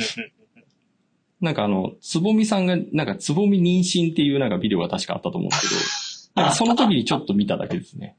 [1.46, 8.16] なんかあの、つぼみさんが、なんかつぼみ妊娠っていうなんかビデオが確かあったと思うんですけど、 なんかその時にちょっと見ただけですね。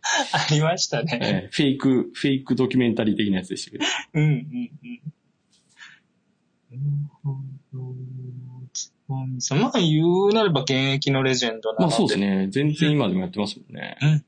[0.32, 1.18] ありましたね。
[1.22, 3.84] えーフェイク、フェイクドキュメンタリー的なやつでしたけど。
[4.14, 4.70] うん、うん、
[6.72, 8.70] うん。
[8.72, 11.90] つぼみさんまあ言うなれば現役のレジェンドなので。
[11.90, 12.18] まあそうです。
[12.18, 12.48] ね。
[12.50, 14.24] 全然今でもやってますもんね。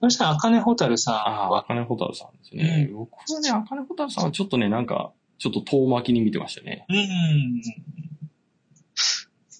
[0.00, 2.88] そしたら、あかねほたるさんああ、は、あかねほたるさんですね。
[2.92, 6.86] 僕はね、あかねほたるさんはちょっとね、なんか、ちょっと遠巻きに見てましたね。
[6.88, 6.96] うん。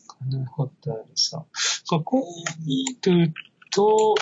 [0.08, 1.46] あかねほたるさん。
[1.88, 2.24] ここを
[2.66, 3.32] 見る
[3.70, 4.14] と、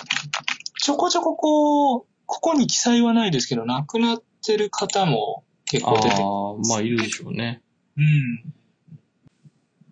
[0.81, 7.61] ちょこちょここう、ここに記載はないですけど、亡くなってる方も結あ構出てあ、まあいるでしょうね。
[7.97, 8.53] うん。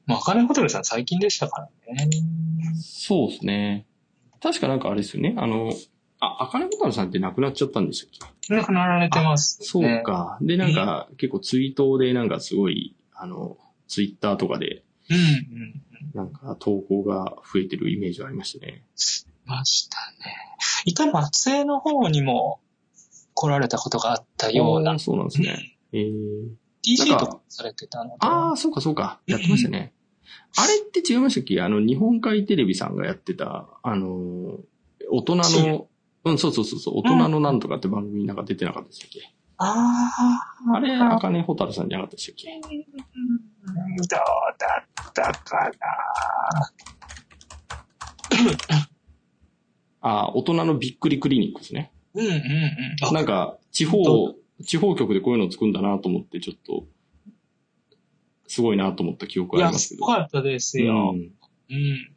[0.06, 2.10] まあ、赤根ホテルさん最近でしたからね。
[2.82, 3.86] そうですね。
[4.42, 5.34] 確かなんかあれですよね。
[5.38, 5.72] あの、
[6.24, 8.56] あ、赤根ホタルさんって亡くなっちゃったんでしたっけ？
[8.56, 9.68] 亡くなられてます、ね。
[9.68, 10.04] そう。
[10.04, 10.38] か。
[10.42, 13.58] で、なんか、結構ツイートでなんかすごい、あの、
[13.88, 15.82] ツイッターとかで、うんうん。
[16.14, 18.84] なんか投稿が増えてるイメージがありましたね。
[19.46, 20.36] ましたね。
[20.86, 22.60] 一回松江の方にも
[23.34, 25.00] 来られたことがあったような。
[25.00, 25.78] そうなんですね。
[25.92, 26.50] えー、
[26.86, 28.16] DJ とかされてたので。
[28.20, 29.20] ああ、そうかそうか。
[29.26, 29.94] やってましたね。
[30.56, 31.62] あれって違いましたっけ？
[31.62, 34.60] あの、日本海テレビさんがやってた、あの、
[35.12, 35.88] 大人の、
[36.26, 40.12] うん、そうそうそうそう、大人のなんとかって番組になんか出てなかったでしたっけ、あ
[40.72, 40.78] あ。
[40.78, 44.56] あれ、赤根ホタルさんじゃなかったでしたっけうんどうだっ
[45.14, 45.72] たか
[50.02, 51.92] ああ、大人のびっくりクリニックですね。
[52.14, 52.24] な。
[52.24, 52.42] うんうんうん。
[53.08, 56.86] あなんか、地方ど、地方局でこういうのを作るんだなと思って、ちょっと、
[58.48, 60.00] すごいなと思った記憶いや、がありますけど。
[60.00, 61.12] すごかったですよ。
[61.14, 61.32] うん
[61.70, 62.14] うん。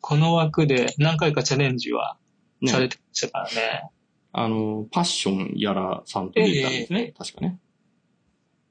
[0.00, 2.18] この枠で何回かチャレンジは
[2.64, 3.90] ねされてましたからね。
[4.32, 7.00] あの、パッションやらさんと出てたんですね。
[7.00, 7.58] ええ確かね。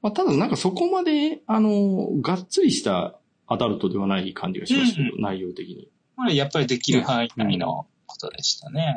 [0.02, 5.88] まあ、ただなんかそこまで、あの、がっつりしたアダルトではない感じがしましたけど、うん内容的に。
[6.16, 8.94] まあ、やっぱりできる範囲内のことでしたね。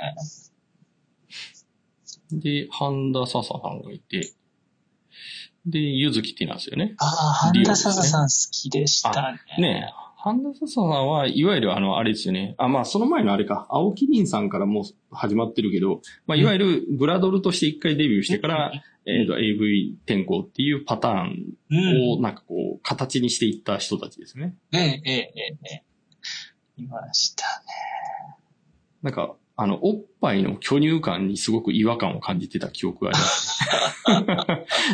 [2.32, 4.34] で、半田笹さんがいて、
[5.66, 6.96] で、ゆずきってなんですよね。
[6.98, 9.62] ああ、半田笹さん好きでしたね。
[9.62, 9.94] ね
[10.32, 12.56] え、半田笹さんは、いわゆるあの、あれですよね。
[12.58, 18.72] あ、まあ、その前のあれか、青木凛さんからもう始まってるけど、まあ、いわゆるブラドルとして一回デビューしてから、
[19.06, 22.20] えっ、と、AV 転校っていうパターンうん。
[22.20, 24.56] をなんかこう、形にしていった人たちですね。
[24.74, 25.84] ええ、ええ、ええ、え
[26.78, 26.82] え。
[26.82, 28.38] いましたね。
[29.02, 33.60] なんか、あの、おっぱいの巨乳感にすごく違和感を感じてた記憶があります。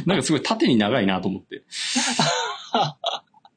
[0.08, 1.64] なんかすごい縦に長いなと思って。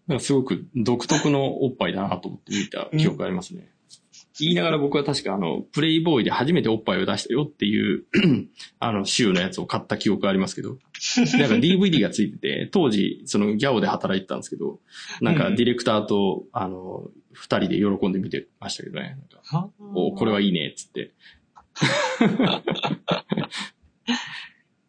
[0.06, 3.68] なんかすごく独特のおっぱいだなと思って見た記憶がありますね。
[4.38, 8.04] 言いながら僕は確かあの、プレイボーイで初めておっぱいを出したよっていう、
[8.78, 10.76] あの、週のやつを買った記憶がありますけど、
[11.38, 14.80] なんか DVD がついてて、当時、そのギャオで働いてたんですけど、
[15.22, 19.18] なんかディレクターと、あの、二人で喜んで見てましたけどね。
[19.52, 21.12] なんかおこれはいいね、っつって。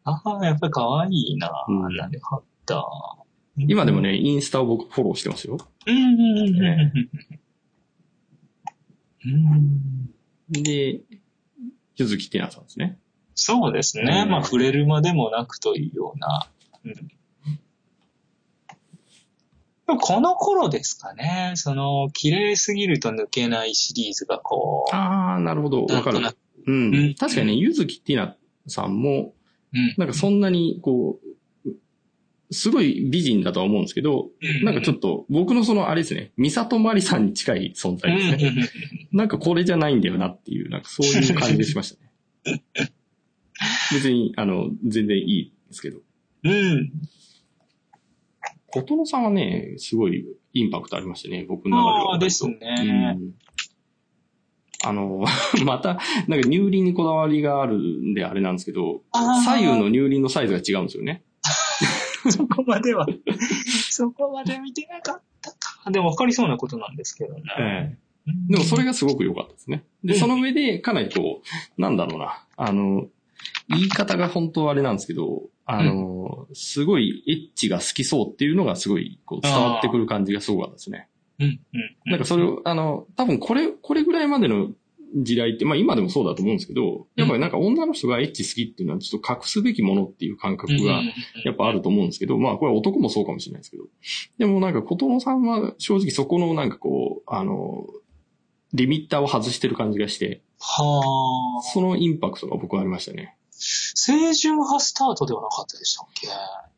[0.03, 1.65] ああ、やっぱり可愛いな。
[1.67, 3.26] うんなるほど。
[3.57, 5.57] 今でもね、インスタを僕フォローしてますよ。
[5.85, 6.93] うんうんうんうんね
[9.25, 10.63] うん。
[10.63, 11.01] で、
[11.95, 12.99] ゆずきてなさんですね。
[13.33, 14.23] そうですね。
[14.25, 16.47] うんまあ、触れるまでもなくというような。
[16.85, 16.93] うん
[19.95, 21.53] この頃ですかね。
[21.55, 24.93] その、綺麗すぎると抜けないシリーズがこう。
[24.93, 25.85] ああ、なるほど。
[25.85, 26.19] わかる
[26.67, 26.93] うん。
[26.93, 28.35] うん確かにね、ゆずきてな
[28.67, 29.33] さんも、
[29.73, 29.95] うん。
[29.97, 31.26] なんかそんなに、こう、
[32.51, 34.29] すごい美人だとは思うんですけど、
[34.63, 38.69] なんかちょっと、僕のその、あれですね、ミサトマリさんに近い存在ですね。
[39.11, 41.97] なんかこれじゃないんだよなっていう、なんかそういう感じがしまし
[42.45, 42.63] たね。
[43.91, 45.99] 別に、あの、全然いいですけど。
[46.43, 46.51] うん。
[46.51, 46.91] うん。
[48.67, 52.11] 琴野さんはね、すごいインパクトありましたね、僕の中では。
[52.11, 52.57] ああ、ですね。
[53.17, 53.33] うん
[54.85, 55.23] あの、
[55.65, 59.01] また、なんか乳輪にこだわりがあるんであれなんですけど、
[59.43, 61.23] 左右の乳輪のサイズが違うんですよね。
[62.31, 63.07] そこまでは、
[63.89, 65.91] そこまで見てなかったか。
[65.91, 67.43] でも分かりそうなことなんですけどね。
[67.59, 68.07] ええ
[68.49, 69.85] でもそれがすごく良かったですね。
[70.03, 71.41] で、うんその上で、かなりこ
[71.77, 73.07] う、なんだろうな、あの、
[73.69, 81.07] 言い方が本当はあれなんですけど、あの、すごいエッチが好きそうっていうのがすごいこう伝わってくる感じがすごかったですね。
[81.39, 82.11] うん、うん。
[82.11, 84.71] なんかそれを、あの、多分これ、これぐらいまでの
[85.15, 91.01] 時代って、まあ今でもそうだと思うんですけど、やっぱりなんか女の人がエッチ好きっていうのはちょっと隠すべきものっていう感覚が
[91.45, 93.83] やっぱあると思うんですけど、まあこれは男もそうかもしれないですけど。
[94.37, 97.87] でもなんか琴野さんは正直そこのなんかこう、あの、
[98.73, 101.61] リミッターを外してる感じがして、はあ。
[101.73, 103.37] そのインパクトが僕はありましたね。
[103.95, 106.27] 清純派スタートではなかったでしたっけ？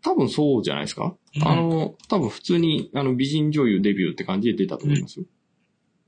[0.02, 1.14] 多分そうじゃないですか？
[1.36, 5.26] うんあの、多分普通にあの美人女優デビューって感じで出たと思いますよ。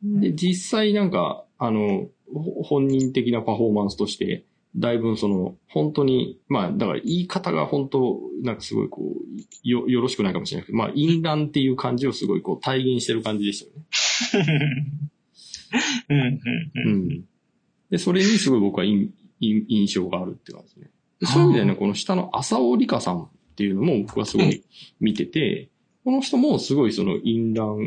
[0.03, 4.45] で、実際なんか、あの、ほ本人的なパフォーマンスとして、
[4.75, 13.63] だいぶその、本当に、まあ、だから言い方が本当、なんかすごいこう、よ、よろしくないかもしれないけど、まあ、淫乱っていう感じをすごいこう体現してる感じでし
[14.31, 14.63] たよね。
[16.09, 16.39] うん、うん、う
[16.75, 16.93] うん。
[17.09, 17.23] ん。
[17.91, 20.91] で、それにすごい僕は印印印象があるって感じですね。
[21.19, 24.63] でそういう意味でね、この下の浅尾里香さんっていうのも僕はすごい
[24.99, 25.69] 見てて、
[26.03, 27.79] この人もすごいその淫乱を、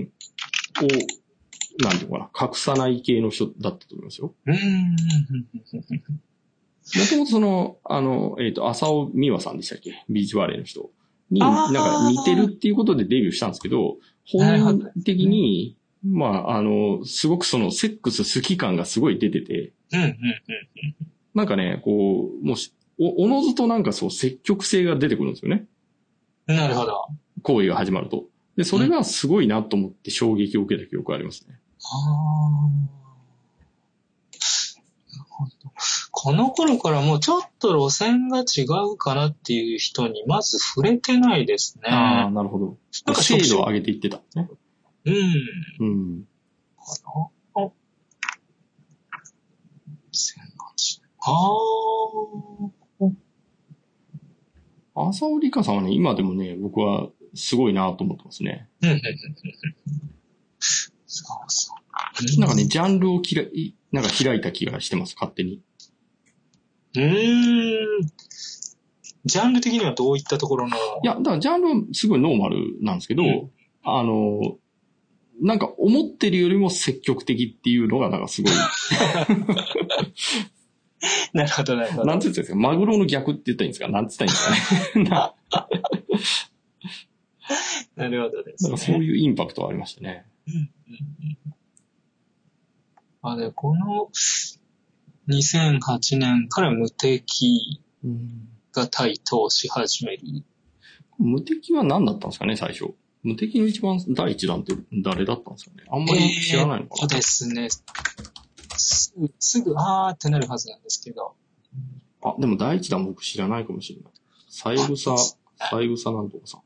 [1.79, 4.35] なんていうのかな、隠さない系の人だったと思いますよ。
[4.47, 4.59] うん、も
[7.11, 10.05] ともとその、あの、えっ、と、浅尾美和さんでしたっけ？
[10.09, 10.91] ビーチバレーの人。
[11.31, 13.97] に、なんか似てるっていうことでデビューしたんですけど、
[14.27, 20.17] 本人的に、まあ、あの、すごくそのセックス好き感がすごい出てて、うん、うん、うん。
[21.35, 25.67] なんかね、こう、もうし、お、おのずとなんかそう積極性が出てくるんですよね。
[26.47, 27.07] なるほど。
[27.43, 28.27] 行為が始まると。
[28.57, 31.59] で、それがすごいなと思って衝撃を受けた記憶がありますね。
[31.85, 32.95] ああ。
[35.13, 35.73] なるほど。
[36.11, 41.91] この頃からもうちょっと路線が違うかなっていう人にまず触れてないですね。
[41.91, 42.79] ああ、なるほど。
[43.07, 44.49] なんか精度を上げていってたんですね。
[45.05, 45.15] うん。
[45.81, 46.25] うん。
[46.79, 46.83] あ
[47.61, 47.71] あ。
[50.13, 51.33] 2008あ
[54.97, 55.09] あ。
[55.09, 58.69] 浅尾里香さんはね、今でもね、僕はすごいなと思ってますね。
[58.81, 59.03] うん、うん、うん。
[62.39, 65.61] なんかね、ジャンルをきらい、なんか開いた気がしてます、勝手に。
[66.97, 68.07] うーん。
[69.25, 70.77] ジャンル的にはどういったところの？
[71.03, 73.51] いや、だからジャンルはすごいノーマルなんですけど、うん
[73.87, 74.59] あの、
[75.43, 78.53] なんか思ってるよりも積極的っていうのが、なんかすごい、
[81.35, 82.05] なるほど、なるほど。
[82.07, 83.89] なんて言ったんですか、マグロの逆って言ったらいいんですか？
[83.89, 85.05] なんて言ったらいいんですかね？
[85.11, 85.35] な
[87.97, 88.71] なるほどですね。
[88.71, 90.25] なんかそういうインパクトはありましたね。
[93.23, 94.11] あ、で、この
[95.29, 100.23] 2008年から無敵うんが台頭し始める。
[101.19, 102.93] 無敵は何だったんですかね、最初。
[103.23, 105.85] 無敵の一番第一弾って誰だったんですかね。
[105.89, 106.97] あんまり知らないのかな。
[106.97, 107.69] そうですね。
[108.77, 111.35] すすぐ、あーってなるはずなんですけど。
[112.23, 114.13] あ、でも第一弾僕知らないかもしれない。
[114.49, 116.61] 三枝、三枝なんとかさん。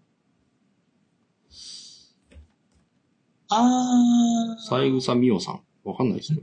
[3.51, 4.63] あー。
[4.63, 5.61] 三枝美桜さん。
[5.85, 6.41] わかんないですね。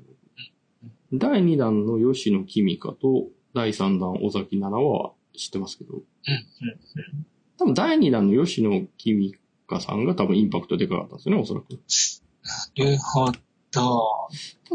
[1.14, 6.06] 第2弾の吉野君香と第3弾尾崎奈々は知ってますけど、うんうん
[7.58, 9.34] 多分第2弾の吉野君
[9.68, 11.72] 香さんが多分インパクトでかかったんですよね、おそらく。
[11.72, 13.32] なるほど。
[13.72, 13.82] た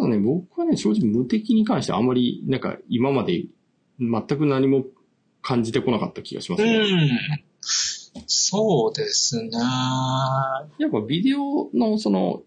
[0.00, 3.44] だね、僕はね、正直無敵に関してはあんまり、なんか今まで
[3.98, 4.86] 全く何も
[5.42, 6.78] 感じてこなかった気がしますうね。
[6.78, 7.10] ん。
[8.26, 9.50] そうですね。
[9.52, 12.42] やっぱビデオのその、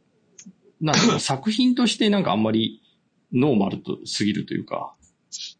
[0.82, 2.82] なんだろう、作品としてなんかあんまり
[3.32, 4.93] ノーマルとすぎるというか、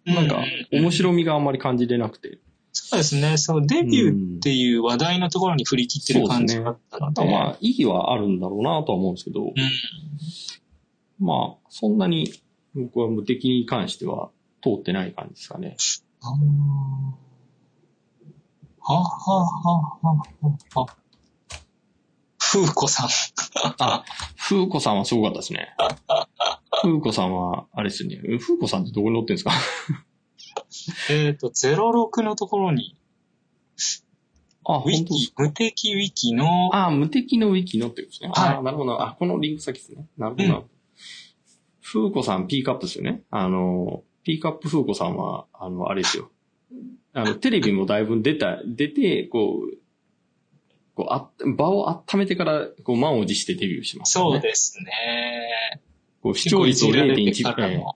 [0.06, 2.40] なんか面白みがあんまり感じれなくて。
[2.72, 3.38] そうですね。
[3.38, 7.32] そのデビューっていう話題のところに振り切ってる感じがあったので。
[7.32, 9.54] まあ、意義はあるんだろうなとは思うんですけど、うん。
[11.20, 12.34] まあ、そんなに
[12.74, 14.32] 僕は無敵に関しては
[14.62, 15.78] 通ってない感じですかね。
[16.22, 17.24] あー
[18.86, 19.46] ははは
[20.02, 20.18] はは
[20.76, 20.86] は。
[22.38, 23.08] 風子さん。
[23.80, 24.04] あ、
[24.38, 25.74] 風子さんはすごかったですね。
[26.82, 28.20] 風子さんは、あれですね。
[28.40, 29.52] 風子さんってどこに乗ってんですか？
[31.10, 32.98] えっと、06のところに、
[34.66, 38.32] あ、ウィキ無敵ウィキの、あ、無敵のウィキのってことですね。
[38.34, 39.02] はいあ、なるほど。
[39.02, 40.08] あ、このリンク先ですね。
[40.18, 40.68] なるほどなるほど。
[41.82, 43.24] 風子さん、ピークアップですよね。
[43.30, 46.30] あの、ピークアップ風子さんは、あの、あれですよ。
[47.14, 49.78] あの、テレビもだいぶ出た、出て、こう、
[50.96, 54.24] こうあ場を温めてから、こう、満を持してデビューします、ね。
[54.24, 55.82] そうですね。
[56.22, 57.96] こう視聴率を結構いじられて0.1、えからの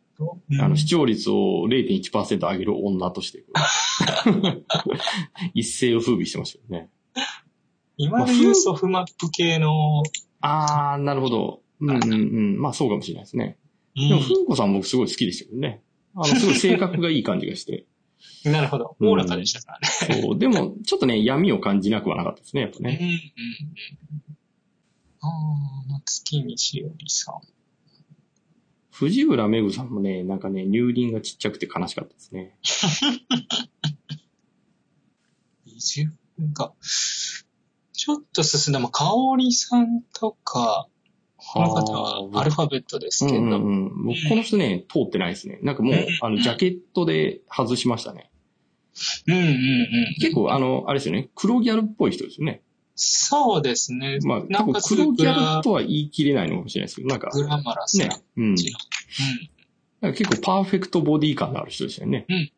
[0.52, 3.44] えあの、視聴率を0.1%上げる女として、
[5.54, 6.90] 一世を風靡してましたよね。
[7.98, 10.04] 今で言うソフマップ系の、
[10.42, 11.62] あー、なるほど。
[11.80, 12.60] うんうんうん。
[12.60, 13.58] まあそうかもしれないですね。
[13.96, 15.82] うんでも、ふうこさん僕すごい好きでしたけどね。
[16.16, 17.86] あの、すごい性格がいい感じがして。
[18.46, 18.96] なるほど。
[19.00, 20.22] おおらかでしたからね。
[20.22, 20.40] そう。
[20.40, 23.34] でも、ちょっとね、闇を感じなくはなかったですね、やっぱうんうんうんね。
[25.22, 25.32] ああ、
[25.90, 27.36] 夏木みしおりさん。
[28.92, 32.58] 藤浦めぐさんもね、なんかね、乳輪がちっちゃくて悲しかったですね。
[35.66, 36.74] 自分が、
[37.94, 40.88] ちょっと進んだ、まあ、かおりさんとか、
[41.54, 45.60] この方はアルファベットですけど、うんうんこの人ね、通ってないですね。
[45.64, 48.30] なんかもう、あの、ジャケットで外しましたね。
[49.28, 49.56] うんうんうん。
[50.20, 52.62] 結構、あの、あれですよね、黒ギャルっぽい人ですよね。
[52.96, 54.18] そうですね。
[54.24, 58.56] まあ、なんかす黒ギャルとは言い切れないのかもしれないですけど、なんか、グラマラスなね感、うん。
[58.56, 58.78] じの。
[60.02, 62.26] なんか結構パーフェクトボディ感のある人でしたよね。
[62.28, 62.36] うん。
[62.36, 62.50] うんうん。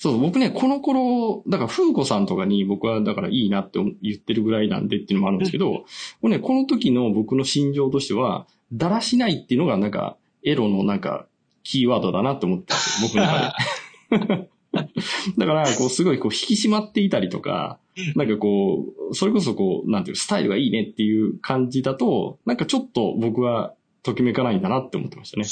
[0.00, 5.84] そう、僕ね、この頃、だから、風子さんとかに僕は、だからいいなって言ってるぐらいなんでっていうのもあるんですけど、
[6.22, 11.26] これね、この時の僕の心情としては、だらしないっていうのが、なんか、エロのなんか、
[11.64, 14.48] キーワードだなって思ってたんですよ、僕の中で。
[15.36, 17.78] だから、こう、すごい、こう、引き締まっていたりとか、
[18.16, 25.46] なんかこう、それこそこう、なんていう、スタイルがいいねっていう感じだと、なんかちょっと僕は、ときめかないんだなって思ってましたね。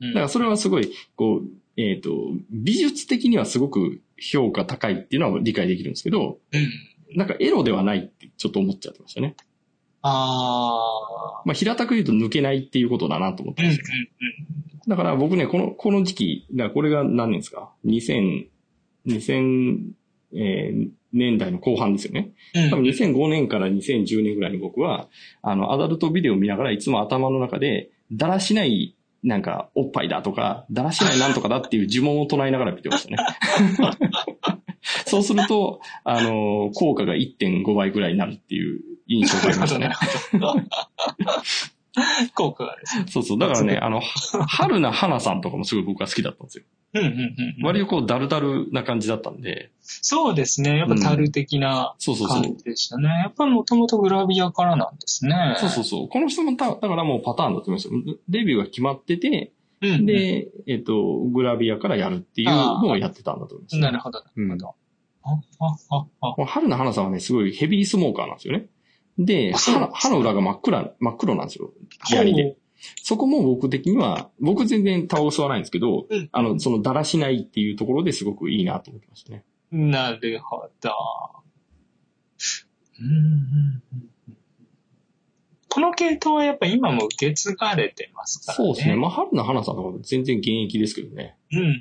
[0.00, 0.14] うんうん。
[0.14, 1.48] だからそれはすごい、こう、
[1.80, 2.10] えっ、と、
[2.50, 7.16] 美術的にはすごく評価高いっていうのは理解できるんですけど、うん。
[7.16, 9.34] なんかエロではないってちょっと思っちゃってましたね。
[10.02, 13.62] あまあ、平たく言うと抜けないっていうことだなと思っー。
[13.62, 13.96] うんんたですよ。
[14.88, 18.46] だから僕ね、この、この時期、だからこれが何年ですか ?2000、
[19.06, 19.90] 2000、
[20.34, 22.30] えー年代の後半ですよね。
[22.54, 22.70] うんうん。
[22.70, 25.08] 多分2005年から2010年ぐらいに僕は、
[25.42, 33.16] あの、アダルトビデオを見ながらいつも頭の中で、だらしない、なんか、おっぱいだとか、だらしないなんとかだっていう呪文を唱えながら見てましたね。
[35.06, 39.92] そうすると、あの、効果が1.5倍ぐらいになるっていう印象がありましたね。
[42.34, 43.04] 効果がですね。
[43.08, 43.38] そうそう。
[43.38, 46.64] だからね、あの、は春菜花さんとかもすごい僕は好きだったんですよ。
[46.92, 47.06] うんうん
[47.58, 47.64] うん。
[47.64, 50.78] 割とこう、ダルダルな感じだったんで、そうですね。
[50.78, 52.56] やっぱタル的なそうそうそう感。
[52.56, 53.08] じでしたね。
[53.08, 55.56] やっぱりもともとグラビアからなんですね。
[55.58, 56.08] そうそうそう。
[56.08, 57.92] この人もた、だからもうパターンだと思いますよ。
[58.28, 60.06] デビューが決まってて、うんうん。
[60.06, 63.78] で、えっ、と、グラビアからやるっていうのをやってたんだと思います。
[63.78, 64.74] なるほど、なるほど。
[65.22, 66.32] あ、あ、あ、あ。
[66.34, 68.66] この春菜花さんはね、すごいヘビースモーカーなんですよね。
[69.24, 71.72] で、歯の裏が真っ暗、真っ黒なんですよ。
[72.10, 72.56] 槍で。
[73.02, 79.44] そこも僕的には、僕全然タバコ吸わないんですけど、うんあの、そのだらしないっていうところですごくいいなと思ってましたね。
[79.70, 80.90] なるほど。
[85.68, 88.64] この系統はやっぱ今も受け継がれてますからね。
[88.64, 88.96] そうですね。
[88.96, 91.36] まあ、春菜花さんとかも全然現役ですけどね。
[91.52, 91.78] うんうん。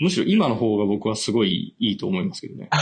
[0.00, 2.70] むしろ今の方が僕はすごいいいと思いますけどね。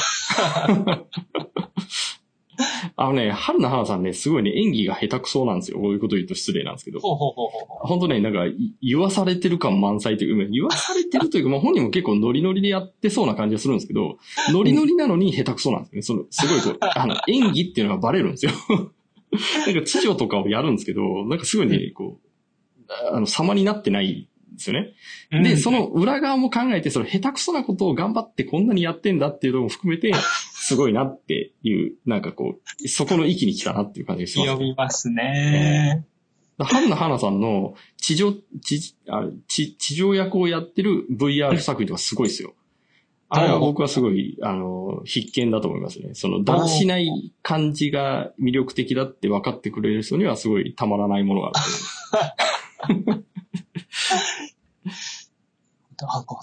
[2.97, 5.79] あのね、春菜花さんね、すごいね、演技が下手くそなんですよ。
[5.79, 7.01] こういうこと言うと失礼なんですけど。
[7.01, 7.87] ほうほうほうほう。
[7.87, 14.19] 本当ね、なんか、い言わされてる感満載というか、言わされてるというか、まあ本人も結構ノリノリでやってそうな感じがするんですけど、
[14.53, 16.03] ノリノリなのに下手くそなんですよね。
[16.03, 18.53] その、すごいこう、あの、演技っていうのがバレるんですよ。
[19.67, 22.31] なんか、知女とかをやるんですけど、なんかすごいね、こう、
[23.13, 24.93] あの、様になってないんですよね。
[25.31, 30.13] で、その裏側も考えて、その下手くそなことを頑張ってこんなにやってんだっていうのも含めて、
[30.71, 34.59] すごいなっていう、なんかこう、そこの域に来たなっていう感じがします呼。
[34.59, 36.07] びますね。
[36.61, 42.55] 春菜花さんの地上、地、あ地地上役をやってる VR 作品とかすごいですよ。
[43.31, 46.15] あれは僕はすごい、あの、必見だと思いますね。
[46.15, 53.05] その、だらしない感じが魅力的だって分かってくれる人にはすごいたまらないものがあると思い
[54.85, 55.33] ます。
[56.07, 56.39] あ、後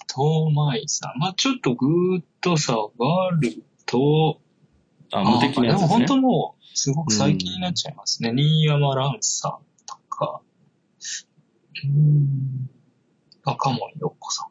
[0.47, 1.19] 藤舞さん。
[1.19, 2.81] まあちょっとぐーっと下が
[3.39, 4.39] ると、
[5.11, 6.05] あ、無敵なやつですね。
[6.05, 8.31] あでも本当もう、すごく最近になっちゃいますね。
[8.31, 9.51] 新山蘭さん
[9.85, 10.41] とか、
[11.83, 12.69] うーん、
[13.43, 14.47] 赤森よっこさん。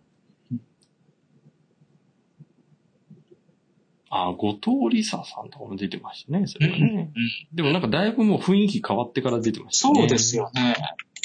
[4.09, 7.13] あ、後藤梨沙さんとかも出てましたね、それはうんうんね。
[7.53, 10.01] でもなんかだいぶもう雰囲気変わってから出てましたね。
[10.01, 10.77] そうですよね。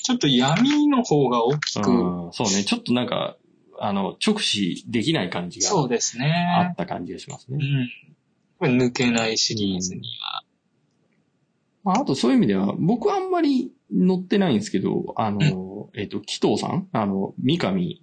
[0.03, 2.34] ちょっと闇の方が大きく、うん。
[2.34, 3.38] そうね、ちょっとなんか、
[3.84, 6.75] あの、直視できない感じがそうですあねっ。
[6.75, 7.57] た感じがしますね。
[7.59, 7.89] うん。
[8.59, 10.43] これ抜けないシリーズには。
[11.84, 16.88] まあ、あとそういう意味では、僕はあんまり乗ってないんですけど、あの、えっ、と、紀藤さん？
[16.91, 18.01] あの、三上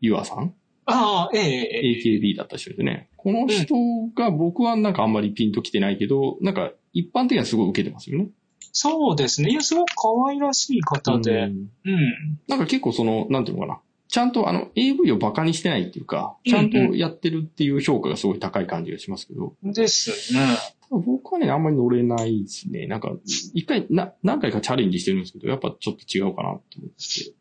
[0.00, 0.54] 優愛さん？
[0.86, 3.10] ああ、ええええ ?AKB だった人ですね。
[3.16, 3.74] この人
[4.14, 8.28] が僕はなんかあんまりピンと来てないけど、なんか一般的にはすごい受けてますよね。
[8.72, 9.50] そうですね。
[9.50, 11.46] いや、すごく可愛らしい方で。
[11.46, 12.40] うんうん。
[12.46, 13.80] なんか結構その、なんていうのかな。
[14.08, 20.58] ちゃんとあの、AV をバカにしてないっていうか、ちゃんとやってるっていう評価がすごい高い感じがしますけど、ですね。
[20.90, 22.86] 僕はね、あんまり乗れないですね。
[22.86, 23.10] なんか、
[23.54, 27.34] 一回、な、何回かチャレンジしてるんですけど、やっぱちょっと違うかなと思って。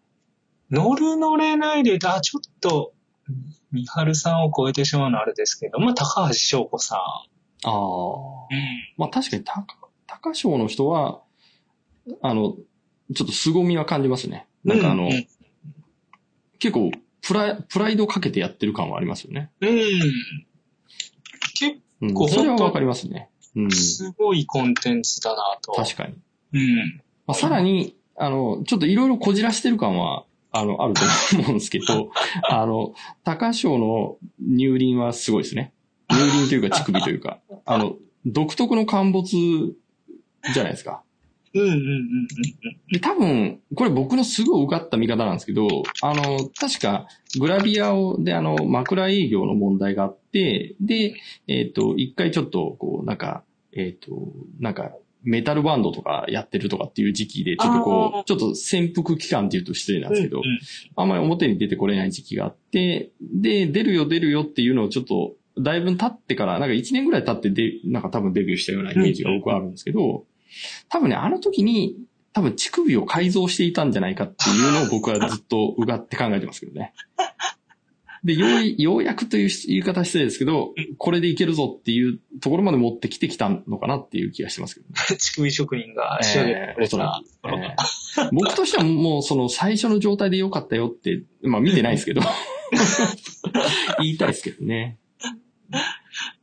[0.71, 2.93] 乗る乗れないで、あ、ちょっと、
[3.71, 6.97] 三春さんを超えてしまうのはあれですけど、まあ、高橋翔子さ
[7.63, 7.71] ああ。
[7.71, 7.73] ん。
[7.73, 8.93] うん。
[8.97, 9.65] まあ確かに高、
[10.07, 11.21] 高賞の人は、
[12.21, 12.55] あの、
[13.13, 14.47] ちょっと凄みは感じますね。
[14.63, 15.27] なんかあの、うんうん
[16.59, 16.91] 結構、
[17.21, 19.51] プライ、プライドかけてやってる感はありますよね。
[19.61, 19.69] うん。
[21.53, 22.29] 結うん。
[22.29, 23.29] それはわかりますね。
[23.55, 23.71] うん構。
[23.71, 25.71] すごいコンテンツだなと。
[25.73, 26.15] 確かに。
[26.53, 27.01] うん。
[27.25, 31.01] まあ、さらに、あの、ちょっといろいろこじらしてる感は、あの、あると
[31.37, 32.11] 思うんですけど、
[32.47, 35.73] あの、高賞の乳輪はすごいですね。
[36.09, 37.95] 乳輪というか乳首というか、あの、
[38.25, 39.35] 独特の陥没
[40.53, 41.03] じゃないですか。
[41.55, 42.27] うんうんうんうん
[42.91, 45.67] で、多分、これ僕のすごい受かった見方なんですけど、
[46.01, 47.07] あの、確か、
[47.39, 51.15] グラビアを、で、あの、枕営業の問題があって、で、
[51.47, 54.11] えっ、と、一回ちょっと、こう、なんか、えっ、と、
[54.59, 54.91] なんか、
[55.23, 60.59] メタルバンドとかやってるとかっていう時期で、ちょっとこう、ちょっと潜伏期間っていうと失礼なんですけど、うんうん
[60.97, 70.25] あんまり表に出てこれない時期があって、で、出るよ出るよっていうのをちょっと、だいぶ経ってから、なんか1年ぐらい経ってで、なんか多分デビューしたようなイメージが僕はあるんですけど、
[70.89, 71.95] 多分ね、あの時に、
[72.33, 76.93] 多分乳首を改造していたんじゃないかっていうのを僕はずっとうがって考えてますけどね。
[78.25, 84.93] で、よう、ようやくという言い方は失礼ですけど、これでいけるぞっていうところまで持ってきてきたのかなっていう気がしてますけど、ね。
[85.17, 86.97] 乳首職人が仕上げてくれたと
[87.43, 87.65] ころが。
[87.65, 92.21] えー僕としてはもうその最初の状態で良かったよって、まあ見てないですけど、
[93.99, 94.97] 言いたいですけどね。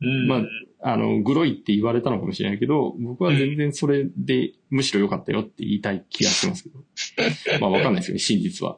[0.01, 0.41] うんまあ
[0.85, 6.79] あの、グロいって言われたのかもしれないけど、僕は全然それでむしろ良かったよって言いたい気がしてますけど。
[7.61, 8.77] まあわかんないですよね、真実は。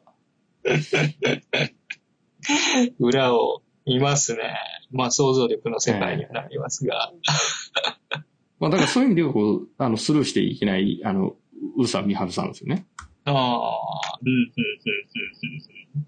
[3.00, 4.56] 裏を見ますね。
[4.92, 7.12] まあ想像力の世界にはなりますが。
[8.60, 11.36] まあだからそういう意味ではこう、あの、スルーしていけない、あの、
[11.76, 12.86] 宇佐美春さんですよね。
[13.24, 16.06] ああ、うん、うん、うん、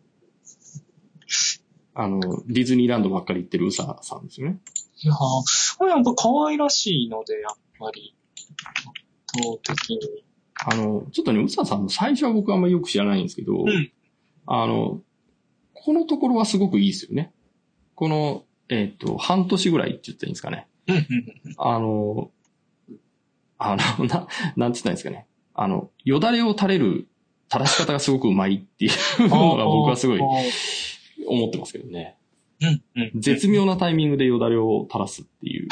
[1.95, 4.61] あの、ディズニーランドばっかり行ってる宇佐さんですよね。
[5.01, 5.16] いやー
[5.79, 8.15] これやっぱ可愛らしいので、やっぱり、
[9.37, 10.25] 圧倒的に。
[10.66, 13.93] あの、ちょっとね、宇佐さんの最初は僕あんまりよく知らないんですけど、ん
[14.47, 15.01] あの、
[15.75, 17.33] このところはすごくいいですよね。
[17.95, 20.69] この、えっ、と、半年ぐらいって言ったらいいんですかね。
[21.59, 22.31] あの、
[23.59, 24.27] あの、な、
[24.57, 25.27] なんつったらいいんですかね。
[25.55, 27.09] あの、よだれを垂れる
[27.51, 30.20] 垂らし方がすごくうまいっていうのが僕はすごい
[31.27, 32.18] 思ってますけどね。
[32.61, 33.21] うん、うん。
[33.21, 35.69] 絶妙なタイミングでよだれを垂らすっていう。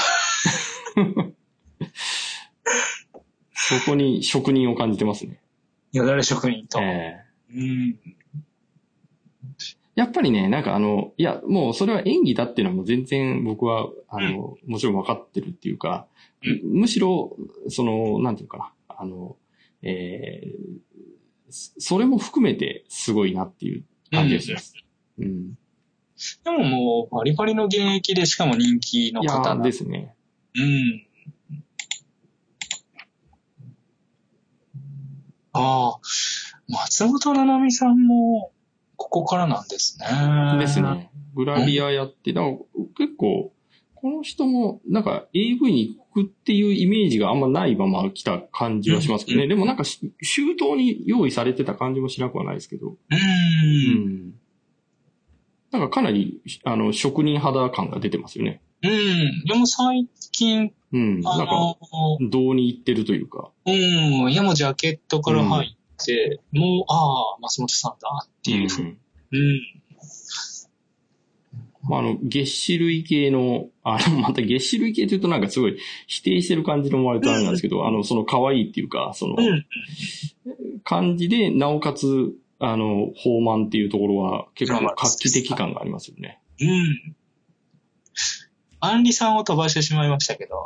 [3.54, 5.40] そこに職人を感じてますね。
[5.92, 6.80] よだれ職人と。
[6.80, 7.98] ええうん。
[9.94, 16.06] やっぱりね、なんかあの、いや、もうそれは演技だっていうのはもう全然僕は、あの、もちろん分かってるっていうか、
[16.44, 17.36] うんむしろ、
[17.68, 19.36] その、なんていうのかな、あの、
[19.82, 20.86] えー
[21.78, 24.74] それも含めてすごいなっていう感じがします。
[25.18, 25.56] うん。
[26.44, 30.14] でももう、バリバリの現役で、しかも人気の方なですね。
[30.54, 31.06] うん。
[35.52, 35.98] ああ、
[36.68, 38.52] 松本七海さんも、
[38.96, 40.58] ここからなんですね。
[40.58, 40.80] です。
[40.80, 41.10] ね。
[41.34, 42.56] グラビアやって、だから
[42.96, 43.52] 結構、
[43.94, 49.48] この人も、なんか AV に行くっていうイメージがあんまないまま来た感じはしますけどね。
[49.48, 52.90] でもなんかし周到に用意されてた感じもしなくはないですけど。
[52.90, 52.98] う。
[53.10, 54.25] うんん。
[55.72, 58.60] なんかかなり、あの、職人肌感が出てますよね。
[58.82, 59.44] うん。
[59.44, 61.20] でも最近、うん。
[61.24, 61.76] あなんか、の、
[62.30, 63.50] どうに行ってるというか。
[63.66, 63.74] うん、
[64.30, 68.88] いやもうジャケットから入って、もう、ああ、松本さんだっていうふうに。
[68.90, 68.98] ん
[69.32, 69.60] うん。
[71.88, 75.76] まあ、あの、月種類系の、あの、また月種類系って言うとなんかすごい
[76.06, 79.66] 否定してる感じの思われたあれなんですけど、あの、その可愛いっていうか、その、うん。
[80.84, 86.40] 感じで、なおかつ、あの、豊満っていうところは結構画期的感がありますよね。
[86.60, 87.16] うん。
[88.80, 90.64] アンリさんを飛ばしてしまいましたけど。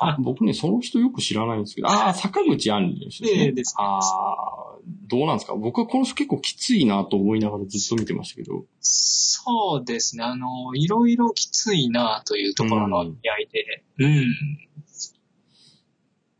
[0.00, 3.52] あ、僕ね、その人よく知らないんですけど、ああ、坂口杏里ですええね。
[3.52, 5.54] ですああ、どうなんですか？
[5.54, 8.64] 僕はこの人結構きついなと思いながらずっと見てましたけど。
[8.80, 10.24] そうですね。
[10.24, 13.84] あの、いろいろきついなというところの意味合いで。
[13.98, 14.26] うん。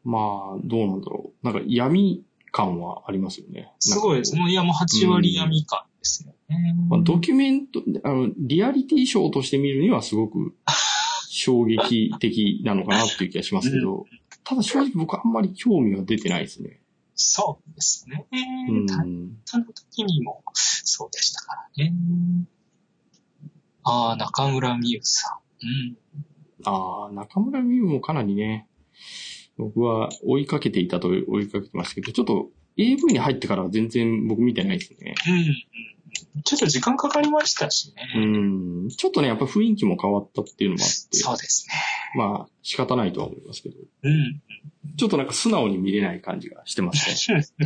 [0.02, 1.46] まあ、どうなんだろう。
[1.46, 3.72] なんか闇感はありますよね。
[3.78, 4.36] すごいです。
[4.36, 6.74] いや、もう8割闇感ですよね。
[6.88, 10.54] うまあ、ドキュメント、あの、リアリティショーとして見るにはすごく
[11.28, 14.06] 衝撃的なのかなっていう気がしますけど、
[14.44, 16.80] ただ正直僕あんまり興味が出てないですね。
[17.14, 18.26] そうですね。
[18.32, 18.86] うん。
[18.86, 21.94] タンの時にもそうでしたからね。
[23.84, 25.66] ああ、中村美優さん。
[25.66, 25.96] うん。
[26.64, 28.66] ああ、中村美優もかなりね、
[29.60, 35.14] 僕は追いかけていたと追いかけてましたけど、ちょっと AV に入ってからは全然僕見てないですね。
[35.28, 36.42] うん。
[36.42, 38.12] ちょっと時間かかりましたしね。
[38.16, 38.18] う
[38.86, 38.88] ん。
[38.88, 41.74] ちょっとね、やっぱ雰囲気も変わったっていうのもあって、そうですね。
[42.16, 44.42] まあ仕方ないとは思いますけど、うん。
[44.96, 47.44] ちょっとなんか素直に見れない感じがしてますね。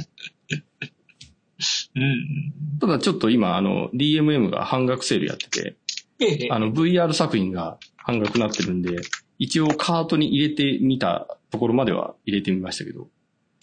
[1.96, 2.78] うん。
[2.80, 5.76] ただちょっと今、あの、DMM が半額セールやってて、
[6.20, 6.48] ええ。
[6.50, 8.96] あの、VR 作品が半額になってるんで、
[9.38, 13.08] 一応カートに入れてみたところまでは入れてみましたけど、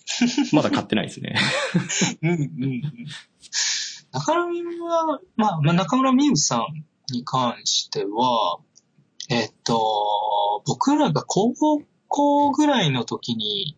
[0.53, 1.35] まだ買ってないですね。
[2.21, 2.81] うんうんうん。
[4.11, 8.59] 中村美優は、まあ、まあ、中村美優さんに関しては、
[9.29, 11.53] えっと、僕らが高
[12.07, 13.77] 校ぐらいの時に、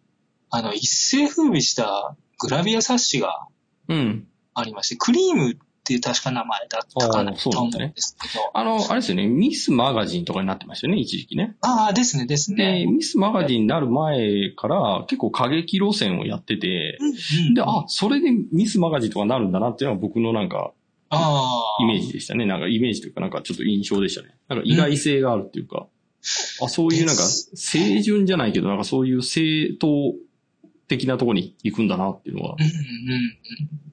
[0.50, 3.48] あの、一世風靡したグラビア冊子が
[3.88, 4.28] うん。
[4.54, 11.58] ありまして、クリームっていう確か名前だったかなと思うんですけど、あの、あれですよね、ミスマガジンとかになってましたよね、一時期ね。
[11.60, 12.86] ああ、ですね、ですで、ね。
[12.86, 17.08] ミスマガジンになる前から結構過激路線をやってて、うん
[17.48, 20.72] うんで、あ、それでミスマガジンとかなるんだなっていうのは僕のなんか
[21.10, 21.84] ああ。
[21.84, 22.46] イメージでしたね。
[22.46, 24.36] なんかイメージというかなんかちょっと印象でしたね。
[24.48, 25.88] なんか意外性があるっていうか、
[26.62, 27.24] あ、そういうなんか
[27.56, 30.14] 清純じゃないけど、なんかそういう正当
[30.88, 33.93] 的なところに行くんだなっていうのはうんうんうん。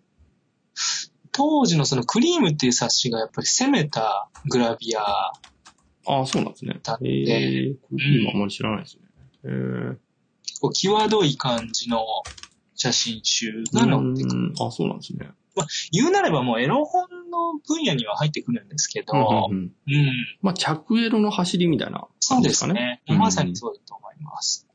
[1.32, 5.32] 当時のそのクリームっていう冊子がやっぱり攻めたグラビア
[6.06, 6.98] ああ、そうなんですねだっ。
[6.98, 9.02] てええこれ今あんまり知らないですね。
[9.44, 9.96] えー
[10.60, 12.04] こう際どい感じの
[12.74, 14.38] 写真集が載ってくる。
[14.38, 15.30] うんあ、そうなんですね。
[15.90, 19.12] 言うなればもうエロ本の分野には入ってくるんですけど、
[19.50, 20.12] うんうんうんうん
[20.42, 22.74] まあ、着エロの走りみたいなそうですね。
[22.74, 23.02] ね。
[23.08, 24.66] うんまさにそうだと思います。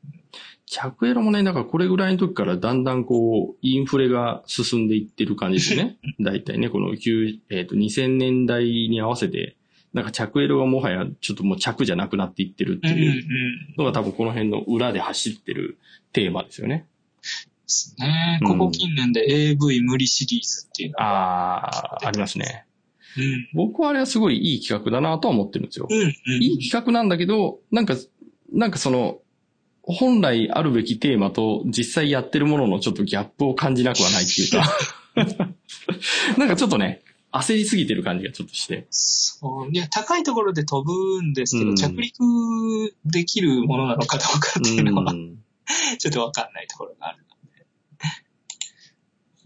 [0.66, 5.96] 着エロもね、だからこれぐらいの時からだんだんこう、インフレが進んでいってる感じですね。
[6.20, 9.56] 大体ね、この9、えっ、と、2000年代に合わせて、
[9.92, 13.02] なんか着エロがもはやちょっともう着じゃなくなっていってるってうんうん。
[13.04, 13.24] いう
[13.78, 15.78] のが多分この辺の裏で走ってる
[16.12, 16.86] テーマですよね。
[17.22, 17.28] で
[17.66, 18.38] すね。
[18.42, 21.04] うんここ近年で AV 無理シリーズっていうのが。
[21.04, 22.66] ああ、ありますね。
[23.16, 23.48] うん。
[23.54, 25.86] 僕はあれはすごいいい企画だなとは思ってるんですよ。
[25.88, 26.42] うんうん。
[26.42, 27.94] いい企画なんだけど、なんか、
[28.52, 29.20] なんかその、
[29.86, 34.76] 本来あるべきテーマと実際やってるもののちょっとギャップを感じなくはないっていうか、
[36.36, 37.02] なんかちょっとね、
[37.32, 38.86] 焦りすぎてる感じがちょっとして。
[38.90, 39.70] そう。
[39.70, 45.38] いや、高いところで飛ぶんですけど、うん着陸できるものなのかどうかっていうのは、うん
[45.98, 47.24] ちょっとわかんないところがある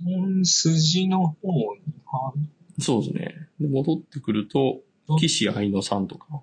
[0.04, 0.20] ので。
[0.22, 2.32] 本筋の方に、は
[2.78, 3.34] そうですね。
[3.58, 4.80] で戻ってくると、
[5.18, 6.26] 岸愛乃さんとか。
[6.30, 6.42] も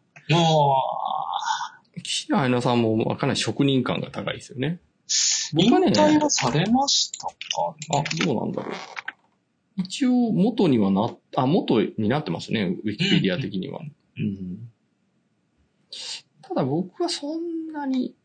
[2.08, 4.80] 岸愛乃さんもかなり職人感が高いですよね。
[5.54, 7.34] う、引僕はね退はされましたか
[7.92, 8.74] あね。、どうなんだろう。
[9.78, 13.82] 一応、元にはな、あ、元になってますね、ウィキペディア的には。
[13.82, 14.72] うん。
[16.42, 18.16] ただ僕はそんなに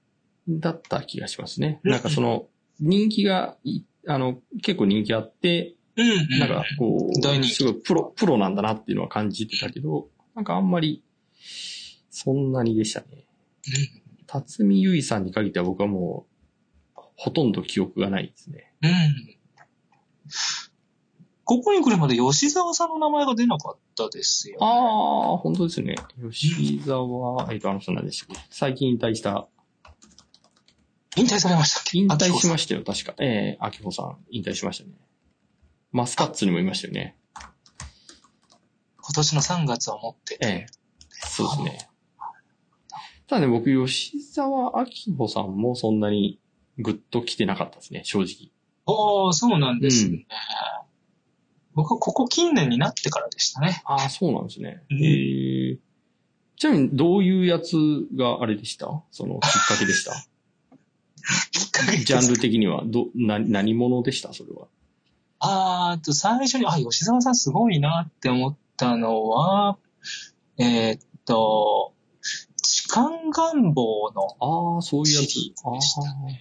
[0.49, 1.81] だった気がしますね。
[1.83, 2.47] うんなんかその、
[2.81, 5.75] 人気がい、あの、結構人気あって。
[6.39, 11.05] なんかこう、すごいプロ、プロなんだなっていうのは感じてたけど、なんかあんまり、
[12.11, 13.27] そんなにでしたね。
[14.27, 16.27] 辰巳ゆいさんに限っては僕はも
[16.97, 18.73] う、ほとんど記憶がないですね。
[18.83, 18.91] うん。
[18.91, 19.39] うん。
[21.45, 24.59] ここに来るまで吉沢さんの名前が出なかったですよ。
[24.61, 25.97] ああ、本当ですね。
[26.31, 29.49] 吉沢、えっと、あの人なんでしたっけ最近引退した、
[31.17, 31.99] 引退されましたっけ？
[31.99, 33.15] 引退ししましたよ、確か。
[33.19, 34.95] ええー、秋穂さん、引退しましたね。
[35.91, 37.17] マスカッツにもいましたよね。
[39.05, 40.39] 今年の3月をもって。
[40.41, 40.67] ええ
[41.11, 41.89] そうですね。
[43.33, 46.39] ただね、僕、吉沢秋穂さんもそんなに
[46.77, 48.51] グッと来てなかったですね、正直。
[48.85, 50.27] ああ、そうなんですね。
[51.73, 53.81] 僕はここ近年になってからでしたね。
[53.87, 54.83] ああ、そうなんですね。
[54.91, 55.79] うんええ
[56.59, 57.75] ちなみに、どういうやつ
[58.15, 59.03] があれでした？
[59.11, 60.13] その、きっかけでした？
[61.53, 64.35] きっかけジャンル的には、ど、な、何者でした？
[64.35, 64.69] それは。
[65.39, 69.79] あーあと、最初に、あ、吉沢さんすごいなって思ったのは、
[70.59, 71.82] えーっと、
[72.93, 75.79] 痴漢願望の、ああ、そういうやつああ、な
[76.31, 76.39] る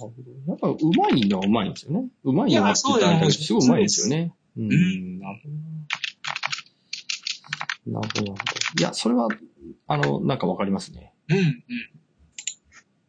[0.00, 0.22] ほど。
[0.46, 2.08] やっぱ、うまいのはうまいんですよね。
[2.24, 3.06] うまいのはすごいう
[3.68, 4.32] まいですよね。
[4.56, 5.48] ううんん、なるほ
[7.90, 8.00] どな。
[8.00, 8.34] なるほど。
[8.78, 9.28] いや、それは、
[9.86, 11.12] あの、なんかわかりますね。
[11.28, 11.64] うんうん。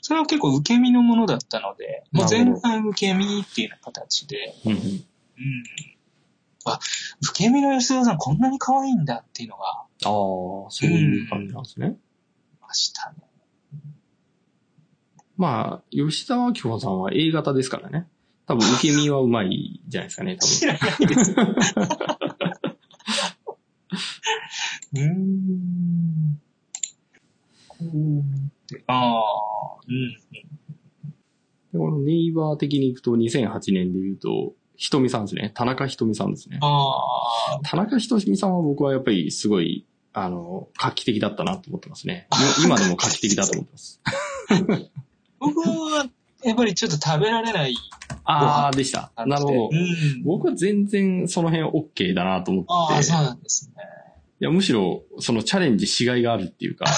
[0.02, 4.78] それは結構受け身のものだったので、もうなるほど前半受け身っていうような形で、うんうん。
[4.78, 5.06] うん。
[6.66, 6.80] あ、
[7.22, 10.10] 受け身の吉沢さんこんなに可愛いんだっていうのがああ
[10.68, 11.98] あ、そういう感じなんですね。
[12.66, 13.18] りましたね。
[15.38, 18.08] まあ、吉沢明子さんは A 型ですからね。
[18.48, 20.74] 多分、受け身はうまいじゃないですかね、多知分。
[20.76, 21.36] らないです。
[24.94, 26.40] うーん。
[28.88, 29.22] ああ、
[29.88, 30.12] うん。
[31.74, 35.52] でこのネイバー的に行くと2008年で言うと、ひとみさんですね。
[35.56, 36.60] 田中ひとみさんですね。
[36.62, 36.88] あ
[37.58, 39.86] あ、田中ひとみさんは僕はやっぱりすごい、
[40.18, 42.28] あの、画期的だったなと思ってますね。
[42.62, 44.02] 今今でも画期的だと思ってます。
[45.40, 46.08] 僕は、
[46.42, 47.76] やっぱりちょっと食べられない
[48.24, 49.12] ああ、でした。
[49.18, 49.76] なるほどう。
[49.76, 50.24] ん。
[50.24, 53.84] 僕は全然その辺 OK だなと思ああ、ってそうなんですね。
[54.40, 56.86] いや、むしろ、そのチャレンジしがいがあるっていうか、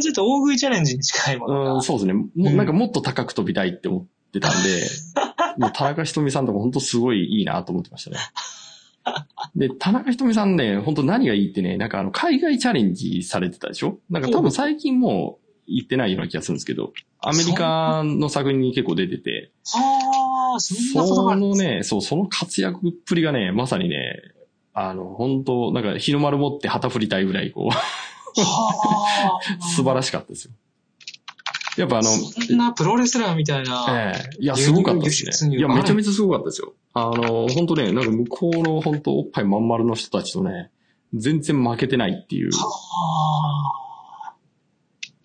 [0.00, 1.82] ちょっと大食いチャレンジに近いものがうん、。
[1.82, 2.12] そうですね。
[2.12, 4.88] もうなんかもっと高く飛びたいって思ってたんで、
[5.58, 8.18] もう田中ひとみさんとか本当すごいいいなと思ってましたね。
[9.56, 13.98] で、田中ひとみさんね、本当何がいいってね、なんかあの、海外チャレンジされてたでしょ？
[14.10, 21.34] なんか多分最近もう行ってないような気がするんですけど、アメリカの作品に結構出てて、はあ、そんなことがあ。
[21.36, 24.20] そのね、そう、その活躍っぷりがね、まさにね、
[24.74, 27.80] あの、本当なんか日の丸持って旗振りたいぐらい、こう、は
[29.40, 29.64] あ。
[29.74, 30.52] 素晴らしかったですよ。
[31.76, 33.86] やっぱあの、そんなプロレスラーみたいな。
[33.88, 35.56] ええいや、すごかったですね。
[35.56, 36.74] いや、めちゃめちゃすごかったですよ。
[36.94, 40.70] あの、本当ね、なんか向こうの本当おっぱいまん丸の人たちとね、
[41.14, 42.50] 全然負けてないっていう。
[42.52, 44.34] は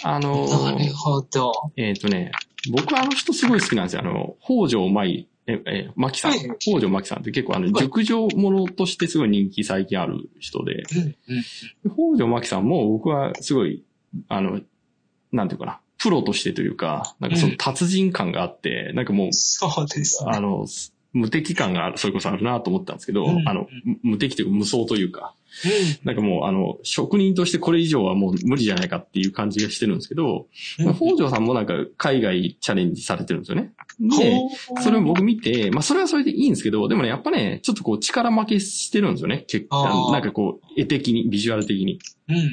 [0.03, 0.71] あの、あ。
[0.73, 1.51] なるほど。
[1.77, 2.31] えっ、とね、
[2.71, 4.01] 僕あの人すごい好きなんですよ。
[4.01, 10.83] あの、北条舞え、え、マキさんはい、北条マキさんって結構あの、はい熟女ものとしてすごい人気最近ある人で、
[11.83, 13.83] 北条マキさんも僕はすごい、
[14.27, 14.61] あの、
[15.31, 20.31] なんていうかな、プロとしてというか、なんかその達人感があって、なんかもう、そうですね。
[20.33, 20.65] あの、
[21.13, 23.67] 無敵感がある、それこそあるなと思ったんですけど、うんあの、
[24.01, 25.33] 無敵というか無双というか、
[25.65, 30.47] うんなんかもう、あの、職人としてこれ以上はもう無理じゃないかっていう感じがしてるんですけど、
[30.79, 33.73] うん北条さんもなんか海外チャレンジされてるんですよね。
[33.99, 34.41] で、
[34.81, 39.43] それを僕見て、まあそれはそれでいいんですけど、でもね、やっぱね、ちょっとこう力負けしてるんですよね。
[39.47, 41.99] 結あーなんかこう、絵的に、ビジュアル的に。
[42.29, 42.49] うんうん。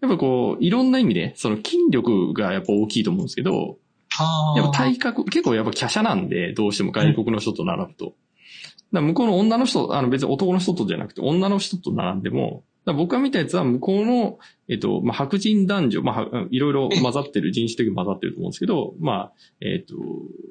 [0.00, 3.78] やっぱこう、いろんな意味で、その筋力がやっぱ大きいと思うんですけど、
[4.08, 4.58] はあ。
[4.58, 8.06] やっぱ体格、結構やっぱ華奢なんで、どうしても外国の人と並ぶと。
[8.06, 8.14] だか
[8.92, 14.38] ら向こうの女の人、あの別に男の人とじゃなくて女の人と並んでも、僕が見たやつは向こうの、
[14.68, 19.96] えっと、まあ、白人男女、まあは、いろいろ混ざってる、人種的に混ざってると思うんですけど、まあ、えっと、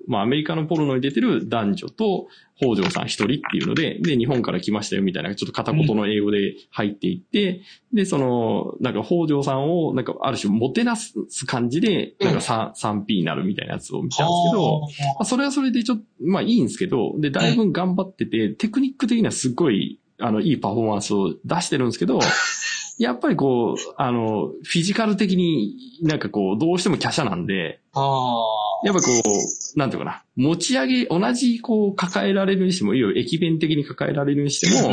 [0.07, 7.61] まあ、アメリカのポルノに出てる男女と、北条さん一人っていうので、で、日本から来ましたよみたいな、ちょっと片言の英語で入っていって、
[7.94, 11.14] で、その、なんか北条さんを、なんかある種もてなす
[11.45, 14.88] 感じで、なんか 3, 3P になるみたいなやつを見たんですけど、ま
[15.22, 22.20] あ、それはそれでちょっと、まあいいんですけど、で、だいぶ頑張ってて、テクニック的にはすごい、あの、いいパフォーマンスを出してるんですけど、
[23.00, 28.86] やっぱりこう、あの、フィジカル的になんかこう、どうしても華奢なんで、ああ。
[28.86, 34.90] やっぱこう、なんていうかな、持ち上げ、同じこう、抱えられるにしても、いわゆる駅弁的に抱えられるにしても、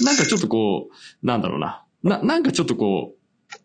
[0.00, 3.14] なんかちょっとこう、なんだろうな、な、なんかちょっとこ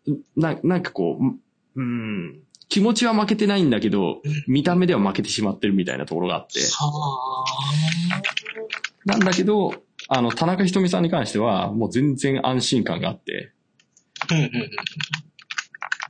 [0.06, 6.92] う、な、なんかこう、うん、気持ちは負けてないんだけど、見た目では負けてしまってるみたいなところがあって、は
[9.06, 9.74] なんだけど、
[10.08, 13.52] あの、田中ひとみさんに関しては、もう全然安心感があって、
[14.30, 14.34] あ。
[14.34, 14.70] うんうんうん。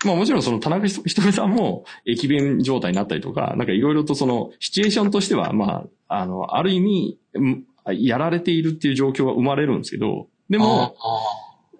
[0.04, 7.64] まあもちろんその田中ひとみさんも駅弁状態になったりとか、なんかいろいろとそのシチュエーションとしては、まあ、あの、ある意味、うん
[7.94, 10.94] やられているっていう状況は生まれるんですけど、でも、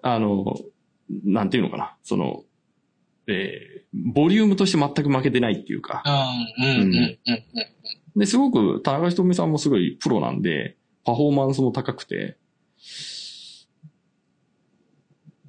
[0.01, 0.55] ああの、
[1.23, 2.43] なんていうのかな、その、
[3.27, 6.31] えー、ボリュームとして全く負けてないっていうか、あ。
[6.57, 7.19] うんうんうんうん
[8.15, 8.19] うん。
[8.19, 12.37] で、すごく田中ひとみさんもすごいプロなんで、パフォーマンスも高くて、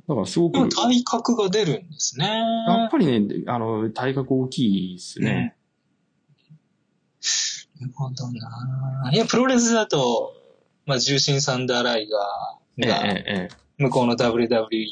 [0.08, 2.26] だからすごく、でも体格が出るんですね。
[2.26, 5.54] やっぱりね、あの、体格大きいですね。
[7.80, 9.10] なるほどな。
[9.12, 10.34] いや、プロレスだと、
[10.84, 12.18] まあ、重心サンダーライガ
[12.78, 14.90] ええーが、えええ向こうの WWE に、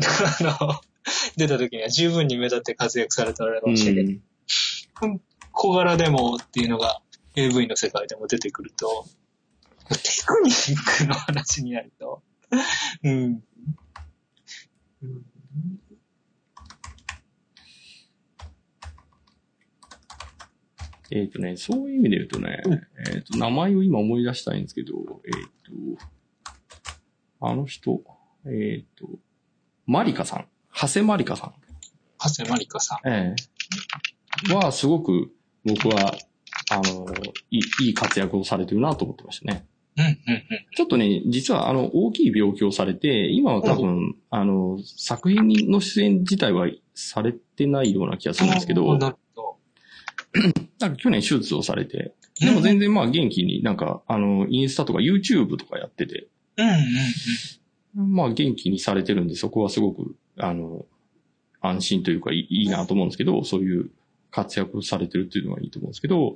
[0.00, 0.80] あの、
[1.36, 4.10] 出た時には十分に目立って活躍されておらしたけど、
[5.02, 5.20] うん
[5.54, 7.01] 小柄でもっていうのが
[7.34, 9.06] AV の世界でも出てくると、
[9.88, 9.96] テ
[10.26, 12.22] クニックの話になると、
[13.02, 13.12] うん。
[15.02, 15.22] うん
[21.14, 22.62] えっ、とね、そういう意味で言うとね、
[23.06, 24.94] えっ、と、名前を今思い出したいんですけど、
[25.26, 28.00] えっ、と、あの人、
[28.46, 29.06] えっ、と、
[29.84, 30.48] マリカさん。
[30.74, 31.54] 長谷マリカさん。
[32.18, 33.08] 長谷まりかさん。
[33.08, 33.34] え
[34.50, 35.30] えは、すごく
[35.64, 36.16] 僕は、
[36.72, 37.06] あの、
[37.50, 39.66] いいいい活躍をされてるなと思ってましたね。
[39.96, 40.42] うん、うん、うん。
[40.74, 49.58] ちょっとね、実はあの、大きい病気をされて、今は多分、あの、作品の出演自体はされてないような気がするんですけど、なるほ
[50.80, 52.46] なんか去年手術をされて、ど。
[52.46, 56.74] でも全然まあ元気になんか、あの、インスタとか YouTube とかやってて、うん、うん、
[57.98, 58.14] うん。
[58.14, 60.86] まあ元気にされてるんで、そこはすごく、あの、
[61.60, 63.90] 安心というかいいなと思うんですけど、そういう
[64.32, 66.34] 活躍をされてるっていうのはいいと思うんですけど、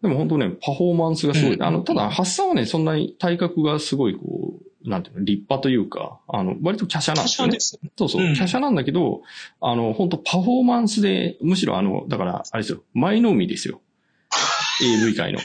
[0.00, 1.54] でも本当ね、パフォーマンスがすごい。
[1.54, 7.60] うんあの、ただ、発散はね、そんなに体格がすごいこう、なんていうの、立派というか、あの、割と華奢なんですよねで。
[7.60, 7.78] す。
[7.98, 9.20] そうそう、うん華奢なんだけど、
[9.60, 13.82] あの、本当パフォーマンスで、むしろあの、だから、あれですよ、前の海ですよ。
[14.82, 15.40] AV 界の。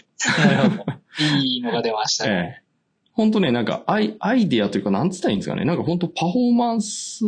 [1.34, 2.32] いいのが出ましたね。
[2.56, 2.66] ええ。
[3.12, 5.66] 本当ね、なんかアイ、アイデアというか、なんつったらいいんですかね。
[5.66, 7.24] なんか本当パフォーマンス、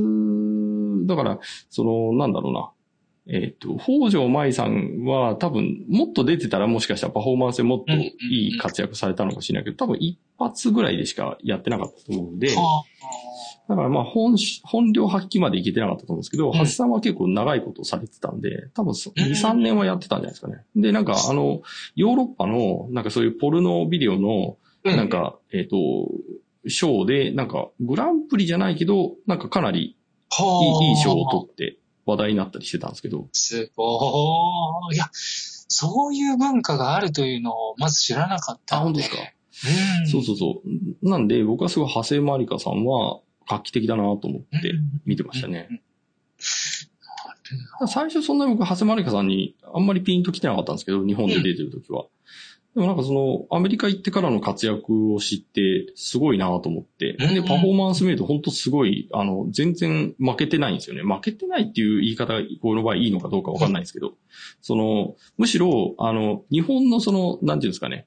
[1.07, 1.39] だから、
[1.69, 2.69] その、なんだろうな。
[3.29, 12.83] えっ、と、北条舞さんは多分、もっと出てたらもしかしたらパフォーマンスでもっといい活躍されたのかもしれないけど、多分一発ぐらいでしかやってなかったと思うんで、は
[13.67, 16.53] だからまあ本し、本領発揮までいけてなかったと思うんですけど、ん。
[16.53, 20.63] 橋さんは結構長いことされてたんで、多分そうん2、3年はやってたんじゃないですかね。
[20.77, 21.61] で、なんかあの、
[21.95, 25.75] ヨーロッパの、なんかそういうポルノビデオの、あなん、か、えっ、と、
[26.69, 31.77] ショーで、なんか、グランプリじゃないけど、なんかかなりいいいい賞を取って
[32.07, 34.95] 話題になったりしてたんですけど、すごーい。
[34.95, 38.79] いや、そういう文化があるというのをまず知らなかったあ。
[38.79, 39.17] 本当ですか、
[40.01, 40.07] うん。
[40.07, 40.61] そうそうそ
[41.03, 41.09] う。
[41.09, 44.73] なんで、僕はすごい、長谷まりかさんは画期的だなと思って
[45.05, 45.81] 見てましたね。
[47.87, 52.05] 最初そんなに僕、長谷まりかさんにあんまりピンと来てなかったんですけど、日本で出てる時は。
[52.77, 57.15] でもなんかその、アメリカ行ってからの活躍を知って、すごいなと思って。
[57.19, 61.01] うんで、パフォーマンスメイド本当すごい、あの、全然負けてないんですよね。
[61.01, 64.13] 負けてないっていう言い方が、この場合いいのかどうかわかんないんですけど、
[64.61, 68.05] その、むしろ、あの、日本のその、なんていうんですかね、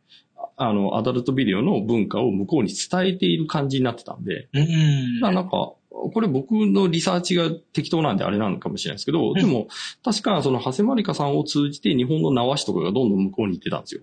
[0.56, 5.20] あの、アダルトビデオの文化を向こうに伝えている感じになってたんで、うん。
[5.20, 9.66] なんか、これ僕のリサーチが適当なんであれなのかもしれないですけど、んでも、
[10.05, 14.02] 確かその、長谷まりかさんを通じて日本の縄師とかがどんどん向こうに行ってたんですよ。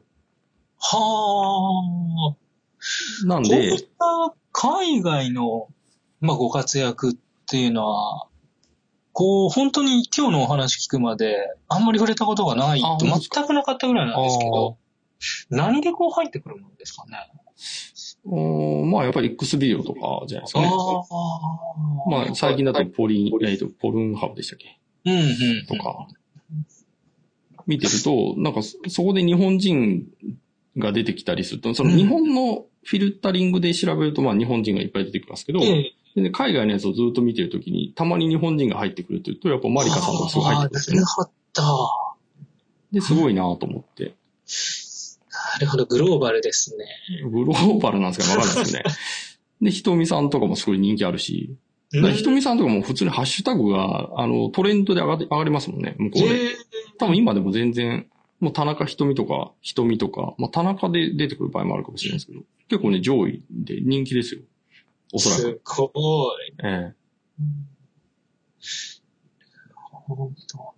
[0.80, 3.26] はあ。
[3.26, 5.68] なんこういっで、た海外の、
[6.22, 7.14] まあ、ご活躍っ
[7.50, 8.28] ていうのは、
[9.14, 11.38] こう、本当に今日のお話聞くまで、
[11.68, 14.78] あんまり触れたことがない全くなかったぐらいなんですけど、
[15.50, 17.18] 何でこう入ってくるものですかね？
[18.26, 20.68] うーんまあやっぱり X ビデオとかじゃないですかね。
[20.68, 24.80] あまあ最近だとポリン、えっと、ポルンハブでしたっけ？
[25.06, 25.66] うんうん。
[25.66, 26.08] とか、
[27.66, 30.06] 見てると、なんかそそこで日本人
[30.78, 41.02] が出てきたりすると、その日本のフィルタリングで調べると、まあ日本人がいっぱい出てきますけど、ええで海外のやつをずっと見てるときに、たまに日本人が入ってくるというと、やっぱマリカさんがすごい入ってくるんですよね。
[41.02, 41.88] なるほど。
[42.92, 44.16] で、すごいなと思って。
[45.54, 46.86] なるほど、グローバルですね。
[47.30, 48.86] グローバルなんですかわかんないですよね。
[49.62, 51.56] で、ひとみさんとかもすごい人気あるし、
[51.92, 56.30] ひとみさんとかも普通にハッシュタグが、あの、トレンドで上が上がりますもんね、向こうで。
[56.30, 56.56] ええ
[57.00, 58.08] 多分今でも全然、
[58.40, 64.42] もう田中ひとか、ひとか、まあ田中で出てくる場合もあるかもしれないですけど、結構ね、上位で人気ですよ。
[65.14, 65.76] おそらく。
[65.76, 66.54] すごい。
[66.64, 66.94] え
[70.08, 70.74] 本当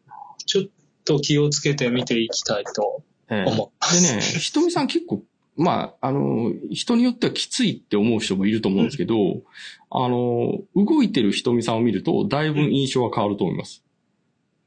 [0.45, 0.65] ちょっ
[1.06, 5.23] と気をつけて見ていきたいとえええ思でね、ひとみさん結構、
[5.56, 9.15] まあ、あの、人によってはきついって思う人もいると思うんですけど、
[9.91, 13.84] あの、動いてるひとみさんを見ると、だいぶ印象が変わると思います。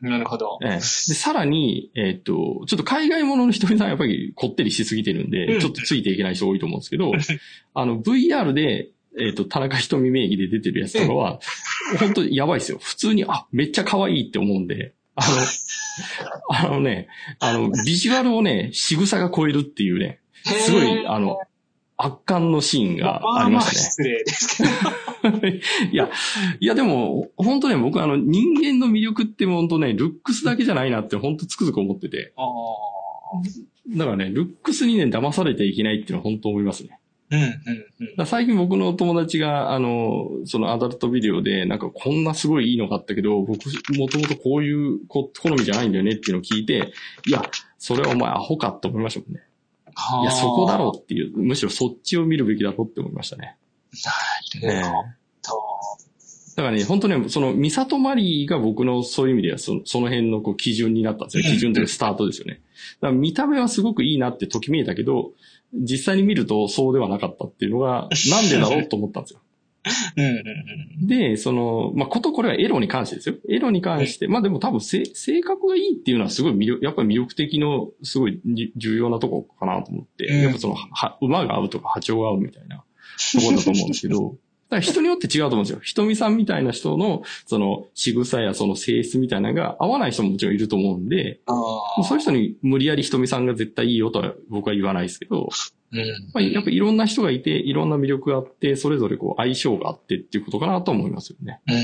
[0.03, 0.09] う。
[0.09, 0.59] なるほど。
[0.63, 7.13] ええで、さらに、えっ、と、ちょっと海外もののひとみさんはやっぱりこってりしすぎてるんで、うんちょっとついていけない人多いと思うんですけど、
[7.75, 11.41] あの、VR で、えっ、と、田中ひとみ名義で出てるやつとかは、
[12.01, 12.79] 本当にやばいですよ。
[12.81, 15.37] 普通に、あ、めっちゃ可愛いって思うんで、あの、
[16.49, 17.09] あのね、
[17.39, 21.39] あの、ビジュアルをね、仕草が超えるっていうね、すごい、あの、
[22.05, 23.81] 圧巻のシーンがありましたね。
[23.81, 25.47] 失礼ですけど。
[25.93, 26.11] いや、
[26.59, 32.33] いやでも、本当ね、僕あの人間の魅力って本当ね、ルックスだけじゃないなって本当つくづく思ってて。
[32.37, 32.43] あ
[33.97, 36.91] だからね、ルックスにね、騙されてはいけないっていうのは本当思いますね。
[36.93, 37.37] あ。
[37.37, 37.51] うん、うん、
[38.19, 43.61] うん最近僕の友達が、あの、そのアダルトビデオで、なんかこんなすごいいいのがあったけど、僕
[43.97, 46.93] もともとこういうこ好みじゃないんだよねっていうのを聞いて、
[47.27, 47.43] いや、
[47.79, 49.43] それはお前アホかって思いましたもんね。
[50.23, 53.57] いや、そこだろうっていう、むしろそっちを見るべきだろうって思いましたね。
[54.63, 54.67] う。
[54.67, 55.03] なるほど。
[56.57, 61.45] だからね、本当ね、その、ミサトマリーが僕のそういう意味ではその、その辺のこう基準になったんですよ。
[61.45, 62.61] 基準というかスタートですよね。
[63.01, 65.33] だから見た目はすごくいいなってときめいたけど、
[65.73, 69.41] 実際に見るとそうではなかったっていうのが、なんでだろうと思ったんですよ。
[70.17, 73.35] うん、うん、で、その、まあ、ことこれはエロに関してですよ。
[73.49, 82.85] エロに関して、まあでも多分せ性格がいいっていうのはすごい魅力、やっぱり魅力的のすごいじ重要なとこかなと思って、うんやっぱその、は馬が合うとか波長が合うみたいな
[83.35, 84.37] ところだと思うんですけど、
[84.71, 85.81] だから人によって違うと思うんですよ。
[85.83, 91.41] ひとみさんみたいな人の、その、仕草やその性質みたいなのが合わない人ももちろんいると思うんで、
[92.09, 95.51] そういう人に無理やりひとみさんが絶対いいよとは僕は言わないですけど、
[95.93, 96.31] うん。
[96.33, 101.61] まあ、やっぱいろんな人がいて、いろんな魅力があって、それぞれこう相性があってっていうことかなと思いますよね。
[101.69, 101.75] うん。
[101.75, 101.81] だ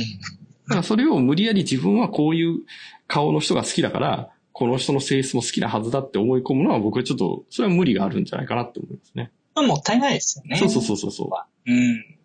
[0.68, 2.60] からそれを無理やり自分はこういう
[3.06, 9.30] 顔の人が好きだから、この人の性質も好きなはずだって思い込むのは僕はちょっと、それは無理があるんじゃないかなって思いますね。
[9.55, 10.56] まあもったいないですよね。
[10.56, 11.28] そうそうそうそうそう。
[11.70, 12.18] うん。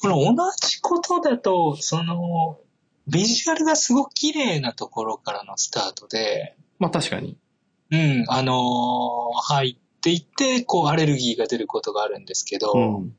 [0.00, 2.58] この同じことだと、その、
[3.08, 7.36] ビジュアルがすごく綺麗なところからのスタートで、まあ確かに。
[7.90, 13.16] うん、あのー入っていって、こう、アレルギーが出ることがあるんですけど、うん。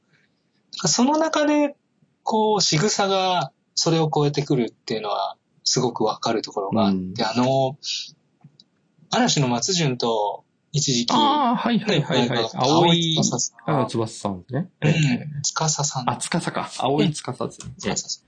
[0.71, 1.75] その中で、
[2.23, 7.77] こう、仕草がそれを超えてくるっていうのは、すごくわかるところがあって、あの、
[9.11, 12.49] 嵐の松潤と一時期、ああ、はいはいはいはい。
[12.53, 14.69] 青い、司さんあ翼さんね。
[14.81, 16.09] うん、司さん。
[16.09, 16.69] あ、つかさか。
[16.77, 17.73] 青いつかさですね。
[17.77, 18.21] 司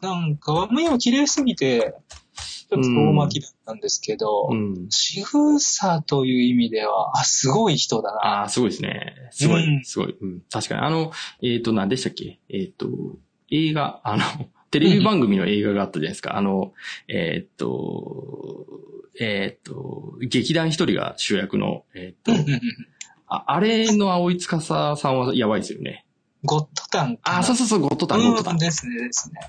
[0.00, 1.94] さんなんか、目も綺麗すぎて、
[2.34, 4.86] ちょっと遠巻きだったんですけど、うん。
[4.90, 8.18] 仕草という意味では、あ、すごい人だな。
[8.18, 9.14] ああ、すごいですね。
[9.30, 10.16] すごい、うんすごい。
[10.20, 10.42] うん。
[10.50, 10.80] 確かに。
[10.82, 11.12] あの、
[11.42, 12.38] えっ、と、何でしたっけ？
[12.48, 12.88] えっ、と、
[13.50, 14.22] 映画、あの、
[14.70, 16.36] テレビ番組の映画があったじゃないですか。
[16.36, 16.72] あの、
[17.08, 18.66] えっ、と、
[19.18, 22.60] えっ、と、劇団一人が主役の、えっ、とうん、うんうん
[23.32, 26.04] ああれの青井司さんはやばいですよね。
[26.42, 27.18] ゴッドタン。
[27.22, 28.52] あ、そうそうそう、ゴッドタン、ゴッドタン。
[28.54, 29.40] うんですね、ですね。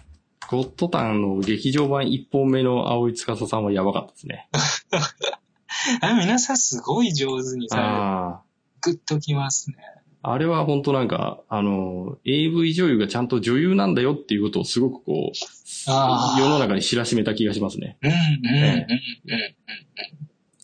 [0.52, 4.49] ゴッドタンの劇場版1本目の青井司さんはやばかったですね。
[6.02, 8.44] あ皆さんすごい上手にさ。
[8.82, 9.78] グッときますね。
[10.23, 17.98] あれは本当なんか、あの、AV 女優がちゃんと女優なんだよっていうことをすごくこう、世の中に知らしめた気がしますね。
[18.02, 18.88] うん、うん、うん、え
[19.28, 19.56] うん。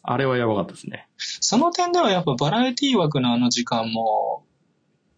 [0.03, 1.07] あれはやばかったですね。
[1.17, 4.43] その点ではやっぱバラエティ枠のあの時間も、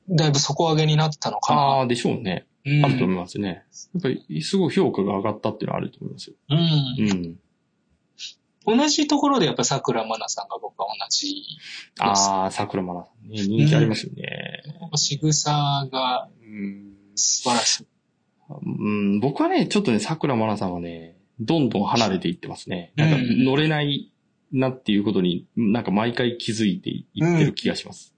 [0.08, 1.62] だいぶ底上げになったのかな。
[1.62, 2.46] ああ、でしょうね。
[2.78, 3.64] うんあると思いますね。
[3.94, 6.36] やっぱり、すごい評価が上がったっていうのはあると思いますよ。
[6.50, 6.60] うん。
[7.10, 7.40] うん。
[8.78, 11.44] 同じところでやっぱ桜まなさんが僕は同じ。
[12.00, 13.42] ああ、桜まなさんね。
[13.42, 14.64] 人気ありますよね。
[14.96, 16.94] 仕草がうん。
[17.16, 17.88] 素晴らしい。
[18.50, 22.92] うん、僕はね、ちょっとね、桜まなさんはね、どんどん離れていってますね。
[22.96, 24.12] なんかうん乗れない
[24.52, 28.14] なっていうことに、なんか毎回気づいていってる気がします。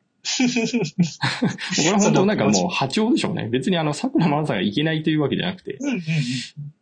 [1.77, 3.49] 僕は本当なんかもう波長でしょうね。
[3.49, 6.01] 別にあの、桜まなさんがいけないというわけじゃなくて、うんうんうん。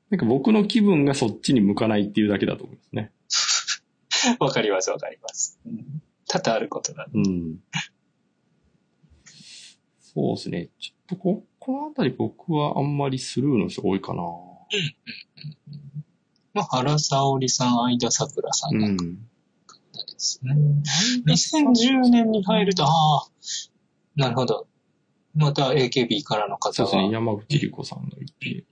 [0.09, 3.11] なんか僕の気分がそっちに向かないっていうだけだと思いますね。
[4.39, 5.59] わかります、わかります。
[5.65, 7.07] うん多々あることだ。
[7.11, 7.57] うん。
[9.99, 10.69] そうですね。
[10.79, 14.21] ちょっとこ、このあたり僕はあんまりスルーの人多いかな。
[16.53, 19.17] まあ、原沙織さん、相田桜さんうなんかん。
[20.19, 20.55] ですね。
[21.25, 23.27] 2010年に入ると、ああ、
[24.15, 24.67] なるほど。
[25.35, 27.03] また AKB からの方そうですね。
[27.05, 27.11] は。
[27.11, 28.65] 山口理子さんがいて。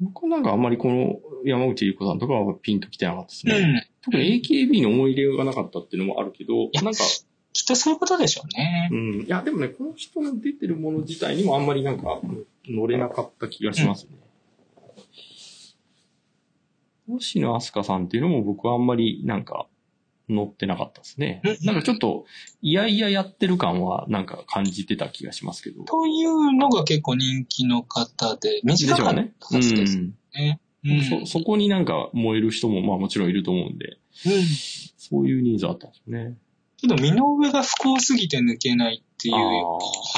[0.00, 3.54] 僕なんかあんまりこの山口理子さんとかはピンと来てなかったですね。
[3.54, 3.82] うん。
[4.02, 7.04] 特に AKB に思い入れがなかったっていうのもあるけど、やなんか、
[7.52, 8.94] きっとそういうことでしょうねう。
[8.94, 9.20] ん。
[9.22, 12.20] いや、でもね、この人の出てるもの自体にもあんまりなんか
[12.66, 14.16] 乗れなかった気がしますね。
[17.08, 19.66] 星野飛鳥さんっていうのも僕はあんまりなんか
[20.32, 21.40] 乗ってなかったですね。
[21.44, 21.66] うん。
[21.66, 22.24] なんかちょっと、
[22.60, 25.84] いやいややってる感はなんか感じてた気がしますけど。
[25.84, 29.96] というのが結構人気の方で、短かったです
[30.34, 30.60] ね。
[30.84, 31.02] うん。
[31.24, 34.32] そ、そこになんか燃える人もまあもちろんいると思うんで、うん。
[34.96, 36.36] そういうニーズあったんですよね。
[36.78, 39.40] けど、身の上が不幸すぎて抜けないっていうあー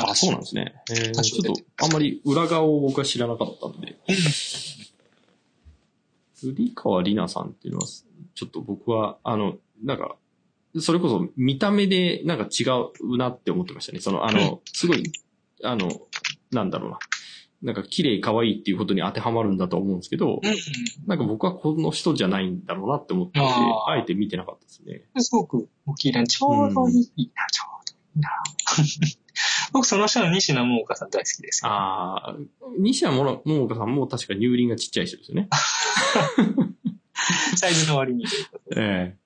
[0.03, 0.27] あ、話。
[0.27, 0.74] そうなんですね。
[0.91, 3.99] えーちょっとあんまり裏側を僕は知らなかったんで。
[4.09, 4.15] うん。
[6.55, 7.49] 栗川里奈さん。
[7.49, 7.86] っていうのは、
[8.35, 10.16] ちょっと僕は、あの、なんか、
[10.81, 12.65] それこそ見た目でなんか違
[13.02, 14.01] うなって思ってましたね。
[14.01, 15.05] その、あの、すごい、
[15.62, 15.89] あの、
[16.51, 16.98] なんだろうな。
[17.62, 20.55] なんか綺麗可愛いっていうことに当てはまるんだと思うんですけど、うん
[21.06, 25.02] なんか僕はこの人じゃないんだろうなって思ってて、あーあえて見てなかったですね。
[25.15, 25.24] うん。
[25.24, 28.31] すごくお綺麗に、ちょうどいいな、ちょうどいいな。
[29.73, 31.70] 僕、その人の西野桃香さん大好きですよ。
[31.70, 32.36] ああ、
[32.78, 35.48] 西山桃香さんも確か乳輪がちっちゃい人ですよね。
[37.56, 38.24] サイズの割に。
[38.77, 39.23] ええ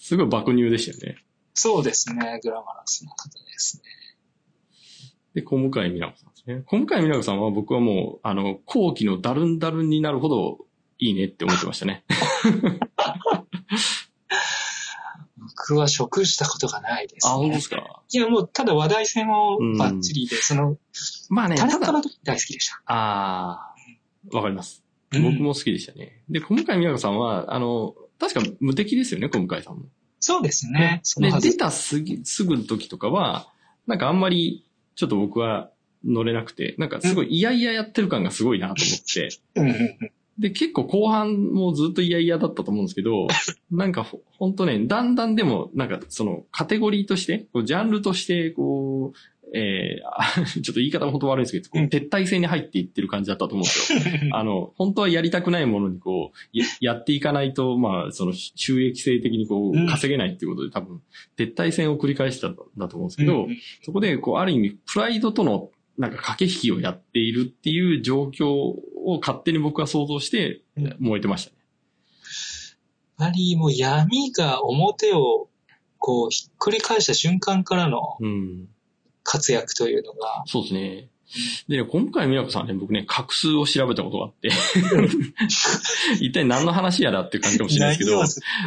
[0.00, 1.22] すごい爆乳でしたよね。
[1.52, 3.82] そうですね、グラマラスな方ですね。
[5.34, 6.62] で、小向井美奈子さんですね。
[6.66, 10.58] 小向井美奈子さんは僕はもう、あの、後期のダルンダルンになるほど
[10.98, 12.04] いいねって思ってましたね。
[15.38, 17.32] 僕は食したことがないです、ね。
[17.32, 18.02] あ、本当ですか？
[18.10, 20.78] いや、もう、ただ話題性をバッチリで、その、
[21.28, 22.82] まあね、タレントの時大好きでした。
[22.86, 23.74] あ
[24.32, 24.82] あ、わかります。
[25.12, 26.22] うん僕も好きでしたね。
[26.28, 29.86] で、小向井美奈子さんは、あの、確か無敵ですよね、小向井さんも。
[30.20, 31.00] そうですね。
[31.40, 33.48] 出たすぎ、すぐの時とかは、
[33.86, 34.64] なんかあんまり、
[34.94, 35.70] ちょっと僕は
[36.04, 39.30] 乗れなくて、なんかすごい嫌々やってる感がすごいなと思って、
[40.40, 43.28] で、結構後半もずっと嫌々だったと思うんですけど、
[43.70, 49.18] なんかほほんとね、だんだんでも、なんかそのカテゴリーとして、こうジャンルとして、こう、
[49.52, 51.88] えーあ ちょっと言い方も本当悪いんですけど、こううん。
[51.88, 54.00] 撤退戦に入っていってる感じだったと思うんですよ。
[54.32, 61.02] あの、本当はやりたくないものにこう、ややっていかないと、まあ、その収益性的にこう稼げないっていうことで多分、
[61.36, 63.56] 撤退戦を繰り返したんだと思うんですけど、うん。
[63.82, 68.74] そこで、こう、ある意味、プライドとの、なんか駆け引きをやっているっていう状況
[69.04, 71.56] を勝手に僕は想像してうん燃えてましたね。
[73.18, 75.48] やはりもう闇が表を
[75.98, 78.68] こうひっくり返した瞬間からのうん。
[79.22, 81.08] 活躍というのが、そうですね。
[81.68, 84.50] でね、今回、美奈子さんね、僕ね、画数を調べたことがあって、
[86.20, 88.22] 一体何の話やだっていう感じかもしれないですけど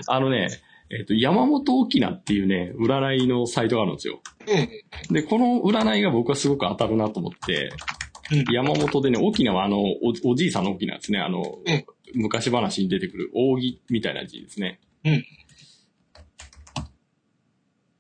[0.08, 0.48] あのね、
[0.90, 4.22] えっ、と、山本沖縄っていうね、占いのサイトがあるんですよ。
[4.48, 8.03] ええで、この占いが僕はすごく当たるなと思って、うん
[8.52, 11.20] 山本でね、沖縄はあの、おおじいさんの沖縄ですね。
[11.20, 11.86] あの、ええ
[12.16, 14.80] 昔話に出てくる扇みたいな字ですね。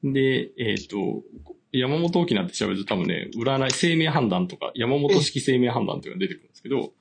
[0.04, 1.24] で、えっ、と、
[1.72, 6.92] 山本沖縄って調べると多分ね、占い、生命判断とか、山本式生命判断というのが出てくるんですけど、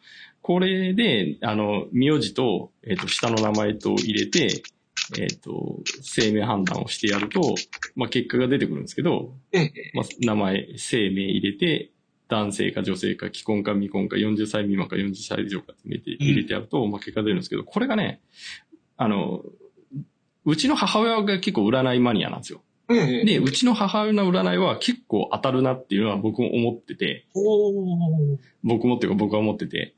[0.40, 4.62] これで、あの、名字と、えっ、と、下の名前と入れて、
[5.19, 7.55] えっ、と、生命判断をしてやると、
[7.97, 11.91] まあ、結果が出てくるんですけど、ええまあ、名前、生命入れて、
[12.33, 18.23] 男性か女性か既婚か未婚か40歳未満か40歳以上かって入れて入れてやると、まあ結果出るんですけど、これがね、
[18.97, 19.43] あの、
[20.45, 22.63] うちの母親が結構占いマニアなんですよ。
[22.91, 23.25] ええ。
[23.25, 27.27] で、うちの母親の占いは結構当たるなっていうのは僕も思ってて。
[28.65, 29.95] 僕もっていうか僕は思ってて。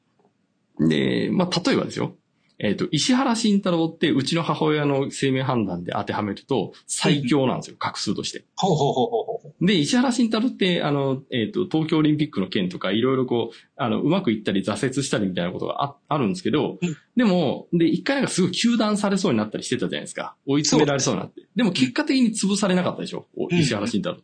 [0.80, 2.14] で、まあ、例えばですよ。
[2.58, 8.44] えっ、と、石原慎太郎ってうちの母親の生命判断で当てはめると最強なんですよ、画数として。
[8.56, 9.33] ほうほうほうほうほう。
[9.66, 20.34] で、石原慎太郎って、あの、えっ、と、東京オリンピックの件とか、いろいろこう、あの、うまくいったり挫折したりみたいなことがああるんですけど、うんでも、で、一回なんかすごい休断されそうになったりしてたじゃないですか。
[20.46, 21.46] 追い詰められそうになって。
[21.54, 24.18] でも結果的に潰されなかったでしょ、おうん石原慎太郎。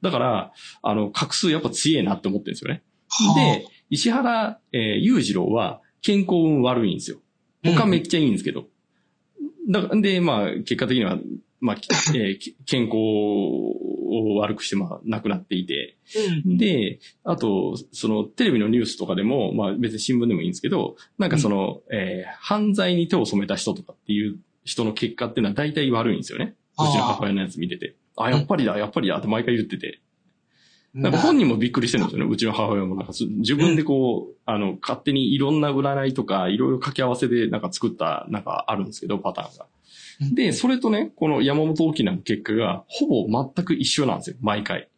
[0.00, 0.52] だから、
[0.82, 2.82] あの、画数やっぱ強えなって思ってるんですよね。
[3.08, 7.18] はで、石原、えー裕次郎は健康運悪いんですよ。
[7.64, 8.68] 他めっちゃいいんですけど。
[9.68, 11.18] だからで、まあ、結果的には、
[11.60, 15.96] まあ、きえーき 健康を悪くして、まあ、亡くなっていて。
[16.44, 16.58] うん。
[16.58, 26.54] で、あと、その、テレビのニュースとかでも、まあ、別に新聞でもいいんですけど、なんかその、えー犯罪に手を染めた人とかっていう人の結果っていうのは大体悪いんですよね。
[26.78, 27.96] うちの母親のやつ見てて。
[28.16, 30.00] あ、やっぱりだ、やっぱりだって毎回言ってて。
[30.96, 32.32] なんか本人もびっくりしてるんですよね。
[32.32, 39.66] うちの母親もなんかす自分でこう、あの、勝手にいろんな占いとか、いろいろ掛け合わせでなんか作った、なんかあるんですけど、パターンが。
[40.20, 44.36] で、それとね、この山本沖縄の結果が、ほぼ全く一緒なんですよ。
[44.40, 44.88] 毎回。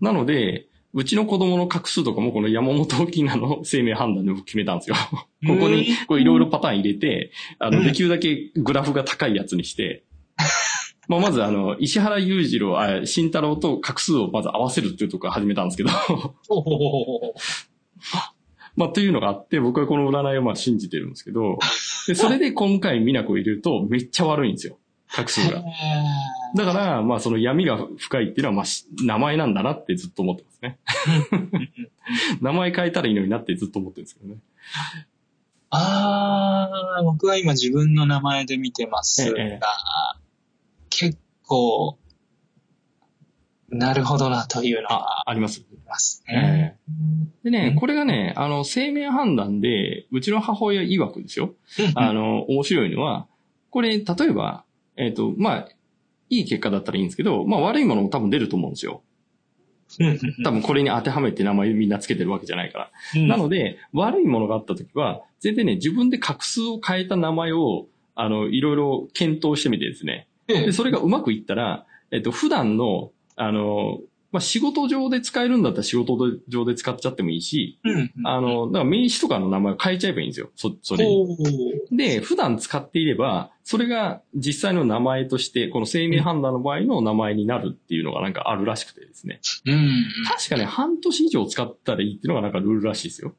[0.00, 4.96] なので、うちの子供の画数とかもこの山本沖縄の生命判断で僕決めたんですよ。
[5.46, 10.04] ここに、こういろいろパターン入れて、あの、うんできるだけグラフが高いやつにして、
[11.08, 15.90] まあ、まずあの、石原裕次郎、あ、慎太郎と画数をまず合わせるっていうところから始めたんですけど、
[18.76, 21.58] まあ、というのがあって、僕はこの占いをまあ信じてるんですけど、
[22.06, 24.78] で、それで今回美奈子を入れるとめっちゃ悪いんですよ。
[25.08, 25.62] 画数が。
[26.54, 30.78] だから、まあその闇が深いっていうのは、まあし名前なんだなってずっと思ってますね。
[32.40, 34.40] 名前変えたらいいのになってずっと思ってるんですけどね。
[35.70, 39.60] あー、僕は今自分の名前で見てますが、ええ
[40.90, 41.98] 結構、
[43.68, 45.64] なるほどなというのはあります。
[45.68, 46.78] ありますね。
[47.42, 51.54] でね、うんこれがね、あの、生命判断で、うちの母親曰くですよ。
[51.78, 53.26] うんあの、面白いのは、
[53.70, 54.64] これ、例えば、
[54.96, 55.68] えっ、と、まあ、
[56.30, 59.02] いい結果だったらいいんですけど、まあ悪いものも多分出ると思うんですよ。
[60.00, 62.90] うん多分これに当てはめて名前みんなつけてるわけじゃないから。
[63.14, 70.28] うんなので、悪いものがあったときは、全然ね、自分で画数を変えた名前を、あの、いろいろ検討してみてですね。
[70.48, 74.00] ええで、それがうまくいったら、えっと、普段の、あの、
[74.32, 76.18] まあ、仕事上で使えるんだったら仕事
[76.48, 80.50] 上で使っちゃってもいいし、うんあの、だから名刺とかの名前を変えちゃえばいいんですよ。
[80.56, 81.06] そ、それ
[81.90, 89.40] で、普段使っていれば、それが実際の名前として、この生命判断の場合の名前になるっていうのがなんかあるらしくてですね。
[89.64, 90.04] うん。
[90.28, 93.34] 確かね、半年以上使ったらいいっていうのがなんかルールらしいですよ。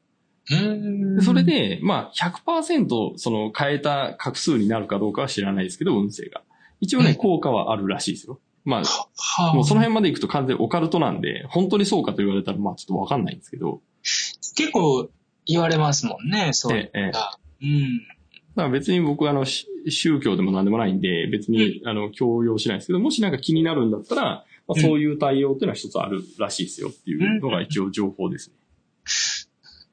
[0.50, 6.42] うんでそれ、で、まあ100%その変えた画数になるかどうかは知らないですけど、運勢が。
[6.80, 8.40] 一応ね、うん効果はあるらしいですよ。
[8.68, 13.80] まあ、はあもうその辺まで行くと完全にオカルトなんで、本当にそうかと言われたら、まあちょっとわかんないんですけど、
[14.56, 15.08] 結構
[15.46, 17.38] 言われますもんね、そういっええた。
[17.62, 17.98] うん。
[17.98, 18.04] だ
[18.56, 28.56] から別に僕はあの、し宗教でも何でもないんで、別にあの、強要しないですけど、もしなんか気になるんだったら、まあ、そういう対応っていうのは一つあるらしいですよっていうのが一応情報ですね。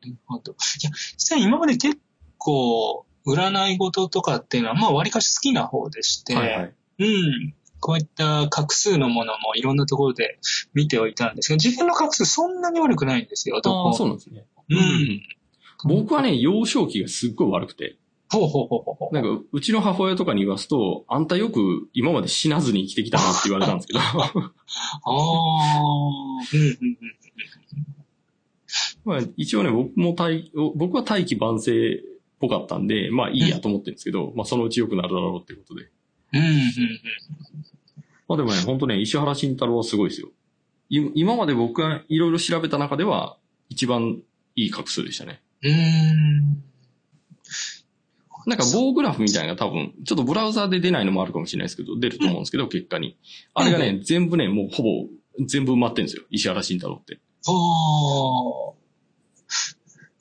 [0.02, 0.52] なるほど。
[0.52, 1.97] いや、実際今まで結
[2.38, 6.73] 構、占い事とかっていうのは、まあ、割かし好きな方でして、はいはい。
[6.99, 7.53] うん。
[7.86, 10.40] こういった画数のものもいろんなところで
[10.74, 14.44] 見ておいたんですが、自分の画数そんなに悪くないんですよ、どあそうなんですね。
[14.72, 15.22] うん。
[15.84, 17.98] 僕はね、幼少期がすっごい悪くて、
[18.32, 19.14] ほうほうほうほう。
[19.14, 24.24] なんか、うちの母親とかに言わすと、あんたよく今まで死なずに生きてきたなって言われたんですけど、 ああ。
[26.53, 26.98] うんうんうん。
[29.06, 31.99] まあ一応ね、僕も大、僕は大器晩成っ
[32.40, 35.91] ぽかったんで、まあいいやと思ってるんですけど、まあそのうち良くなるだろうっていうことで。
[36.34, 37.74] うんうん
[38.27, 40.30] まあでもね、本当ね、石原慎太郎はすごいですよ。
[40.89, 43.38] い今まで僕がいろいろ調べた中では、
[43.69, 44.22] 一番
[44.56, 45.41] いい画数でしたね。
[45.64, 45.72] うん。
[45.72, 46.64] うん。
[48.45, 53.18] なんか棒グラフみたいな多分、ちょっとブラウザーで出ないのもあるかもしれないですけど、出ると思うんですけど、結果に。
[53.53, 54.89] あれがね、全部ね、もうほぼ
[55.47, 56.23] 全部埋まってるんですよ。
[56.30, 57.19] 石原慎太郎って。
[57.47, 58.85] ああ。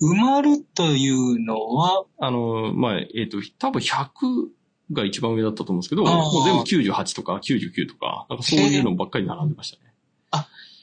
[0.01, 4.49] 埋まるというのは、あの、まあ、えっ、と、多分100
[4.93, 9.85] が一番上だったと思うんですけど、もう全部98とか99とか、なんかそういうのばっかり並んでましたね。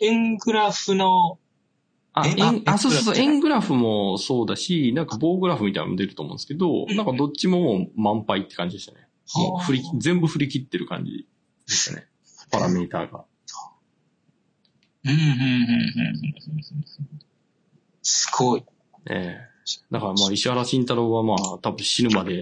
[0.01, 1.37] 円グラフの、
[2.13, 9.07] あ、え円、ああ、そうそうそう、円円グラフもそうだし、なんか棒グラフみたいなのも出ると思うんですけど、なんかどっちももう満杯って感じでしたね。
[9.35, 11.27] もう振り、全部振り切ってる感じ
[11.67, 12.07] でしたね。
[12.51, 13.23] パラメーターが。
[15.03, 15.37] うん、うん、うん、うんう
[16.19, 16.85] ん。
[18.01, 18.63] すごい。
[19.09, 19.51] ええ
[19.91, 22.41] だからまあ石原慎太郎はまあ多分死ぬまで、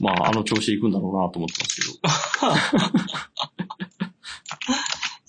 [0.00, 3.38] まああの調子で行くんだろうなと思ってますけど。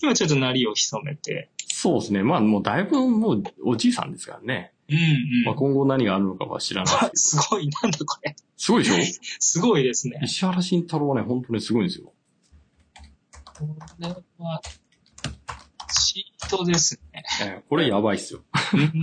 [0.02, 1.50] 今ちょっと鳴りを潜めて。
[1.66, 2.22] そうですね。
[2.22, 4.72] まあもうだいぶもうおじいさんですからね。
[4.88, 5.44] うん、うん。
[5.46, 8.34] まあ今後何があるのかは知らない すごい、なんだこれ。
[8.56, 9.22] すごいでしょ？
[9.38, 10.20] すごいですね。
[10.24, 12.12] 石原慎太郎はね、本当にすごいんですよ。
[13.58, 13.66] こ
[13.98, 14.62] れは、
[15.92, 17.22] チートですね。
[17.42, 18.42] ええこれやばいっすよ。
[18.72, 18.94] うん、うん、うん。
[18.94, 18.98] う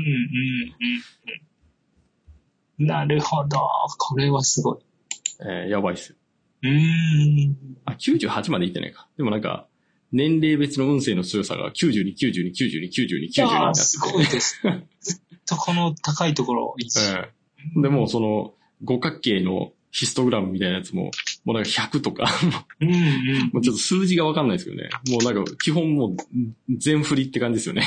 [2.83, 3.57] んなるほど。
[3.97, 4.77] これはすごい。
[5.41, 6.15] ええやばいっすよ。
[6.63, 7.55] うーん。
[7.85, 9.07] あ、98までいってないか。
[9.17, 9.67] でもなんか、
[10.11, 13.85] 年齢別の運勢の強さが92、92、92、92、92になってて。
[13.85, 14.61] すごいです。
[15.01, 16.99] ずっとこの高いところを維持。
[16.99, 18.53] ええでもうその
[18.83, 21.11] 五角形のヒストグラムみたいなやつも、
[21.43, 22.25] もうなんか100とか、
[22.79, 23.49] うん、うん。
[23.53, 24.89] もうちょっと数字がわかんないですけどね。
[25.09, 26.17] もうなんか基本もう
[26.77, 27.83] 全振りって感じですよね。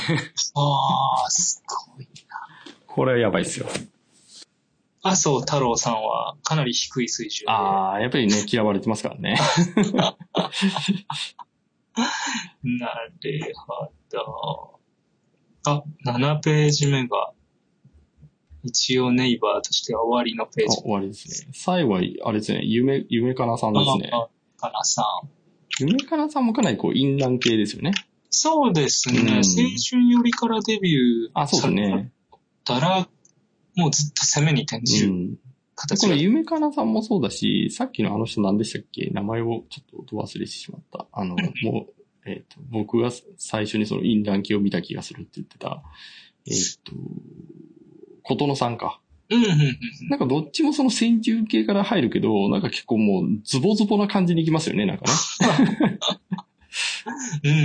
[0.55, 1.63] ああ、す
[1.95, 2.09] ごい。
[2.87, 3.69] これはやばいっすよ。
[5.03, 7.53] 麻生太郎さんはかなり低い水準で。
[7.53, 9.37] ああ、やっぱりね、嫌われてますからね。
[12.63, 13.13] なる
[13.67, 14.81] ほど。
[15.65, 17.33] あ、7ページ目が、
[18.63, 20.77] 一応ネイバーとしては終わりのページ。
[20.79, 21.53] あ終わりですね。
[21.55, 24.11] 最後は、あれですね、夢、夢かなさんですね。
[24.13, 24.29] あ、
[24.59, 25.29] かなさん。
[25.81, 27.93] 夢かなさんもかなりこう、淫乱系ですよね。
[28.29, 29.21] そうですね。
[29.21, 29.43] うん青
[29.91, 32.13] 春よりからデビューあ、そうですね。
[32.65, 33.09] たら、
[33.81, 35.35] もうずっと攻めに転うじるん。
[35.75, 36.09] 形が。
[36.09, 39.11] この夢かなさんもそうだし、さっきのあの人何でしたっけ？
[39.13, 41.07] 名前をちょっと忘れてしまった。
[41.13, 41.95] あの、もう、
[42.27, 45.83] えっ、と、僕が最初にその淫乱系を見た気がするって言ってた、
[46.47, 46.55] えっ、
[46.85, 46.93] と、
[48.23, 49.01] 琴野さんか。
[49.31, 49.79] うん、うん、うん。
[50.11, 55.13] なんかどっちもその先住系から入るけど、なんか結構もうズボズボな感じにいきますよね、なんかね。
[57.45, 57.57] うん、うん、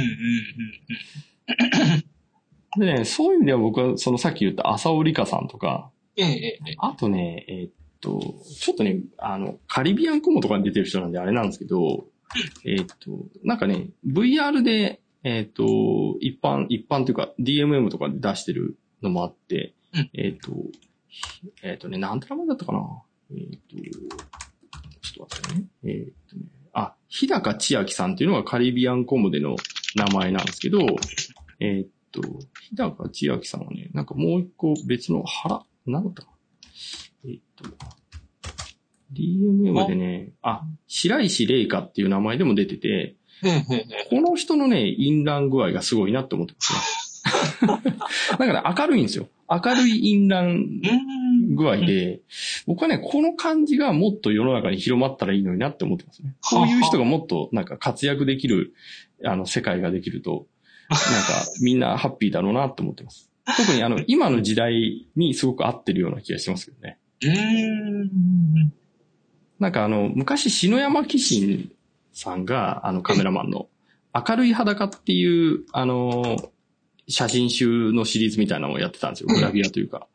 [2.78, 2.86] うん。
[2.86, 7.72] でね、そういう意味では僕はそのさっき言った浅尾里香さんとか、ええ、ええ、あとね、えーっ
[8.02, 8.20] と、
[8.60, 12.08] ちょっとね、あの、カリビアンコモとかに出てる人なんであれなんですけど、
[12.66, 20.10] えーっと、なんかね、VR で、えーっと、一般、一般というか DMM とかで出してるのもあって、うん。
[20.14, 20.52] えーっと、
[21.64, 23.02] えーっとね、なんて名前だったかな？
[23.32, 23.78] えーっと、
[25.02, 25.66] ちょっと待ってね。
[25.84, 26.44] えーっとね、
[26.74, 29.56] あ、日高千秋さんっていうのがカリビアンコムでの
[29.96, 30.80] 名前なんですけど、
[31.60, 32.22] えーっと、
[32.62, 36.24] 日高千秋さんはね、なんかもう一個別の腹、なんだ
[37.26, 37.70] えーっと、
[39.14, 43.16] DMM でね、あ、白石玲香っていう名前でも出てて。
[44.10, 47.72] この人のね、淫乱具合がすごいなって思ってますね。
[48.38, 49.28] だから明るいんですよ。
[49.50, 51.56] 明るい淫乱うん。
[51.56, 52.22] 具合で、
[52.66, 56.36] 僕はね、この感じがもっと世の中に広まったらいいのになって思ってますね。
[56.42, 58.74] こういう人がもっとなんか活躍できる、
[59.24, 60.48] あの、世界ができると、
[60.90, 63.32] なんかみんなハッピーだろうなって思ってます。
[63.46, 66.98] 特にあの、今の時代にすごく合ってるような気がしますけどね。
[67.22, 68.74] うーん。
[69.60, 71.72] なんかあの、昔篠山紀信
[72.14, 73.68] さんが、あのカメラマンの、
[74.14, 76.52] 明るい裸っていう、あの、
[77.08, 79.28] 写真集のシリーズみたいなのをやってたんですよ。
[79.28, 80.08] グラビアというか。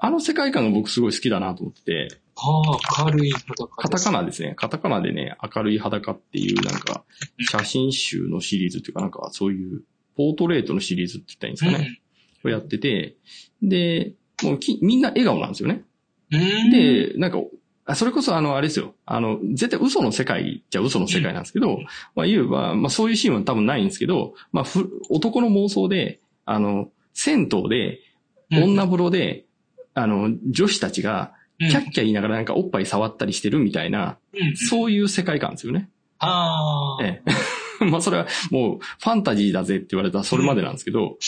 [0.00, 4.54] あの世界観が僕すごい好きだなと思ってて、はあ、軽い裸カタカナですね。
[4.56, 7.04] カタカナでね、明るい裸っていうなんか、
[7.40, 9.82] 写真集のシリーズっていうかなんかそういう、
[10.16, 12.00] ポートレートのシリーズって言ったらいいんですかね。
[12.48, 13.16] をやってて、
[13.62, 14.12] で、
[14.42, 15.82] もうきみんな笑顔なんですよね。
[16.30, 16.70] うん。
[16.70, 17.38] で、なんか、
[17.86, 18.94] あそれこそあの、あれですよ。
[19.04, 21.80] あの、絶対嘘の世界じゃ嘘の世界なんですけど、
[22.14, 28.00] まあ言えば、まあそういうシーンは多分ないんですけど、まあふ、男の妄想で、あの、銭湯で、
[28.50, 29.44] 女風呂で、
[29.94, 34.56] あの、女子たちが、うん、キャッキャ言いながらなんかおっぱい触ったりしてるみたいな、うん。
[34.56, 35.88] そういう世界観ですよね。
[36.18, 37.04] ああ。
[37.04, 37.30] ええ。
[37.90, 41.18] まあそれはもうファンタジーだぜって言われたらそれまでなんですけど、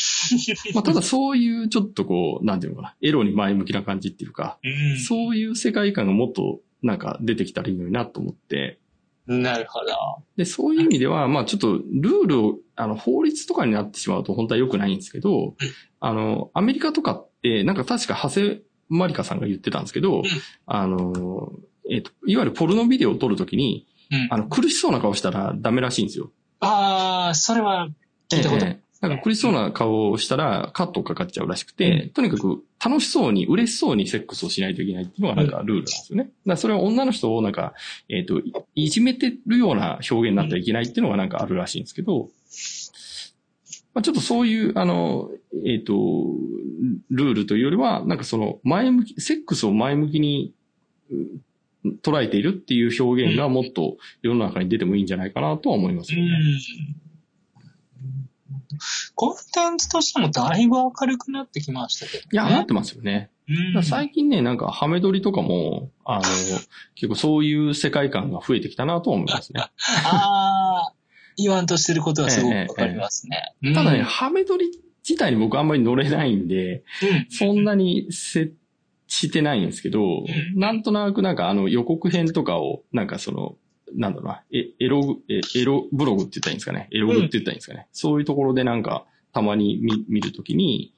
[0.75, 4.99] まあただそういうちょっとこう、なんていうのかな、エロに前向きな感じっていうか、うん。
[4.99, 8.79] そういう世界観がもっとなんか出てきたらいいのになと思って、
[9.27, 10.23] なるほど。
[10.37, 15.57] で、そういう意味では、まあちょっとルールを、あの、法律とかになってしまうと本当は良くないんですけど、
[15.99, 20.23] あの、アメリカとかって、なんか確か長谷まりかさんが言ってたんですけど、
[20.67, 21.53] あの、
[21.91, 24.29] えっ、と、いわゆるポルノビデオを撮るときに、うん。
[24.31, 26.31] あの、苦しそうな顔したらダメらしいんですよ。
[26.61, 27.89] ああ、それは
[28.31, 28.67] 聞いたこと。
[28.67, 36.25] ええなんか苦しそうな顔をしたらカットかかっちゃうらしくて、とにかく楽しそうに、嬉しそうにセックスをしないといけないっていうのがなんかルールなんですよね。
[36.25, 37.75] だからそれは女の人をなんか、
[38.09, 42.31] えっ、と、いいじめてるような表現になってはいけないっていうのがなんかあるらしいんですけど、
[43.93, 45.31] まあ、ちょっとそういう、あの、
[45.67, 45.95] えっ、と、
[47.11, 50.55] ルールというよりは、なんかその前向き、セックスを前向きに
[51.11, 51.15] う
[52.03, 56.25] 捉えているっていう表現がもっと世の中に出てもいいんじゃないかなとは思いますよね。
[56.25, 56.37] うん。
[59.15, 62.29] コンテンツとしてもだいぶ明るくなってきましたけどね。
[62.33, 63.31] いや、なってますよね。
[63.85, 66.23] 最近ね、なんか、ハメ撮りとかも、あの、
[66.97, 69.63] 結構そういう世界観が増えてきたなとは思いますね。
[70.05, 70.93] ああ、
[71.37, 73.55] 言わんとしてることはすごくわかりますね。
[73.75, 74.67] ただね、うんハメ撮り
[75.09, 78.53] 自体に僕あんまり乗れないんで、うんそんなに接
[79.09, 80.25] してないんですけど、
[80.55, 83.57] なんとなくなんかあの予告編とかを、なんかその、
[83.95, 86.89] なんだろうな、えエログ、えエロブログって言ったらいいんですかね。
[86.91, 87.89] エログって言ったらいいんですかね。
[87.93, 90.93] そういうところでなんか、たまに見見るときに、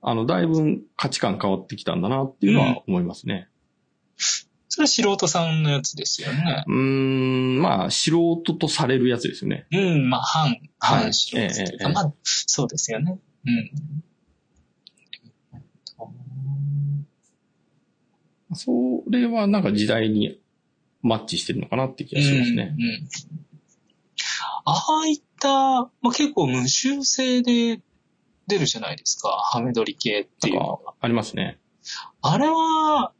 [0.00, 3.48] あの、だいぶ価値観変わってきたんだなっていうのは思いますね。
[4.68, 6.64] それは素人さんのやつですよね。
[6.66, 9.66] うーん、まあ、素人とされるやつですよね。
[9.70, 13.18] うん、まあ、半、はい半素人といえええまあ、そうですよね。
[13.46, 13.70] うん。
[18.54, 20.38] それはなんか時代に
[21.02, 22.74] マッチしてるのかなって気がしますね。
[22.76, 23.08] うんうん
[24.64, 27.80] ああいった、まあ、結構無修正で
[28.46, 29.28] 出るじゃないですか。
[29.30, 30.94] ハメ撮り系っていうのなんが。
[31.00, 31.58] ありますね。
[32.20, 33.10] あれは、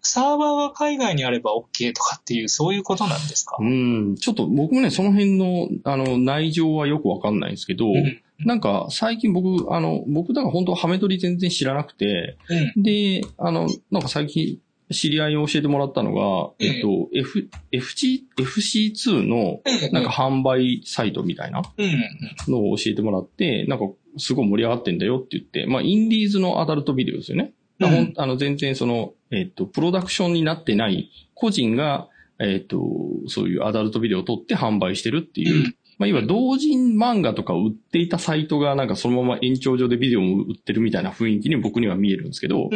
[0.00, 3.56] サーバーが海外にあれば OK とかっていう、そういうことなんですか？
[3.58, 12.36] うん、ちょっと僕もね、その辺の、あの、内情はよくわかんないんですけど、うんなんか最近僕、あの、僕だから本当ハメ撮り全然知らなくて、
[12.76, 12.82] うん。
[12.82, 14.58] で、あの、なんか最近
[14.92, 21.62] 知り合いに教えてもらったのが、えええっと、F、FC、FC2 のええなんか販売サイトみたいな。
[22.48, 23.86] のを教えてもらって、なんか
[24.16, 27.52] すごい盛り上がってんだよって言って、まあ、インディーズのアダルトビデオですよね。
[27.78, 32.08] だからほんあの、全然その、えっ、と、プロダクションになってない個人が、
[32.38, 32.80] えっ、と、
[33.28, 42.70] そういうアダルトビデオを撮って販売してるっていう、うんまあ、いわゆる同人漫画とかを売っていたサイトが、なんかそのまま延長上でビデオも売ってるみたいな雰囲気に僕には見えるんですけど、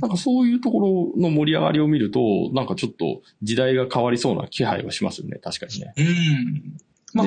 [0.00, 2.20] なんかそういうところの盛り上がりを見ると、
[2.54, 5.92] なんかちょっと時代が変わりそうな気配はしますよね、確かにね。
[5.94, 6.06] うん。
[6.06, 6.76] うん。
[7.12, 7.26] まあ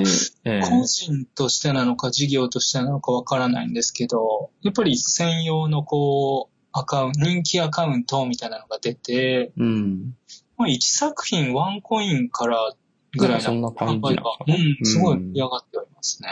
[0.68, 10.16] 個人としてなのか事業としてなのかわからないんですけど、やっぱり専用のこう、アカウント、人気アカウントみたいなのが出て、うん。
[10.58, 12.74] まあ、1作品ワンコインから
[13.18, 16.30] ぐらいそんな感じなんですかうねん、すごい盛り上がっておりますね。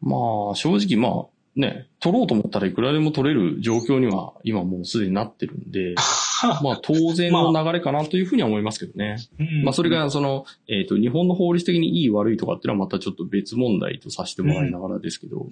[0.00, 0.16] ま
[0.52, 1.26] あ、正直まあ、
[1.56, 5.96] ね、取ろうと思ったらいくらでも取れる状況には今もうすでになってるんで、
[6.62, 9.16] まあ当然の流れかなというふうには思いますけどね。
[9.40, 15.48] うんまあそれがその、えっ、と、日本の法律的にいい悪いとかっていうのはまたちょっと別問題とさせてもらいながらですけど、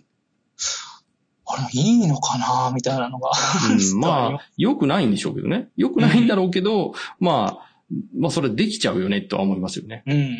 [1.48, 3.31] あれ、いいのかなみたいなのが。
[3.94, 5.69] うん、まあ、良くないんでしょうけどね。
[5.77, 7.65] 良くないんだろうけど、まあ、
[8.16, 10.02] まあそれできちゃうよねとは思いますよね。
[10.06, 10.36] うんうん。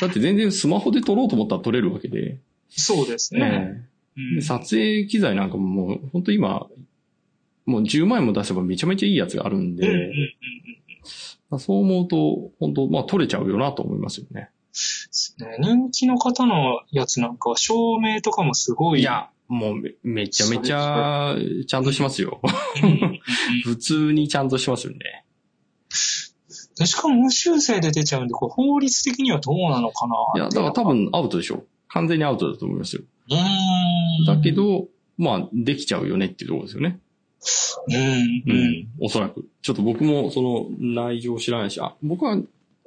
[0.00, 2.38] だって全然スマホで撮ろうと思ったら撮れるわけで、
[2.68, 3.84] そうですね。
[3.86, 3.88] え
[4.36, 6.66] うん撮影機材なんかももう本当今、
[7.64, 10.12] もう10万円も出せばめちゃめちゃいいやつがあるんで、うんうんうんうん
[11.50, 14.48] まあそう思うと、本当まあ取れちゃうよなと思いますよね。
[15.58, 19.00] 人気の方のやつなんかは照明とかもすごい。
[19.00, 21.36] いや、もうめめちゃめちゃ
[21.68, 22.40] ちゃんとしますよ。
[23.64, 25.26] 普通にちゃんとしますよね。
[26.78, 31.64] でしかも無修正で出ちゃうんで、これ法律的にはどうなのかないや、だから多分アウトでしょ。
[31.88, 33.02] 完全にアウトだと思いますよ。
[33.30, 34.36] うーん。
[34.36, 34.88] だけ、ど、
[35.18, 36.98] まあ、できちゃうよねっていうところですよね。
[37.88, 37.98] うん、う
[38.46, 38.66] うん。
[38.68, 38.88] ん。
[39.00, 39.48] おそらく。
[39.62, 42.38] ちょっと僕もその内情知らないし、あ僕は、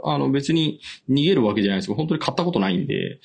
[0.04, 3.20] あの別に逃げるわけじゃないですけど、本当に買ったことないんで、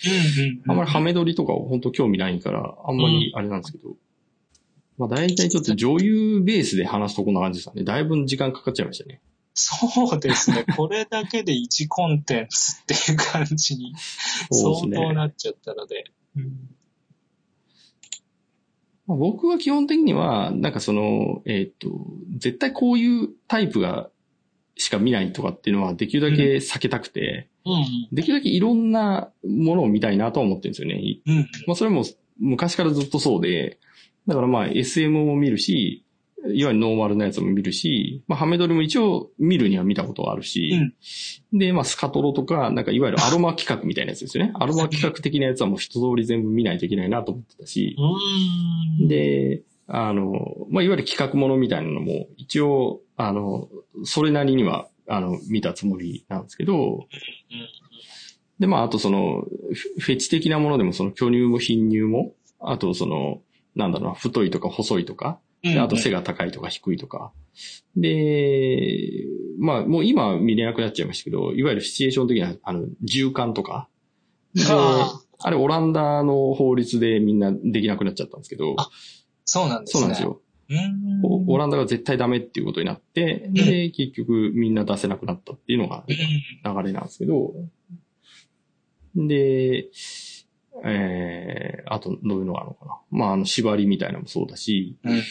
[0.68, 3.96] あんまりハメ撮りとかを本当興味ないから、あんまりあれなんですけど。
[4.96, 7.84] まあ大体ちょっと女優ベースで話すとこんな感じですかね。
[7.84, 9.20] だいぶ時間かかっちゃいましたね。
[9.62, 10.64] そうですね。
[10.76, 13.94] これだけで1コンテンツっていう感じに
[14.50, 16.12] 相当なっちゃったので。
[16.36, 16.70] うん
[19.10, 21.88] まあ僕は基本的には、なんかその、えっ、と、
[22.38, 24.08] 絶対こういうタイプが、
[24.76, 31.20] しか見ないとかっていうのはできるだけ避けたくて、うんできるだけいろんなものを見たいなとは思ってるんですよね。
[31.26, 31.36] うん。
[31.66, 32.04] まあそれも
[32.38, 33.78] 昔からずっとそうで、
[34.28, 36.06] だからまあ SM も見るし、
[36.46, 40.92] いわゆるノーマルなやつも見るし、まあハメ撮りも一応見るには見たことがあるし、
[41.52, 44.52] で、まあスカトロとか、なんかいわゆるアロマ企画みたいなやつですよね。
[44.58, 47.96] アロマ企画的なやつはもう一通り全部見ないといけないなと思ってたし、
[49.00, 49.08] うん。
[49.08, 53.68] で、あの、まあいわゆる企画ものみたいなのも一応、あの、
[54.04, 57.06] それなりには、あの、見たつもりなんですけど、
[58.60, 63.40] で、まあ、あとその、フフェチ的なものでもその巨乳も貧乳も、あとその、
[63.74, 65.49] なんだろうな、太いとか細いとか、うん。
[65.62, 67.32] であと背が高いとか低いとか。
[67.96, 69.26] で、
[69.58, 73.88] まあ、もう今は見れなくなっちゃいましたけど、いわゆるシチュエーション的には、あの、銃艦とか。
[74.68, 78.90] ああれオランダの法律でみんなできなくなっちゃったんですけど、あ
[79.44, 80.00] そうなんですね。
[80.00, 80.22] そうなんです。
[80.22, 80.40] よ。
[80.68, 81.48] うん。
[81.48, 86.16] オオランダが絶対ダメっていうことになって、で、結局みんな出せなくなったっていうのがうん。
[86.76, 87.54] 流れなんですけど、
[89.16, 89.88] で、
[90.84, 92.98] えー、あと、どういうのがあるのかな。
[93.10, 95.22] まあ、あの、縛りみたいなのもそうだし、うん。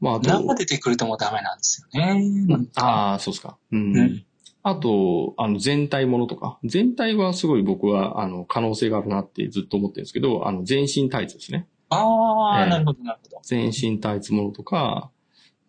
[0.00, 2.68] まあ、あと、生出てくるともうダメなんですよね。
[2.76, 3.58] ああ、そうですか。
[3.72, 3.96] うん。
[3.96, 4.26] うん
[4.68, 6.58] あと、あの、全体ものとか。
[6.64, 11.68] 全体はすごい僕は、あの、可能性があるなってずっと思ってるんですけど、あの、全身タイツですね。
[11.88, 13.40] ああ、ええなるほど、なるほど。
[13.44, 15.12] 全身タイツものとか、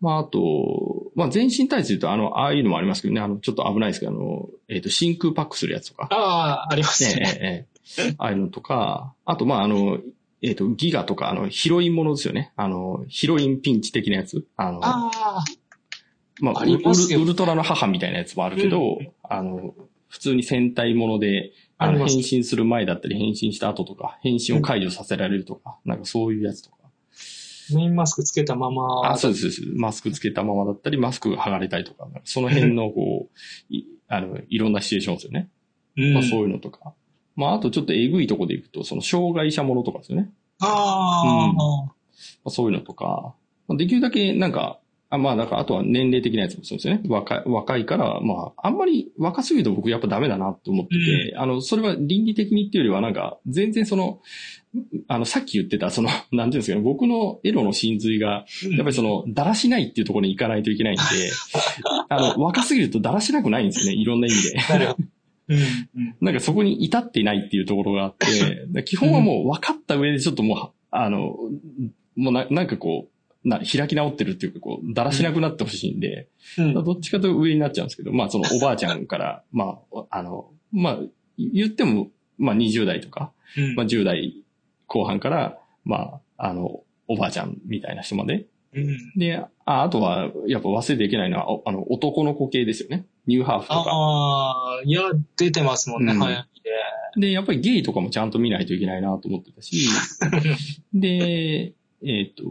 [0.00, 6.08] まあ、あと、まあ、全身タイツ言うと、あの、ああいうのもありますけどね、あの、ちょっと危ないですけど、あの、えっ、と、真空パックするやつとか。
[6.10, 7.66] ああ、ありますねね。
[7.96, 8.14] ええ、ええ。
[8.18, 9.98] ああいうのとか、あと、まあ、あの、
[10.40, 12.52] えっ、と、ギガとか、あの、ヒロインものですよね。
[12.56, 14.46] あの、ヒロインピンチ的なやつ。
[14.56, 15.44] あの、ああ、
[16.40, 19.74] まあ、ありますよウルウルトラの母みたいなやつもあるけど、うあの、
[20.08, 26.77] 普通に戦隊もので、あの、変身する前だったり、変身した後とか、変身を解除させられるとか、なんかそういうやつとか。
[27.74, 29.10] メインマスクつけたまま。
[29.10, 29.78] あ、そうです、そうです。
[29.80, 33.38] マスクつけたままだったり、マスクが剥がれたりとか、その辺の、こう、
[33.74, 35.50] いあの、いろんなシチュエーションですよね。
[35.96, 36.14] うん。
[36.14, 36.94] まあそういうのとか。
[37.36, 40.32] まああとちょっとえぐいとこでいくと、その障害者ものとかですよね。
[40.60, 41.92] ああ、うんま
[42.46, 43.34] あ、そういうのとか、
[43.68, 44.80] まあできるだけなんか、
[45.10, 47.02] あまあ、だから、あとは年齢的なやつもそうですよね。
[47.08, 50.94] 若い、若いから、まあ、あんまり若すぎると僕やっぱダメだなと思って
[51.30, 54.20] て、あの、それは倫理的にっていうよりはなんか、全然その、
[55.06, 61.02] あの、さっき言ってた、その、 なんていうんですかね、僕のエロの真髄が、やっぱりその、だらしないっていうところに行かないといけないんで、
[62.10, 64.58] あの、若すぎるとだらしなくないんですよね、いろんな意味で。
[64.68, 64.98] なるほど。
[65.48, 66.14] うん、うん。
[66.20, 68.26] なんかそこに至っていないっていうところがあって、
[68.68, 70.58] で基本はもう分かった上でちょっともう、
[70.90, 71.36] あの、
[72.16, 76.28] もうななんかこう、な開き直ってるっていうか、こう、だらしなくなってほしいんで、
[76.58, 80.98] うんどっちかというと上になっちゃうんですけど、まあそのおばあちゃんから、まあ、あの、まあ、
[81.38, 84.44] 言っても、まあ20代とか、うんまあ10代
[84.86, 88.46] 後半から、まあ、あの、おばあちゃんみたいな人まで。
[88.74, 88.96] うん。
[89.16, 93.06] で、ああとは、やっぱ忘れていけないのは、おあの、男の子系ですよね。
[93.26, 93.84] ニューハーフとか。
[93.86, 95.02] ああ、いや、
[95.36, 96.48] 出てますもんね、うん早
[97.14, 97.28] 見で。
[97.28, 99.88] で、やっぱりゲイとかもちゃんと見ないといけないなと思ってたし、
[100.92, 102.44] で、えっ、と、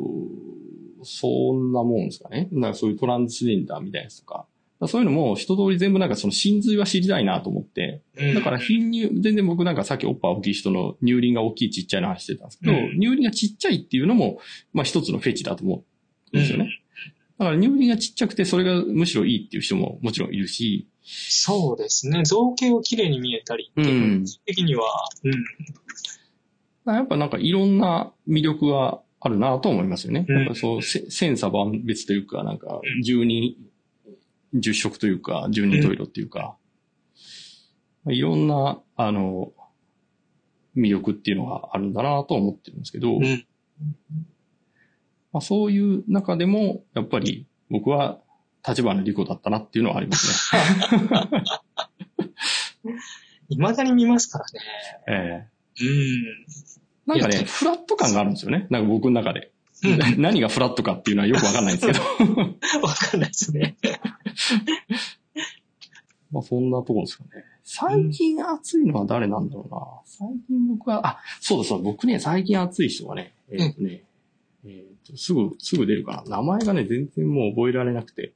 [1.08, 2.50] そんなもんですかね。
[2.52, 4.46] なんかそういうトランスジェンダーみたいなやつとか。
[4.86, 8.04] そういうのも一通り全部なんかその真髄は知りたいなと思って。
[8.16, 14.40] うんだから貧乳、全然僕なんかさっきおっぱい大きい人の乳輪が大きいちっちゃいの話してたんですけど、うん乳輪がちっちゃいっていうのも、
[14.74, 15.84] まあ一つのフェチだと思
[16.34, 16.70] うんですよね。
[17.40, 22.24] だから乳輪がちっちゃくてそれがむしろいいっていう人ももちろんいるし、そうですね。
[22.24, 24.84] 造形をきれいに見えたり、うん的には、
[25.24, 25.30] う
[26.92, 26.94] ん。
[26.94, 30.26] やっぱなんかいろんな魅力はあるなと思いますよね。
[30.28, 33.58] うんやっぱそう、せ千差万別というか、なんか、十二、
[34.54, 36.58] 十色というか、十二十色っていうか、
[38.04, 39.54] まあいろんな、あの、
[40.76, 43.46] 魅力っていうのがあるんだなと思ってるんですけど、うん。
[45.34, 48.20] まあ、そういう中でも、やっぱり僕は
[48.68, 50.62] 立花理子だったなっていうのはありますね。
[53.50, 54.60] 未だに見ますからね。
[55.08, 55.48] え
[55.82, 56.46] えうん。
[57.08, 58.68] なんかね、フラット感があるんですよね。
[58.70, 59.52] なんか僕の中で。
[59.84, 62.00] うん何がフラットかっていうのはよくわかんないんですけど。
[62.82, 63.78] わかんないですね。
[66.32, 67.30] まあそんなところですかね。
[67.64, 70.02] 最近熱いのは誰なんだろうな。
[70.06, 74.04] 最近僕は、あ、そうだそうだ、僕ね、最近熱い人はね、えっ、とね、
[74.66, 76.38] えっ、と、すぐ、すぐ出るかな。
[76.38, 78.34] 名前がね、全然もう覚えられなくて。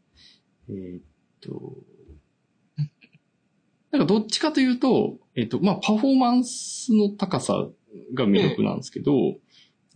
[0.69, 1.01] えっ、
[1.39, 1.77] と、
[3.91, 7.67] なんかどっちかというと、えっ、と、まあパフォーマンスの高さ
[8.13, 9.37] が魅力なんですけど、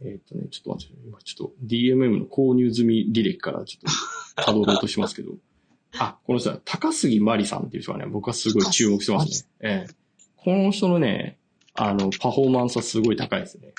[0.02, 5.32] えっ、とね、ちょっと待って、今ちょっと DMM の購入済み履歴からちょっと辿ろうとしますけど、
[5.98, 9.50] あ、この人は高杉まりさんっていう人はね、僕はすごい注目してますね。
[9.62, 9.94] ええ。
[10.36, 11.38] この人のね、
[11.74, 13.74] あの、パフォーマンスはすごい高いですね。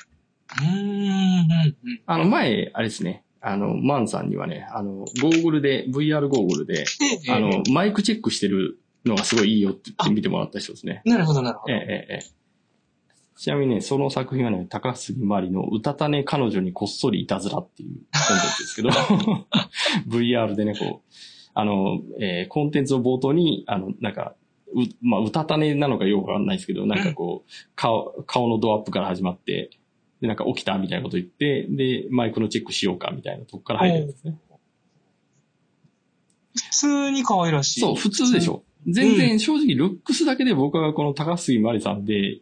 [0.59, 1.77] うーん。
[2.07, 6.85] あの、前、あれですね、あの、マンさんにはね、あの、ゴーグルで、VR ゴーグルで、
[7.25, 11.03] で、あの、マイクチェックしてるのがすごいいいよって言って見てもらった人ですね。
[11.05, 11.73] なるほど、なるほど。
[11.73, 12.37] ええ、ええ、ええ。
[13.37, 18.91] ちなみにね、その作品はね、高杉まりの歌たね彼女にこっそりいたずらっていうコンテンツですけど、
[20.09, 21.13] VR でね、こう、
[21.53, 24.35] あの、えーコンテンツの冒頭に、あの、なんか、
[24.75, 29.71] う、まあ、歌たねなのかよくわかんないですけど、なんかこう、顔、顔のドアップから始まって、
[30.23, 34.39] で、なんか起きたみたいなこと言って、で、マイクのチェックしようかみたいなとこから入るんですね。
[36.55, 37.81] 普通に可愛らしい。
[37.81, 38.65] そう、普通でしょ。
[38.87, 42.39] 全然正直ルックスだけで僕はこの高杉まりさんで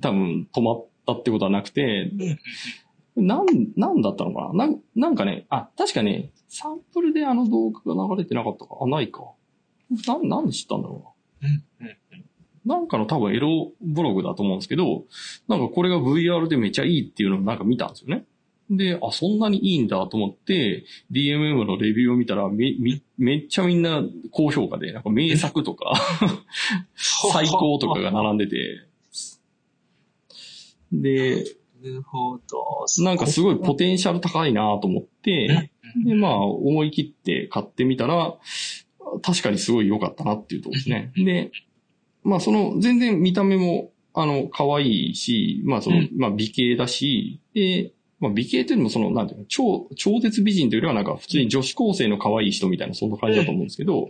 [0.00, 2.10] 多分止まったってことはなくて、
[3.16, 3.26] うん。
[3.26, 3.46] なん、
[3.76, 4.66] なんだったのかな？
[4.66, 8.76] なんなんかね、あ、確かね、サンプルであの動画が流れてなかったか？
[8.80, 9.22] あ、ないか。
[10.06, 11.14] な、なんで知ったんだろ。
[11.42, 11.44] う
[12.66, 12.76] な？
[12.76, 15.04] なんかの多分エロブログだと思うんですけど、
[15.48, 18.24] なんかこれが VR でめちゃいいっていうのをなんか見たんですよね。
[18.68, 24.02] で、あ、そんなにいいんだと思って、DMM のレビューを見たら、め、め、めっちゃみんな
[24.32, 25.94] 高評価で、なんか名作とか、
[27.32, 28.56] 最高とかが並んでて、
[30.92, 31.44] で、
[31.82, 33.04] なるほど。
[33.04, 35.70] なんかすごいポテンシャル高いなと思って、
[36.04, 38.34] で、まあ、思い切って買ってみたら、
[39.22, 41.12] 確かにすごい良かったなっていうところですね。
[41.16, 41.50] で、
[42.22, 54.08] まあ、その、全然見た目も、あの、可愛いし、まあ、そのうん、まあ、美形だし、で、まあ、美形っていうのもその、なんていうの、超、超絶美人というよりはなんか普通に女子高生の可愛い人みたいな、そんな感じだと思うんですけど、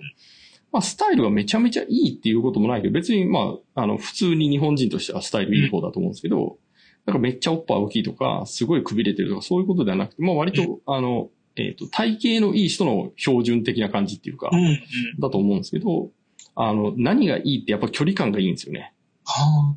[0.72, 6.58] まあ、スタイルがめちゃめちゃいいっていうこともないけど、別にまあ、あの、普通に日本人としてはスタイルいい方だと思うんですけど、
[7.06, 14.58] なんかめっちゃおっぱい大きいとか、すごいくびれてるとか、そういうことではなくて、まあ割と、あの、えっ、と、体型のいい人の標準的な感じっていうかうん。
[14.58, 14.80] う、ん。
[15.18, 16.10] だと思うんですけど、
[16.54, 18.92] あの、何がいいってやっぱ距離感がいいんですよね。
[19.24, 19.74] は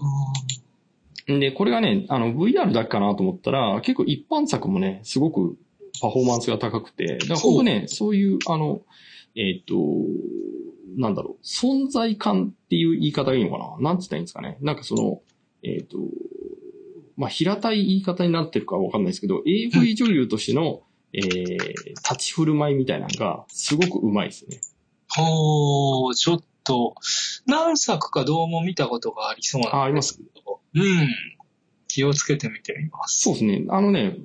[1.28, 5.58] で、これがね、あの、VR だけかなと思ったら、結構一般作もね、すごく
[6.02, 8.82] パフォーマンスが高くて、だから本当ね、そういう、あの、
[9.36, 9.76] えっ、と、
[10.98, 13.92] なんだろう、存在感っていう言い方がいいのかな？
[13.92, 14.58] なんつったらいいんですかね？
[14.62, 15.22] なんかその、
[15.64, 15.98] えっ、と、
[17.20, 21.58] まあ、平たい言い方になってるかわかんないですけど、AV 女優としての、えー、
[21.90, 24.62] 立ち振る舞いみたいなのが、すごくうまいですね。
[25.18, 25.22] あ。
[25.22, 26.96] ほう、ちょっと、
[27.46, 30.62] 何作かどうも見たことがありそうあ、ありますなんですけど。
[30.76, 31.10] うん。
[31.90, 33.20] 気をつけて見てみます。
[33.20, 33.66] そうですね。
[33.68, 34.16] あのね、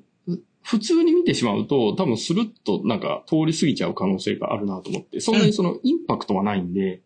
[0.62, 7.02] 普通に見てしまうと、多分スルッとなんか通り過ぎちゃう可能性があるなと思って、そんなにそのインパクトはないんで、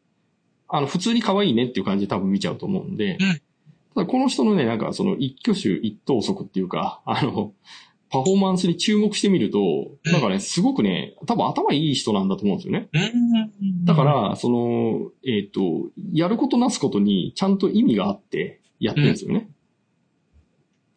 [0.68, 3.40] あの、普通に可愛いねっていう感じで多分見ちゃうと思うんで、うん
[4.06, 7.52] この人のね、なんかその一挙手一投足っていうか、あの、
[8.10, 9.58] パフォーマンスに注目してみると、
[10.10, 12.88] なんかね、すごくね、多分頭いい人なんだと思うんですよね。
[12.92, 13.84] うん。
[13.84, 19.50] だか、ら、その、えっ、と、やることなすことにちゃんと意味があってやってるんですよね。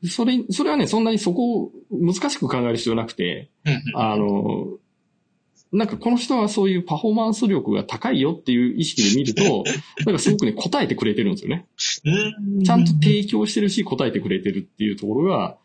[0.10, 3.82] それ、それはね、そんなにそこを難しく考える必要なくて、うん。
[3.96, 4.78] あの、
[5.72, 9.64] なんかこの人はそういうパフォーマンス力が高いよっていう意識で見ると、
[10.06, 11.66] なんかすごくね、答えてくれてるんですよね。
[12.04, 12.64] うん。
[12.64, 15.58] ちゃんと提供してるし、答えてくれてるっていうところが、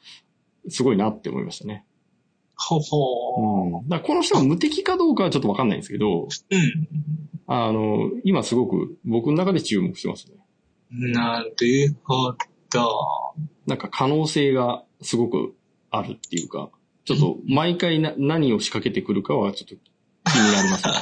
[0.69, 1.85] すごいなって思いましたね。
[2.55, 3.89] ほほうん。
[3.89, 6.89] だこの人が無敵かどうかはちょっとわかんないんですけど、うん。
[7.49, 10.37] あの、今すごく僕の中で注目してますね。
[10.91, 12.33] なるほ
[12.71, 12.87] ど。
[13.67, 15.55] なんか可能性がすごく
[15.91, 16.71] あるっていうか、
[17.05, 19.77] ちょっと毎回な何を仕掛けてくるかはちょっと
[20.31, 20.93] 気になりますね。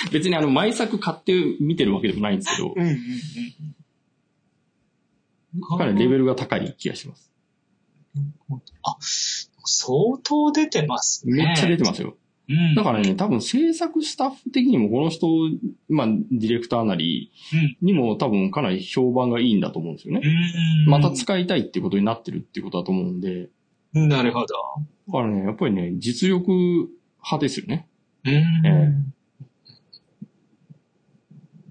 [0.12, 2.88] 別にあの、毎作買って見てるわけでもないんですけど、うんうん
[5.54, 5.60] うん。
[5.60, 7.32] かなりレベルが高い気がします。
[8.82, 8.96] あ、
[9.64, 11.44] 相当出てますね。
[11.44, 12.16] めっちゃ出てますよ。
[12.48, 12.74] うん。
[12.74, 15.26] だからね、多分制作スタッフ的にもこの人、
[15.88, 17.32] まあ、ディレクターなり
[17.80, 20.20] うんにも多分かなり評判がいいんだと思うんですよね。
[20.86, 20.90] うん。
[20.90, 23.48] また使いたいっていうことになってるっていうことだと思うんで、
[23.92, 24.46] なるほど。
[25.06, 27.88] だからね、やっぱりね、実力派ですよね。
[28.24, 28.32] うん。
[28.66, 28.94] え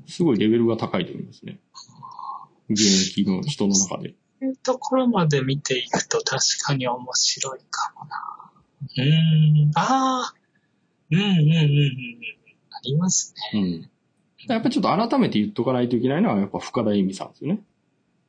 [0.08, 1.60] すごいレベルが高いと思いますね。
[2.70, 4.14] 現役の人の中で。
[4.40, 8.52] そういうところまで見ていくと確かに面白いかもな。
[8.98, 9.72] うん。
[9.76, 10.34] ああ。
[11.10, 12.20] うんうんうんうんうん。
[12.72, 13.60] ありますね。
[13.60, 13.90] うん。
[14.48, 17.62] やっぱりちょっと改めて言っとかないといけないのは、やっぱ深田恵美さんですよね。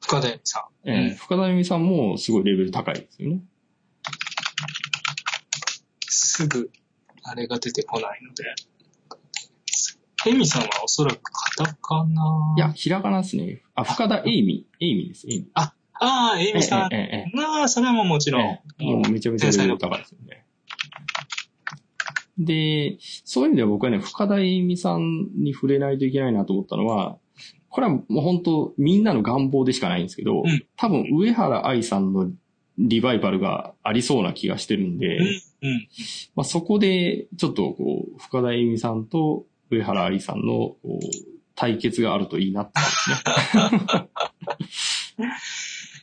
[0.00, 0.88] 深田由美さん。
[0.88, 3.40] えー深田恵美さんもすごいレベル高いですよね。
[6.08, 6.70] すぐ、
[7.24, 8.44] あれが出てこないので。
[10.26, 11.20] エミさんはおそらく
[11.56, 12.54] カタカナ。
[12.56, 13.62] いや、、ひらがなですね。
[13.74, 14.66] あ、深田恵美。
[14.80, 15.26] 恵美です。
[15.28, 15.50] 恵美。
[15.54, 16.94] ああ、エミさん。
[16.94, 18.42] えええええまあ、それはもうもちえろん。
[18.42, 20.44] ええもうめちゃめちゃレベル高いですよね。
[22.38, 27.18] で、そういう意味では僕はね、深田恵美さんに触れないといけないなと思ったのは、
[27.68, 32.30] これはもう本当みんなの願望でしかないんですけど、うん多分上原愛さんの
[32.78, 35.88] リバイバルがありそうな気がしてるんで、うん、うん。
[36.36, 40.76] まあ、そこでちょっとこう、深田恵美さんと上原愛さんの
[41.54, 43.10] 対決があるといいなってです
[45.18, 45.32] ね。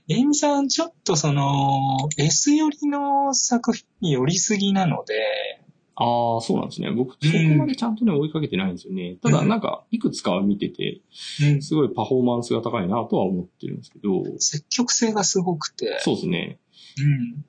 [0.08, 5.62] エミさん、ちょっとその、S 寄りの作品に寄りすぎなので、
[5.96, 6.90] ああ、そうなんですね。
[6.92, 9.18] 僕、そこまでちゃんとね、追いかけてないんですよね。
[9.22, 11.02] ただ、なんか、いくつかは見てて、
[11.44, 16.58] うん、すごいパフォーマンスが高いなとは思ってるんですけど、積極性がすごくて、そうですね。
[16.98, 17.46] うん。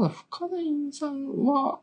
[0.00, 1.80] ただ、深田院さんは、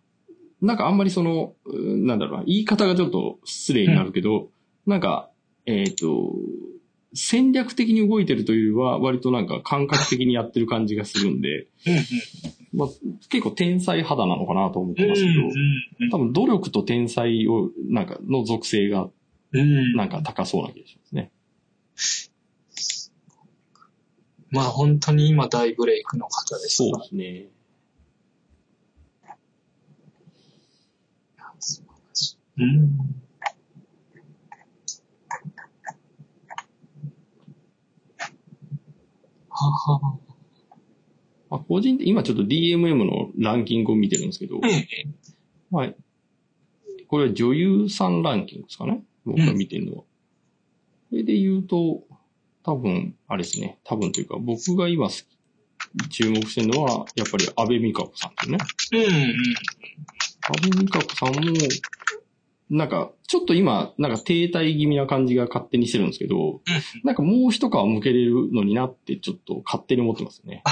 [0.60, 4.50] なんかあんまりその、うなんだろうな、言い方がちょっと失礼になるけど、
[4.88, 5.30] なんか、
[5.68, 6.34] えっ、と、
[7.14, 11.68] 戦略的に動いてるというよりは、割となんか感覚的にやってる感じがするんで、
[12.74, 12.88] うん、まあ、
[13.30, 14.96] 結構天才肌なのかなと思っうん。
[14.96, 15.42] てますけど、
[16.02, 19.10] うん、多分努力と天才を、なんか、の属性が、
[19.52, 19.94] うん。
[19.94, 21.32] なんか高そうな気がしますね。
[24.50, 27.48] まあ本当に今大ブレイクの方ですそうですね。
[32.58, 32.98] うん。
[39.50, 40.18] はは
[41.50, 44.68] あ、個人的今ちょっと DMM のランキングを見てるんですけど、あ。
[44.68, 44.88] ええ。
[45.72, 45.94] まあ、
[47.08, 50.04] これは女優さんランキングですかね僕が見てるのは。
[51.10, 52.04] それで言うと、
[52.64, 53.80] 多分、あれですね。
[53.84, 55.10] 多分というか、僕が今
[56.10, 58.58] 注目してるのは、やっぱり安倍美香子さんですね。
[58.92, 59.10] うんうん。
[60.42, 61.40] 安倍美香子さんも、
[62.70, 66.62] なんか、ちょっと今、なんか停滞気味な感じが勝手にしてるんですけど、
[67.04, 70.64] なんかもう一皮向けれるのになってちょっと勝手に思ってますね。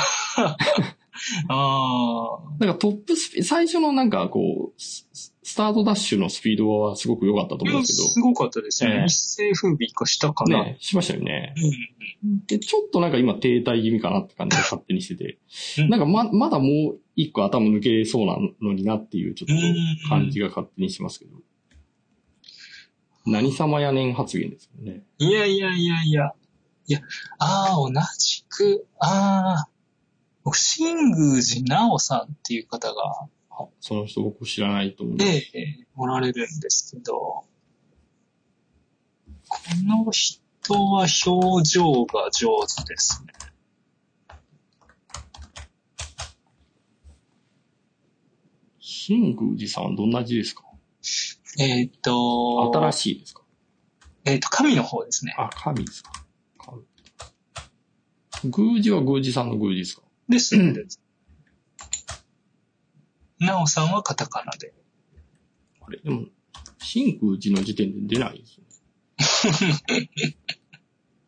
[1.47, 2.65] ああ。
[2.65, 5.07] なんかトップスピ最初のなんかこう、ス
[5.43, 8.95] スタートダッシュのスピードはすごく良かったと思うんですけすごかったですよね。
[8.95, 10.63] ええ一世風靡化したかど、な。
[10.63, 11.53] ね、しましたよね。
[12.23, 15.38] うんで、ちょっとなんか今停滞気味かなって感じが勝手にしてて、
[15.80, 19.47] うんなんかま、まだもう一個頭抜けそうなのになっていうちょっ
[20.03, 21.31] と感じが勝手にしますけど。
[23.26, 25.03] 何様やねん発言ですよね。
[25.18, 26.34] いやいやいやいや。
[26.88, 26.99] いや、
[27.39, 27.89] ああ、同
[28.19, 29.69] じく、ああ、
[30.43, 35.26] 僕、新宮寺直さんっていう方が、あ、その人僕知らないと思うんで。
[35.26, 37.14] ええおられるんですけど、
[39.47, 43.34] この人は表情が上手ですね。
[48.80, 50.65] 新宮寺さんはどんな字ですか？
[51.60, 53.41] えっ、と、新しいですか？
[54.26, 55.34] えっ、と、神の方ですね。
[55.38, 56.11] あ、神ですか
[58.41, 60.02] 神宮寺は宮司さんの宮司ですか？
[60.27, 60.56] です
[63.40, 64.73] なおさんはカタカナで。
[65.82, 65.99] あれ？
[65.99, 66.26] でも、
[66.80, 68.65] 新宮寺の時点で出ないですね。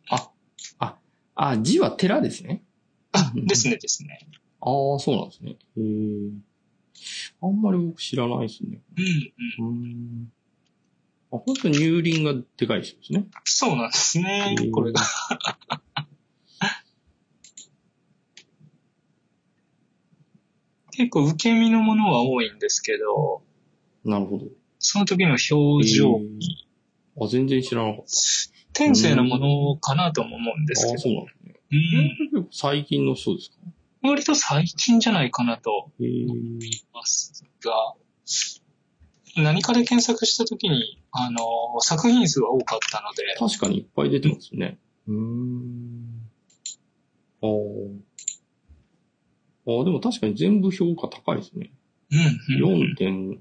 [0.09, 0.31] あ、
[0.79, 0.97] あ、
[1.35, 2.63] あ、字は寺ですね。
[3.11, 4.19] あ、うんですねですね。
[4.61, 5.51] ああ、そうなんですね。
[5.51, 5.81] へえ。
[7.41, 8.81] あんまり僕知らないですね。
[8.97, 9.01] う
[9.63, 9.81] んうん。
[9.81, 10.31] うーん。
[11.33, 13.25] あ、本当に乳輪がでかい人ですね。
[13.43, 14.71] そうなんですねへー。
[14.71, 15.01] これが。
[20.91, 23.43] 結構受け身のものは多いんですけど、
[24.03, 24.45] なるほど。
[24.79, 26.67] その時の表情に、
[27.21, 28.11] あ、全然知らなかった。
[28.73, 32.11] 天性のものかなとも思うんですああ、そうけど、なんですね。
[32.33, 33.57] うん、最近の人ですか？
[34.01, 35.91] 割と最近じゃないかなと。
[35.99, 36.27] 思い
[36.93, 37.95] ますが、
[39.43, 41.39] 何かで検索した時に、あの、
[41.81, 44.77] 作品数が多かったので、確かにいっぱい出てますね。
[45.07, 46.21] うーん。
[47.41, 47.49] ああ。
[49.69, 51.71] ああ、でも確かに全部評価高いですね。
[52.11, 53.39] うん、うん。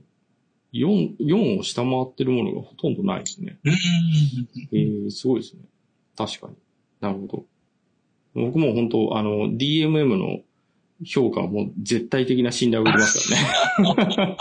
[0.72, 3.58] 4.4、4を下回ってるものがほとんどないですね。
[3.64, 3.72] うん
[4.72, 5.62] ええすごいですね。
[6.16, 6.56] 確かに。
[7.00, 7.44] なるほど。
[8.34, 10.40] 僕も本当、あの、DMM の
[11.04, 14.36] 評価はもう絶対的な信頼を得てますからね。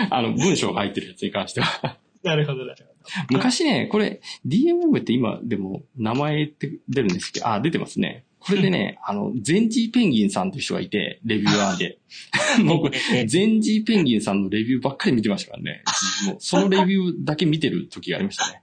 [0.10, 1.98] あの、文章が入ってるやつに関しては。
[2.22, 2.92] なるほど、なるほ
[3.30, 8.24] 昔ね、これ、DMM って今でも名前って出るんですけど、あ、出てますね。
[8.38, 11.98] これでね、 あの、ゼンジーペンギンさんという人がいて、レビュアーで。
[12.66, 12.90] 僕、
[13.26, 15.82] ゼンジーペンギンさんのレビューばっかり見てましたからね。
[16.26, 18.62] もうそのレビューだけ見てる時がありましたね。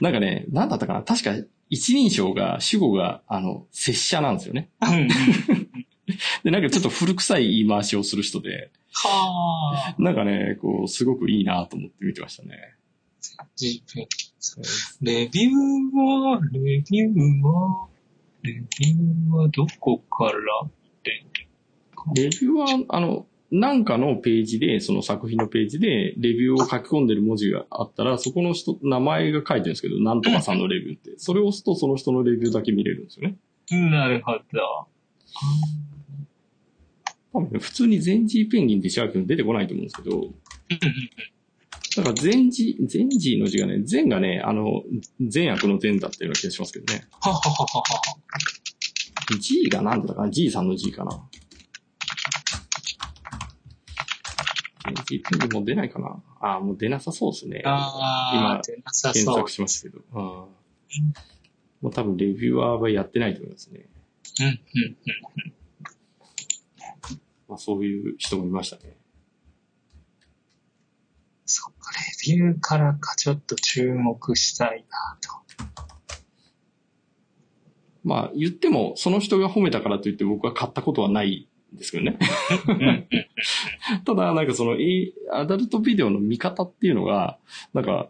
[0.00, 1.34] なんかね、なんだったかな確か
[1.70, 4.70] 一人称が、主語が、あの、拙者なんですよね。
[6.42, 10.02] で、なんかちょっと古臭い言い回しをする人で、はあ。
[10.02, 12.50] なんかね、こう、すごくいいなと思って見てましたね。
[15.00, 17.88] レビューは、レビューは、
[18.42, 20.32] レビューはどこから
[22.14, 31.14] レビューは、あの、なんかのページで、その作品のページで、レビューを書き込んでる文字があったら、そこの人、名前が書いてるんですけど、なんとかさんのレビューって。
[31.18, 33.36] それを押すと、その人のレビューだけ見れるんですよね。
[33.90, 34.40] なるほど。
[37.32, 40.32] 多分ね、普通に全ジーペンギンって調べても出てこないと思うんですけど、
[41.96, 44.82] だから全ジー、全ジーの字がね、善がね、あの、
[45.20, 47.06] 善悪の善だったような気がしますけどね。
[47.20, 49.40] ははははは。
[49.40, 51.10] G が何だったかな ?G さんの G かな？
[54.94, 57.62] 全ジーペンギンもう出ないかなああ、もう出なさそうですね。
[57.64, 59.50] あ今あ、出なさそう検索。
[59.50, 60.02] しましたけど。
[60.12, 60.60] うん
[61.80, 63.88] もう多分レビュアーはやってないと思いますね。
[64.40, 64.96] うん、うん、
[67.48, 68.96] まあそういう人もいましたね。
[71.46, 71.90] そっか、
[72.26, 75.30] レビューからかちょっと注目したいなと。
[78.04, 82.18] まあ言っても、その人が褒めたからといって僕は買ったことはないんですけどね。
[84.04, 84.46] ただ、なん。
[84.46, 87.38] かその、えアダルトビデオの見方っていうのが、
[87.72, 87.84] なん。
[87.84, 88.08] か、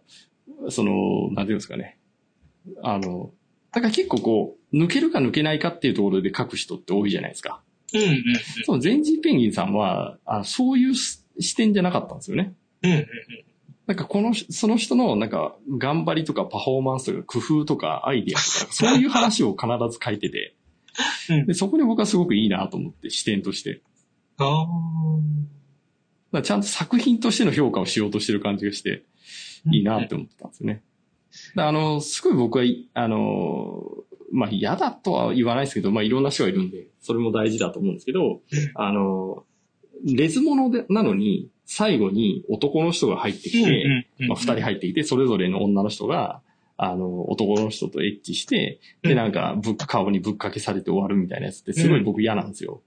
[0.69, 1.47] その、なん。
[1.47, 1.59] ていうん。
[1.59, 1.99] ですかね。
[2.83, 3.33] あの、
[3.73, 7.63] だから結構こう、抜けるか抜けないかっていうところで書く人って多いじゃないですか。
[7.93, 8.23] うん、うん、
[8.65, 9.75] そのゼンジーペンギンさん。
[9.75, 12.19] は、あそういう視点じゃなかったん。
[12.19, 12.55] ですよね。
[12.83, 12.99] うん、うん。
[12.99, 13.07] うん、
[13.87, 13.97] なん。
[13.97, 15.31] かこの、その人のなん。
[15.31, 20.55] か頑張りとかパフォーマンスとか工夫とかアイディアとか、そういう話を必ず書いてて、
[21.47, 23.81] で、そこで僕はすごくいいなと思って、視点として。
[24.39, 24.67] あ
[26.33, 30.83] らちゃんと作品としての評価をしようとしてる感じがして、ーいいなって思ってたんですよね。
[31.55, 32.65] だあの、すごい僕は、
[32.95, 33.83] あの、
[34.33, 38.41] まあ嫌だとは言わないですけど、まあいろんな人がいるんで、それも大事だと思うんですけど、
[38.75, 39.45] あの、
[40.05, 46.43] レズモノでなのに、最後に男の人が入ってきて、まあ、二人入ってきて、それぞれの女の人が、
[46.83, 52.81] あの、男の人とエッチして、で、うんなんか、ぶっ、顔にぶっかけされて終わるみたいなやつって、すごい僕嫌なんですよ。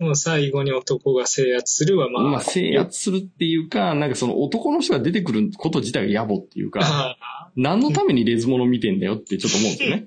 [0.00, 2.22] もう最後に男が制圧するはまあ。
[2.24, 7.16] まあ、制圧するっていうか、なんかその男の人が出てくること自体が野暮っていうか、あ
[7.54, 10.06] 何のためにレズモノ見てんだよってちょっと思うんですよね。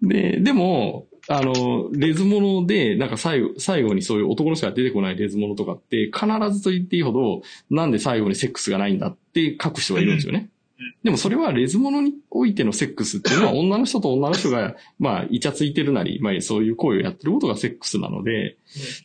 [0.36, 10.94] で、でも、あの、レズモノで、なんか最後、最後にそういう男の人が出てこないレズモノとかって、必ずと言っていいほど、なんで最後にセックスがないんだって書く人がいるんですよねうん。
[11.02, 18.56] でもそれはレズモノにおいてのセックスっていうのは 女の人と女の人が、まあ、イチャついてるなり、まあ、そういう行為をやってることがセックスなので、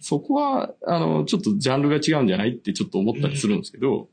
[0.02, 4.10] そこは、あの、ちょっとジャンルが違うんじゃないってちょっと思ったりするんですけど、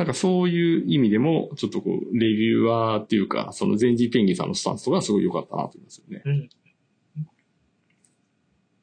[0.00, 6.22] なんかそういう意味でも、ちょっとこう、レビューアーっていうか、その全人ペンギンさんのスタンスとかすごい良かったなと思いますよね。
[6.24, 6.48] うん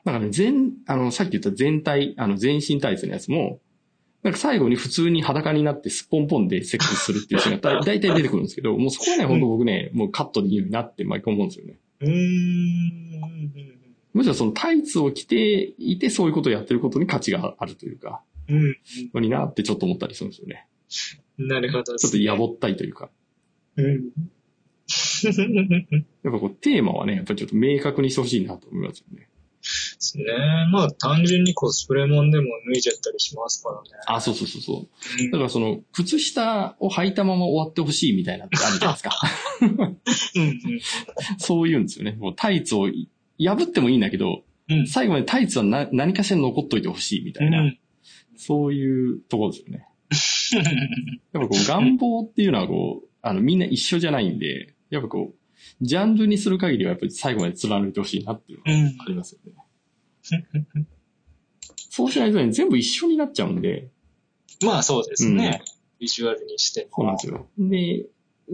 [0.05, 3.59] なんかね、全、あの、さっき言った全体、あの、全身タイツのやつも、
[4.21, 11.79] なんか最後に普通に裸になってすっぽんぽんでセックスするっていうシーンがだ 大体出てくるんですけど、もうそこはね、本当僕ね、もうカットでいいようになって毎回思うんですよね。
[12.01, 13.77] うーん。
[14.13, 18.77] むしろそのタイツを着ていてそういうことをやってることに価値があるというか、うん。
[19.13, 20.67] のになってちょっと思ったりするんですよね。
[21.37, 21.95] なるほど。
[21.95, 23.09] ちょっとやぼったいというか。
[23.75, 24.11] うん。
[26.23, 29.29] やっぱこうテーマはね、やっぱりちょっと明確にしてほしいなと思いますよね。
[29.61, 29.67] で
[29.99, 30.25] すね。
[30.71, 34.03] まあ単純にコスプレもんでも脱いじゃったりしますからね。
[34.07, 35.23] あ、そうそうそうそう。
[35.23, 39.19] うんだからその、靴下を履いたまま終わってほしいみたいなのってあるじゃないですか。
[40.35, 40.79] うん
[41.39, 42.13] そう言うんですよね。
[42.19, 42.89] もうタイツを
[43.39, 44.79] 破ってもいいんだけど、うん。
[44.79, 44.87] うん。
[44.87, 47.79] 最後までタイツはな何かしら残っといてほしいみたいな、うん
[48.39, 49.87] そういうところですよね。
[51.33, 55.37] やっぱこう願望っていうのはこう、あのみんな一緒じゃないんで、やっぱこう、
[55.81, 60.87] ジャンルにする限りはやっぱり最後まで貫いてほしいなっていうのがうんありますよね。
[61.89, 63.89] そうしないとね、全部一緒になっちゃうんで、
[64.63, 65.61] まあそうですね。
[65.99, 66.97] ビジュアルにしても。
[66.97, 67.47] そうなんですよ。
[67.57, 68.05] で、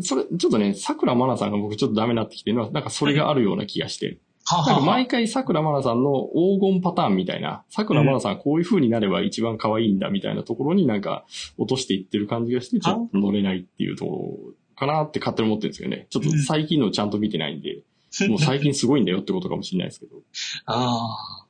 [0.02, 4.14] それ、ちょっとね、桜まなさんが僕ちょっとダメになってきてるのは、なんかそれがあるような気がして、は
[4.52, 4.80] なんか。
[4.82, 11.26] 毎回桜まなさんの黄金パターンみたいな、桜まなさんはこういう風になれば一番可愛いんだみたいなところになんか
[11.57, 16.07] 落としていってる感じがして、ちょっと乗れないっていうところかなって勝手に思ってるんですけどね。
[16.10, 17.84] ちょっと最近のちゃんと見てないんで、
[18.30, 20.18] もう最近すごいんだよってことかもしれないですけど。
[20.65, 21.45] ああ。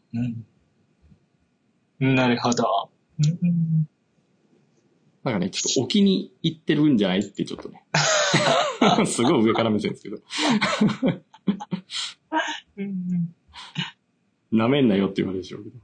[2.00, 2.16] うん。
[2.16, 2.90] なるほど。
[3.20, 3.88] うん
[5.24, 7.86] なんかね、ちょっと置きに行ってるんじゃないってちょっとね。
[9.08, 10.18] すごい上から目線ですけど。
[12.78, 13.36] うん
[14.54, 15.78] 舐めんなよって言われるでしょうけど。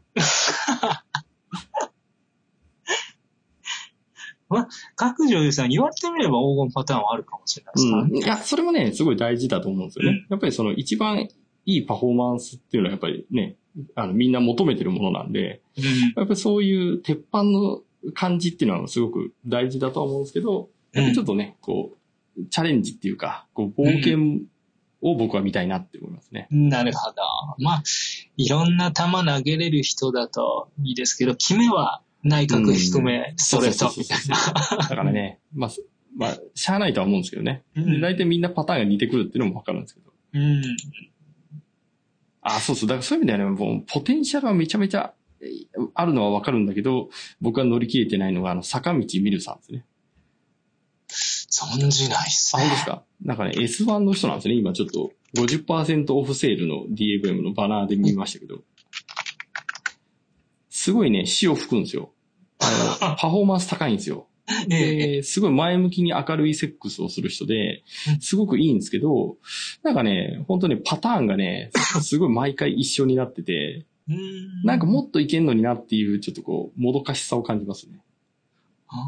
[4.96, 8.16] 各女優さん言われてみれば黄金パターンはあるかもしれないですからうん。
[8.16, 10.26] いや、それもね、すごい大事だと思うんですよね。
[10.30, 11.30] やっぱりその一番い
[11.66, 13.56] いパフォーマンスっていうのはやっぱりね、
[13.96, 15.84] あの、みんな求めてるものなんで、うん
[16.16, 17.82] やっぱりそういう鉄板の
[18.14, 21.92] 感じっていうのはすごく大事だとは思うんですけど、やっぱりちょっとね、こ
[22.38, 24.42] う、チャレンジっていうか、こう、冒険
[25.02, 26.48] を僕は見たいなって思いますね。
[26.52, 27.16] なるほど。
[27.60, 27.84] まあ、
[28.38, 34.78] いろんな球投げれる人だといいですけど、決めは内角低め、ストレートみたいな。
[34.78, 35.70] だからね、まあ、
[36.18, 37.64] まあ、しゃあないとは思うんですけどね。
[37.76, 40.12] うん大体みんなパターンが似てくるっていうのもわかるんですけど。
[40.34, 40.62] うん。
[42.42, 42.90] あ、そうそう。
[42.90, 47.10] だからそういう意味ではね、もう、ポテンシャルはめちゃめちゃえーあるのはわかるんだけど、
[47.42, 49.86] 僕は乗り切れてないのが、あの、坂道ミルさんですね。
[51.52, 53.04] 存じないっすあ、ね本当ですか？
[53.24, 54.56] なんかね、S1 の人なんですね。
[54.56, 58.60] 今ちょっと50%オフセールの DFM のバナーで見ましたけど。
[60.70, 62.12] すごいね、死を吹くんですよ。
[62.60, 64.28] あの、 パフォーマンス高いんですよ。
[64.72, 69.38] ええで、すごい前向きに明るいセックスをする人でう、んすごくいいんですけど、
[69.84, 71.70] なんかね、本当ね、パターンがね、
[72.02, 78.00] すごい毎回一緒になってて、うんなんかもっといけんのになっていう、ちょっとこう、もどかしさを感じますね。
[78.88, 79.00] あー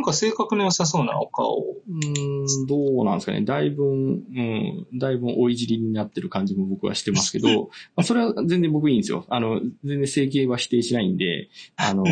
[0.00, 1.76] なんか性格の良さそうなお顔を。
[1.86, 3.42] うーん、どうなんですかね。
[3.42, 9.26] だいぶ、うん、だいぶ追い尻になってる感じも僕はしてますけど、 まあ、それは全然僕いいんですよ。
[9.28, 12.04] あの、全然整形は否定しないんで、あの、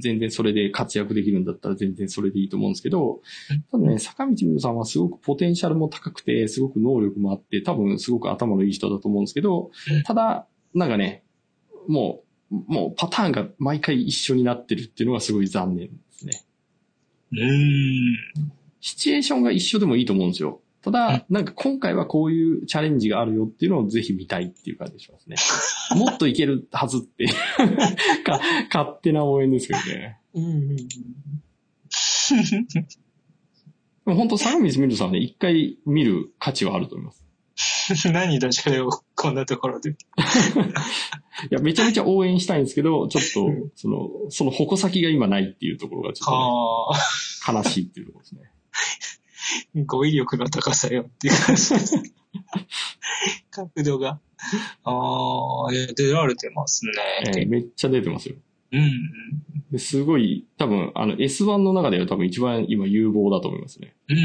[0.00, 3.20] 全然それで活躍できるんだったら全然それでいいと思うんですけど、
[3.70, 11.24] ただね、坂道美穂さんはすごくポテンシャルも高くて、すごく能力もあって、多分すごく頭のいい人だと思うんですけどうん、ただ、なんかね、
[11.88, 16.47] もう、もうパターンが毎回一緒になってるっていうのがすごい残念ですね。
[17.32, 18.52] うーん。
[18.80, 20.60] シチュエーションが一緒でもいいと思うんですよ。
[20.82, 25.36] ただ、なんか今回はこういうチャレンジがあるよっていうのをぜひ見たいっていう感じしますね。
[25.98, 27.26] もっといけるはずって
[28.24, 28.40] か、
[28.72, 30.18] 勝手な応援ですけどね。
[30.34, 30.76] うん
[34.04, 37.27] 本当、坂道ミルさんはね、一回見る価値はあると思います。
[38.06, 38.12] うん。
[38.12, 39.90] 何ダジャレをこんなところで？
[39.92, 39.94] い
[41.50, 49.84] や、めちゃめちゃ応援したいんですけど、ちょっとうん、その、その矛先が今ないっていうところがちょっはあ、と、ね、悲しいっていうところですね。
[49.86, 52.02] 語彙力の高さよっていう感じです。
[53.50, 54.20] 角度が。
[54.84, 56.82] ああ、出られてます
[57.24, 57.42] えね。
[57.42, 58.36] ーめっちゃ出てますよ。
[58.72, 58.90] うんうん。
[59.72, 63.94] ですごい、多分、あの、S1 の中では多分一番今有望だと思いますね。
[64.08, 64.18] うん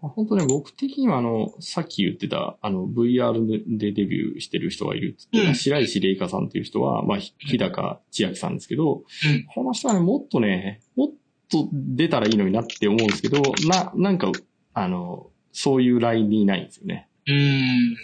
[0.00, 3.46] 本当ね、僕的にはあの、さっき言ってた、あの、VR
[3.78, 5.54] でデビューしてる人がいるって言ってた、うん。
[5.54, 9.46] 白石玲香さんっていう人は、まあ、ひ日高千秋さんですけど、うん。
[9.54, 11.10] この人はね、もっとね、もっ
[11.50, 14.32] と出たらいいのになって思うんですけど、な、なんか、
[14.74, 17.08] あの、そういうラインにいないんですよね。
[17.26, 17.96] うーん。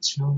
[0.00, 0.28] じゃあ、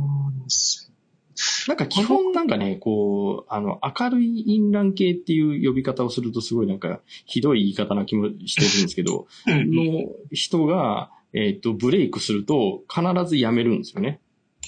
[1.68, 14.20] なんか基本なんかね、こう、あの、明るい淫乱系っていう呼び方をするとすごいなんか、ひどい言い方な気もしてるんですけど、 うんの人が、えっ、と、ブレイクすると必ず辞めるんですよね。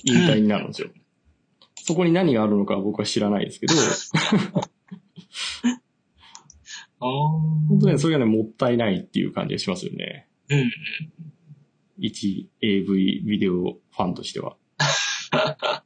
[0.04, 0.90] 引退になるんですよ。
[1.76, 3.74] そこに何があるのかは僕は知らないですけど。
[7.00, 10.28] 本当ね、それがね、もったいないっていう感じがしますよね。
[10.50, 10.70] うん。
[11.98, 14.56] 一 AV ビデオファンとしては。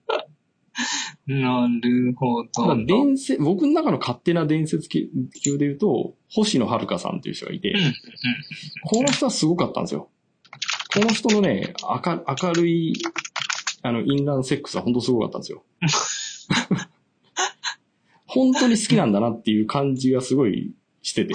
[1.27, 2.85] なるほど。
[2.85, 5.09] 伝説、僕の中の勝手な伝説級
[5.59, 7.77] で言うと、星野遥さんという人がいて、うん
[8.85, 10.09] この人はすごかったんですよ。
[10.93, 12.93] この人のね、明明るい、
[13.83, 15.63] あの、インランセックスは本当すごかったんですよ。
[18.27, 21.35] 本当に好きなんだなっていう感じがすごいしてて、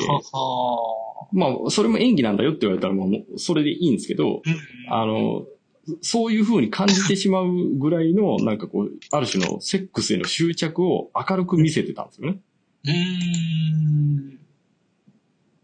[1.32, 4.94] まあ、それも演技なんだよって言われたら、まあ、もうそれでいいんですけど、うん。
[4.94, 5.46] あの、
[6.02, 12.40] そういう風に感じてしまうぐらいの、なんかこう、ある種のセックスへの執着を明るく見せてたんですよね。
[12.86, 12.94] うー
[14.34, 14.40] ん。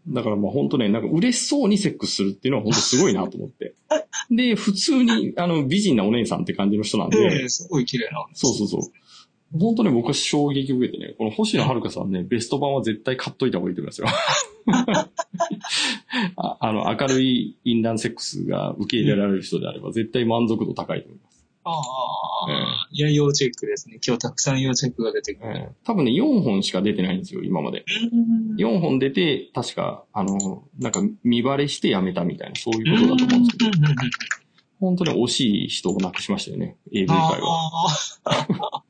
[0.08, 3.74] だからまあ本当ね、なんか嬉しそうにセックスするっていうのは本当すごいなと思って。
[4.30, 8.26] で、普通に、あの、美人なお姉さんって感じの人なんで、ええすごい綺麗な。
[8.32, 8.80] そうそうそう。
[9.58, 14.08] 本当ね、僕は衝撃を受けてね、この星野遥さんね、ベスト版は絶対買っといた方がいいと思いますよ。
[16.36, 21.46] ああの、明るいインランセックスが受け入れられる人であれば、絶対満足度高いと思います。
[21.64, 22.88] ああ。
[22.90, 23.98] いや、要チェックですね。
[24.06, 25.52] 今日たくさん要チェックが出てくる。
[25.54, 27.84] ええ多分ね、4本しか出てないんですよ、今まで。
[28.12, 33.70] うん4本出て、確か、あの、なんか見バレしてやめたみたいな、そういうことだと思うんですけど、
[34.80, 38.83] 本当に惜しい人を亡くしましたよね、AV 界は。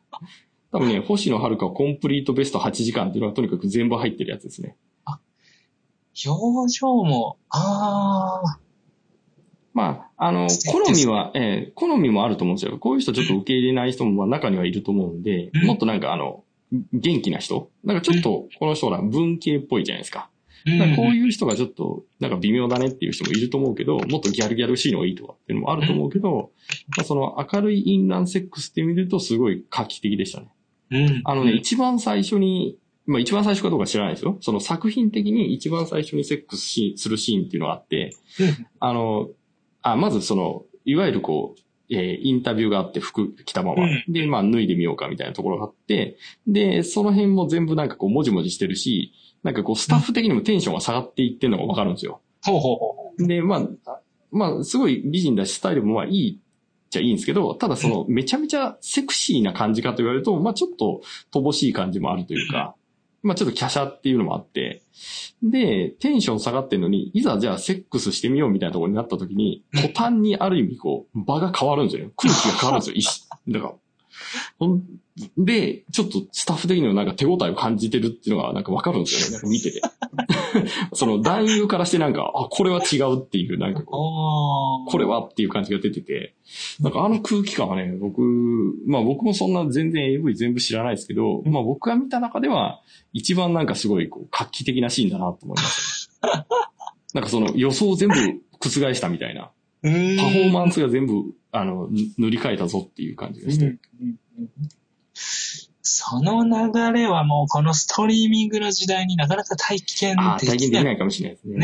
[0.74, 4.76] あ多分ね、星野遥はコンプリートベスト8時間っていうのがとにかく全部入ってるやつですね。
[5.04, 5.20] あ。
[6.26, 8.58] 表情も、ああ。
[9.72, 12.78] まあ、あの、好みは、えー好みもあると思うんですよ。
[12.78, 16.42] こういう人ちょっと受け入れない人もまあ中にはいると思うんで、うんもっとなんかあの、
[16.92, 20.28] 元気な人なんかちょっと、この人ら文系っぽいじゃないですか。
[20.66, 26.52] だからこういう人がちょっと、なんか微妙だねっていう人もいると思うけど、もっとギャルギャルしいのがいいとかっていうのもあると思うけど、
[26.96, 30.53] まあ、その明るいインランセックスって見るとすごい画期的でしたね。
[30.98, 31.22] うん。
[31.24, 34.38] あのね、一番最初に、まあ一番最初かどうか知らないですよ。
[34.40, 39.28] その作品的に一番最初にセックスしするシーンっていうのがあって、うんあの、
[39.82, 41.60] あ、まずその、いわゆるこう、
[41.90, 46.16] えーインタビューがあって服着たまま、うんで、まあ脱いでみようかみたいなところがあって、
[46.46, 49.12] で、その辺も全部なんかこう、もじもじしてるし、
[49.42, 52.22] なんかこう、スタッフ的にもテンションが下がっていってるのがわかるんですよ。
[52.42, 54.00] ほうほうほで、まあ、あ
[54.30, 56.43] まあ、すごい美人だし、スタイルもまあいいっ
[56.94, 61.02] ちゃいいんですけど、ただその、めちゃめちゃセクシーな感じかと言われると、まあちょっと
[61.32, 62.74] 乏しい感じもあるというか、
[63.22, 64.82] まあちょっと華奢っていうのもあって、
[65.42, 72.12] で、テンション下がってんのに、いざじゃあセックスしてみようみたいなところになった時に、途端にある意味こう、場が変わるんですよね。
[72.16, 73.38] 空気が変わるんですよ。
[73.48, 73.74] だから。
[74.58, 74.82] ほん
[75.38, 79.32] で、ちょっとスタッフ的にもなんか手応えを感じてるっていうのがなんかわかるんですよね。
[79.34, 79.80] なんか見てて。
[80.92, 83.84] その男優からしてなんか、あ、これは違うっていう、なんかう。
[83.84, 84.90] こう。
[84.90, 86.34] これはっていう感じが出てて、
[86.80, 88.22] なんかあの空気感はね、僕、
[88.86, 92.82] まあ僕もそんな全然 AV 全部知らないですけど、まあ僕が見た中では、
[93.12, 96.44] 一番なんかすごいこう画期的なシーンだなと思いましたね。
[97.14, 98.14] なんかその予想を全部
[98.58, 103.66] 覆したみたいな、パフォーマンスが全部、あの、ぬ塗り替えたぞっていう感じがして。
[103.66, 103.70] うん
[104.00, 104.08] うん
[104.38, 104.48] うん
[105.86, 110.38] そその流れはもうこのストリーミングの時代になかなか体験できない。
[110.38, 111.58] 体験できないかもしれないですね。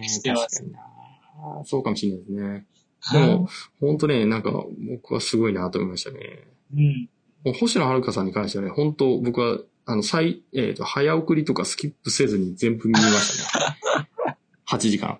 [0.00, 1.64] ねしてます確かにな。
[1.64, 2.66] そうかもしれないですね。
[3.12, 3.48] でも、
[3.80, 4.52] 本当ね、なんか、
[4.88, 6.18] 僕はすごいなと思いましたね。
[6.74, 7.08] うん。
[7.44, 14.36] もう星野遥さんに関してはね、本当僕は、あの、最、えっ、と、早送りとかスキップせずに全部見ましたね。
[14.68, 15.18] 8時間。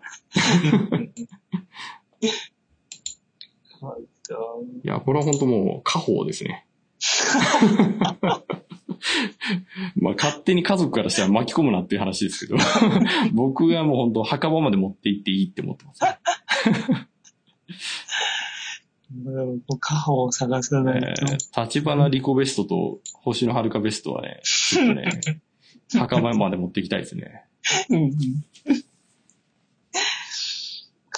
[4.85, 6.66] いや、これは本当もう、家宝ですね。
[9.97, 12.59] まあ、勝手に家族からしたら巻き込むなっていう話ですけど、
[13.33, 16.19] 僕はもう本当墓場まで持って行っていいって思ってます、ね。
[19.25, 21.07] もう家宝を探さないと。
[21.07, 25.41] えー、立花リコベストと星野遥ベストはね、ちょっとね、
[25.99, 27.45] 墓場まで持っていきたいですね。
[27.91, 28.13] うん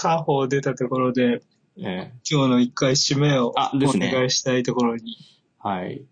[0.00, 1.42] 家宝出たところで、
[1.76, 5.06] え今日の一回締めをお願いしたいところに、ー
[5.58, 6.04] はい。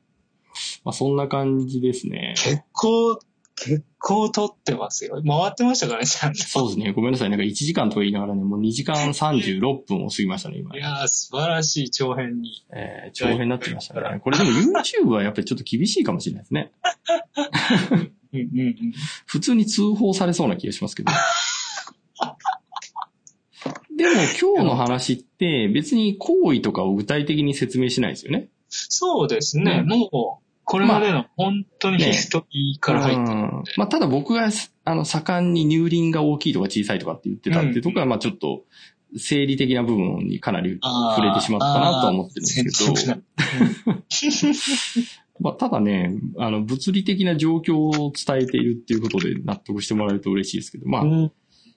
[0.85, 2.35] まあ、そんな感じですね。
[2.36, 3.18] 結構、
[3.56, 5.23] 結構撮ってますよ。
[5.27, 6.43] 回ってましたかね、ちゃんと。
[6.43, 6.93] そうですね。
[6.93, 7.31] ごめんなさい。
[7.31, 10.78] なんか1時間とか言いながらね、もう2時間36分を過ぎましたね、今い。
[10.78, 12.66] やー、素晴らしい長編に。
[12.70, 14.20] えー、長編になってきましたね。
[14.20, 16.73] これでも YouTube はやっぱりちょっと厳しいかもしれないですね。
[18.32, 18.77] うんうんうん。
[19.24, 21.12] 普通に通報されそうな気がしますけど。
[23.97, 28.51] でも今日の話って別に行為とかを具体的に説明しないですよね。
[28.89, 29.85] そうですね。
[29.85, 29.89] うん。
[29.89, 33.39] もう、これまでの本当にヒストリーから入ってる。
[33.39, 33.62] うん。
[33.77, 34.48] まあ、ただ僕が、
[34.85, 38.65] あの、盛んに乳輪が大きいとか小さいとかって言ってたっていうところは、まあちょっと、
[39.16, 43.23] 生理的な部分にかなり触れてしまったなとは思ってるんですけど。
[45.39, 51.32] まあ、ただね、あの、物理的な状況を伝えているっていうことで納得してもらえると嬉しいですけど、まあ、うん。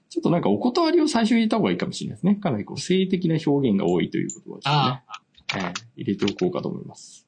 [0.09, 2.35] ちょっとなんかお断りを最初に入れた方がいいかもしれないですね。
[2.35, 7.27] かなりこう、性的な表現が多いということはちょあっとね、えー入れておこうかと思います。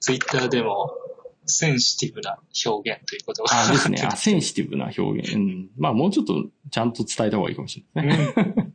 [0.00, 0.90] ツイッターでも、
[1.46, 3.68] センシティブな表現ということが。
[3.68, 4.00] あですね。
[4.06, 5.34] あ、センシティブな表現。
[5.34, 5.70] うん。
[5.76, 8.54] まあ、もうちょっとちゃんと伝えた方がいいかもしれないですね。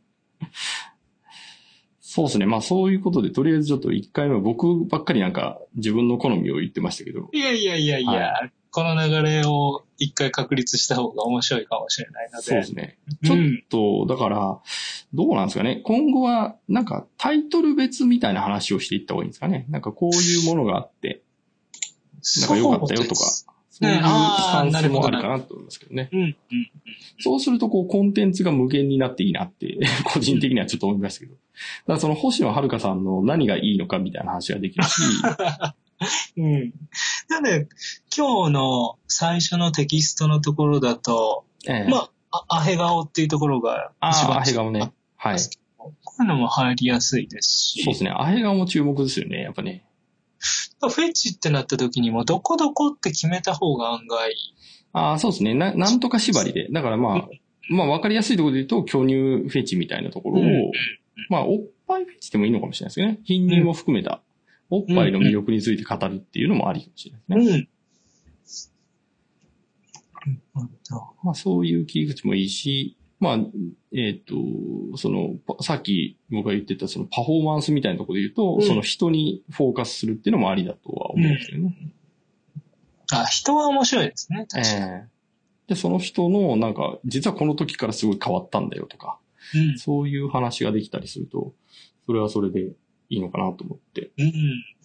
[2.00, 2.46] そうですね。
[2.46, 12.44] まあ、そういうことで、とりあえずちょっと一回目は僕ばっかりなんか自分の好みを言ってましたけど、いやいやいやいや、はこの流れを一回確立した方が面白いかもしれないので。
[12.44, 12.98] そうですね。
[13.24, 13.64] ちょっうん。
[13.70, 14.58] と、だから、
[15.14, 15.80] どうなんですかね。
[15.82, 19.64] 今後は、なんかタイトル別みたいな話をしていった方がいいんですかね。
[19.70, 21.22] なんかこういうものがあって、
[22.42, 26.10] なんか良かったよとかそういうスタンスもあるかなと思いますけどね。
[26.12, 26.36] うん、うん。
[27.18, 29.78] そうすると、こう、コンテンツが無限になっていいなって、
[30.12, 31.32] 個人的にはちょっと思いましたけど。
[31.32, 35.00] だからその星野遥さんの何がいいのかみたいな話ができるし、
[36.36, 36.72] うん。
[37.28, 37.68] なので、
[38.16, 44.92] 今日の最初のテキストのところだと、ええまあ、あアヘ顔っていうところが一番アヘ顔ね。
[45.16, 45.38] はい。
[45.78, 48.10] こういうのも入りやすいですし、そうですね。
[48.10, 49.84] アヘ顔も注目ですよね、やっぱね。
[50.80, 54.34] フェチってなった時にも、どこどこって決めた方が案外、
[54.92, 55.52] ああ、そうですね。
[55.52, 56.68] な、なんとか縛りで。
[56.70, 57.28] だからまあ、
[57.68, 60.72] まあ分かりやすいところで言うと、巨乳フェチみたいなところを、うんうん
[61.28, 63.20] まあ、おっぱいフェチでもいいのかもしれないですよね。
[63.24, 64.22] 貧乳も含めた、
[64.70, 67.68] おっぱいの魅力について語るっていうのもありかもしれないですね。
[70.26, 70.32] うん。
[70.62, 70.70] うん
[71.22, 73.38] まあ、そういう切り口もいいし、まあ、
[73.94, 74.34] えっ、と、
[74.96, 81.76] その、パさっき僕が言ってたそのパフォーマンスみたいなところで言うと、うんその人にフォーカスするっていうのもありだとは思うんですよね。
[83.12, 84.84] あ、人は面白いですね、確かに。
[84.84, 85.16] ええ
[85.66, 89.18] で、その人の、なんか、実はこの時からすごい変わったんだよとか、
[89.54, 89.78] うん。
[89.78, 91.54] そういう話ができたりすると、
[92.06, 92.72] それはそれで
[93.08, 94.10] いいのかなと思って。
[94.18, 94.32] うん。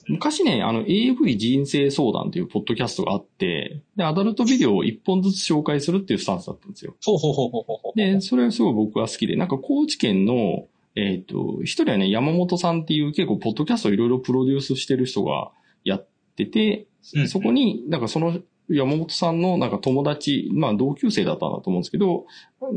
[0.08, 6.96] 昔ね、あの AV 人生相談っていうポッドキャストがあって、で、アダルトビデオを一本ずつ紹介するっていうスタンスだったんですよ。
[7.06, 7.98] ほうほうほうほうほう。
[7.98, 15.52] で、それはすごい僕は好きで、なんか高知県の、えっ、と、一人はね、山本さんっていう結構ポッドキャストをいろいろプロデュースしてる人が
[15.84, 22.26] やってて、うんそこに、なんかその山本さんのなんか友達、まあ同級生だったんだと思うんですけど、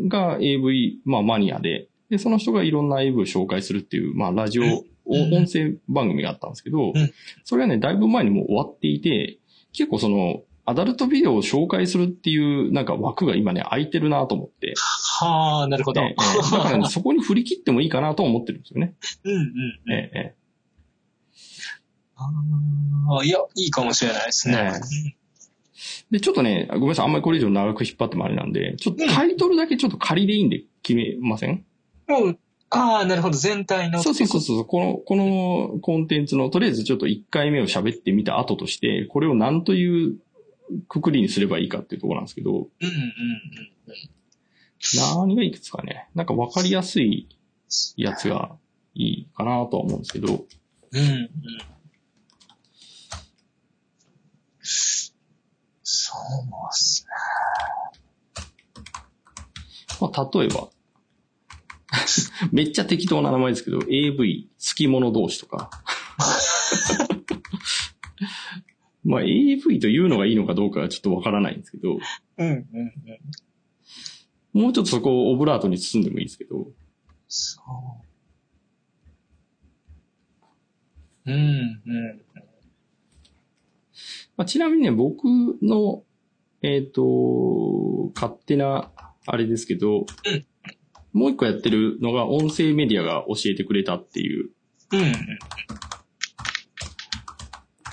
[0.08, 7.12] が AV、まあマニアで、で、その人がいろんな AV を紹介するっていう、まあラジオ、うん音声番組があったんですけど、うん。
[7.44, 9.38] それはね、だいぶ前にもう終わっていて、
[9.72, 14.74] 結構その、アダルトビデオを紹介するっていうなんか枠が今ね、空いてるなと思って、
[15.20, 16.00] はあ、なるほど。
[16.00, 18.94] えだからね、そこに振り切ってもいいかなと思ってるんですよね。
[19.24, 19.92] うんうんうん。
[19.92, 20.34] えええ
[22.16, 22.30] あ
[23.20, 24.72] あ、いや、いいかもしれないですね。
[25.10, 25.14] え。
[26.12, 31.64] で、ちょっとね、ごめんなさい、あんまりこれ以上長く引っ張ってもあれなんで、ちょっとタイトルだけちょっと仮でいいんで決めません、
[32.08, 32.38] もう、
[32.74, 33.36] ああ、なるほど。
[33.36, 34.02] 全体の。
[34.02, 34.64] そうそうそうそう。
[34.64, 40.16] この、このコンテンツの、とりあえずちょっと1回目を喋ってみた後として、これを何という
[40.88, 42.50] くくりにすればいいかっていうところなんですけど。
[42.52, 42.68] うんうんうん。
[45.26, 46.08] 何がいくつかね。
[46.14, 47.28] なんか分かりやすい
[47.96, 48.56] やつが
[48.94, 50.44] いいかなとは思うんですけど。
[50.92, 51.30] うんうん。
[55.82, 56.20] そう
[56.68, 57.10] っすね。
[60.00, 60.68] まあ、例えば、
[62.52, 65.70] めっちゃ適当な名前ですけど、AV、好き者同士とか。
[69.04, 71.98] まあ、AV というのがいいのかどうかはちょっとわからないんですけど、
[72.38, 72.64] うん、うん、
[74.54, 74.62] うん。
[74.62, 76.68] もうちょっとそこをオブラートに包んでもいいですけど、
[77.28, 77.60] そ
[81.26, 81.32] う。
[81.32, 82.22] うん、うん。
[84.36, 85.24] まあ、ちなみにね、僕
[85.62, 86.04] の、
[86.62, 88.90] えっ、と、勝手な、
[89.26, 90.06] あれですけど、
[91.14, 94.50] もう一個やってるのが音声メディアが教えてくれたっていう、
[94.92, 95.12] うん、うん。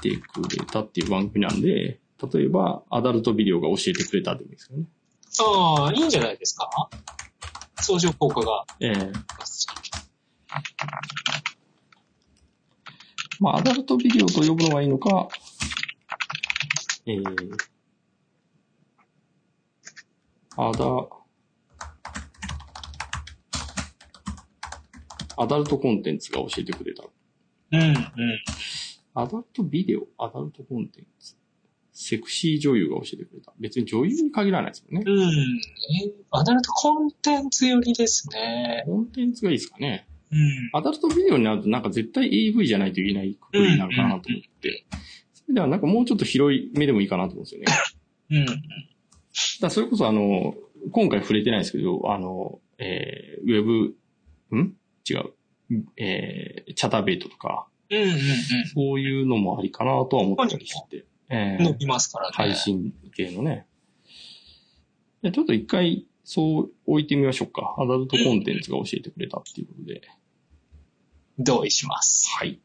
[0.02, 2.00] てくれたっていう番組なんで、
[2.34, 4.86] 例えば、アダルトビデオが教えてくれたでもいいですよね。
[5.40, 6.70] ああ、いいんじゃないですか？
[7.80, 8.66] 相乗効果が。
[8.80, 9.12] ええ
[13.40, 15.28] まあ、アダルトビデオと呼ぶのがいいのか、
[17.08, 17.58] えー、
[20.58, 20.86] アダ、
[25.38, 27.04] アダルトコンテンツが教えてくれた。
[27.74, 27.96] うん、うん。
[29.14, 31.36] アダルトビデオアダルトコンテンツ
[31.94, 33.54] セクシー女優が教えてくれた。
[33.60, 35.12] 別に女優に限らないですもんね。
[35.12, 35.30] うん。
[35.30, 38.84] えアダルトコンテンツ寄りですね。
[38.86, 40.08] コンテンツがいいですかね。
[40.32, 40.70] うん。
[40.74, 44.86] アダルトビデオになるとなんか絶対 AV じゃないといけないくくりになるかなと思って。
[45.34, 47.68] それではなんかもうちょっと広い目でもいいかなと思うんですよね。
[48.32, 48.46] うん。
[49.62, 50.56] らそれこそあの、
[50.92, 54.76] 今回触れてないですけど、あの、えー、ウェブ、ん？
[55.10, 55.34] 違う。
[55.98, 58.10] えー、チャタベイトとか、うん、うん、
[58.74, 61.06] そういうのもありかなとは思ったりして。
[61.30, 61.66] えうん。
[61.68, 62.34] ー伸びますからね。
[62.36, 63.66] 配信系のね。
[65.22, 67.76] じゃあちょっと一回、そう置いてみましょうか。
[67.78, 70.02] アダルトコンテンツが教えてくれたっていうことで。
[71.40, 72.30] 同意します。
[72.38, 72.62] はい。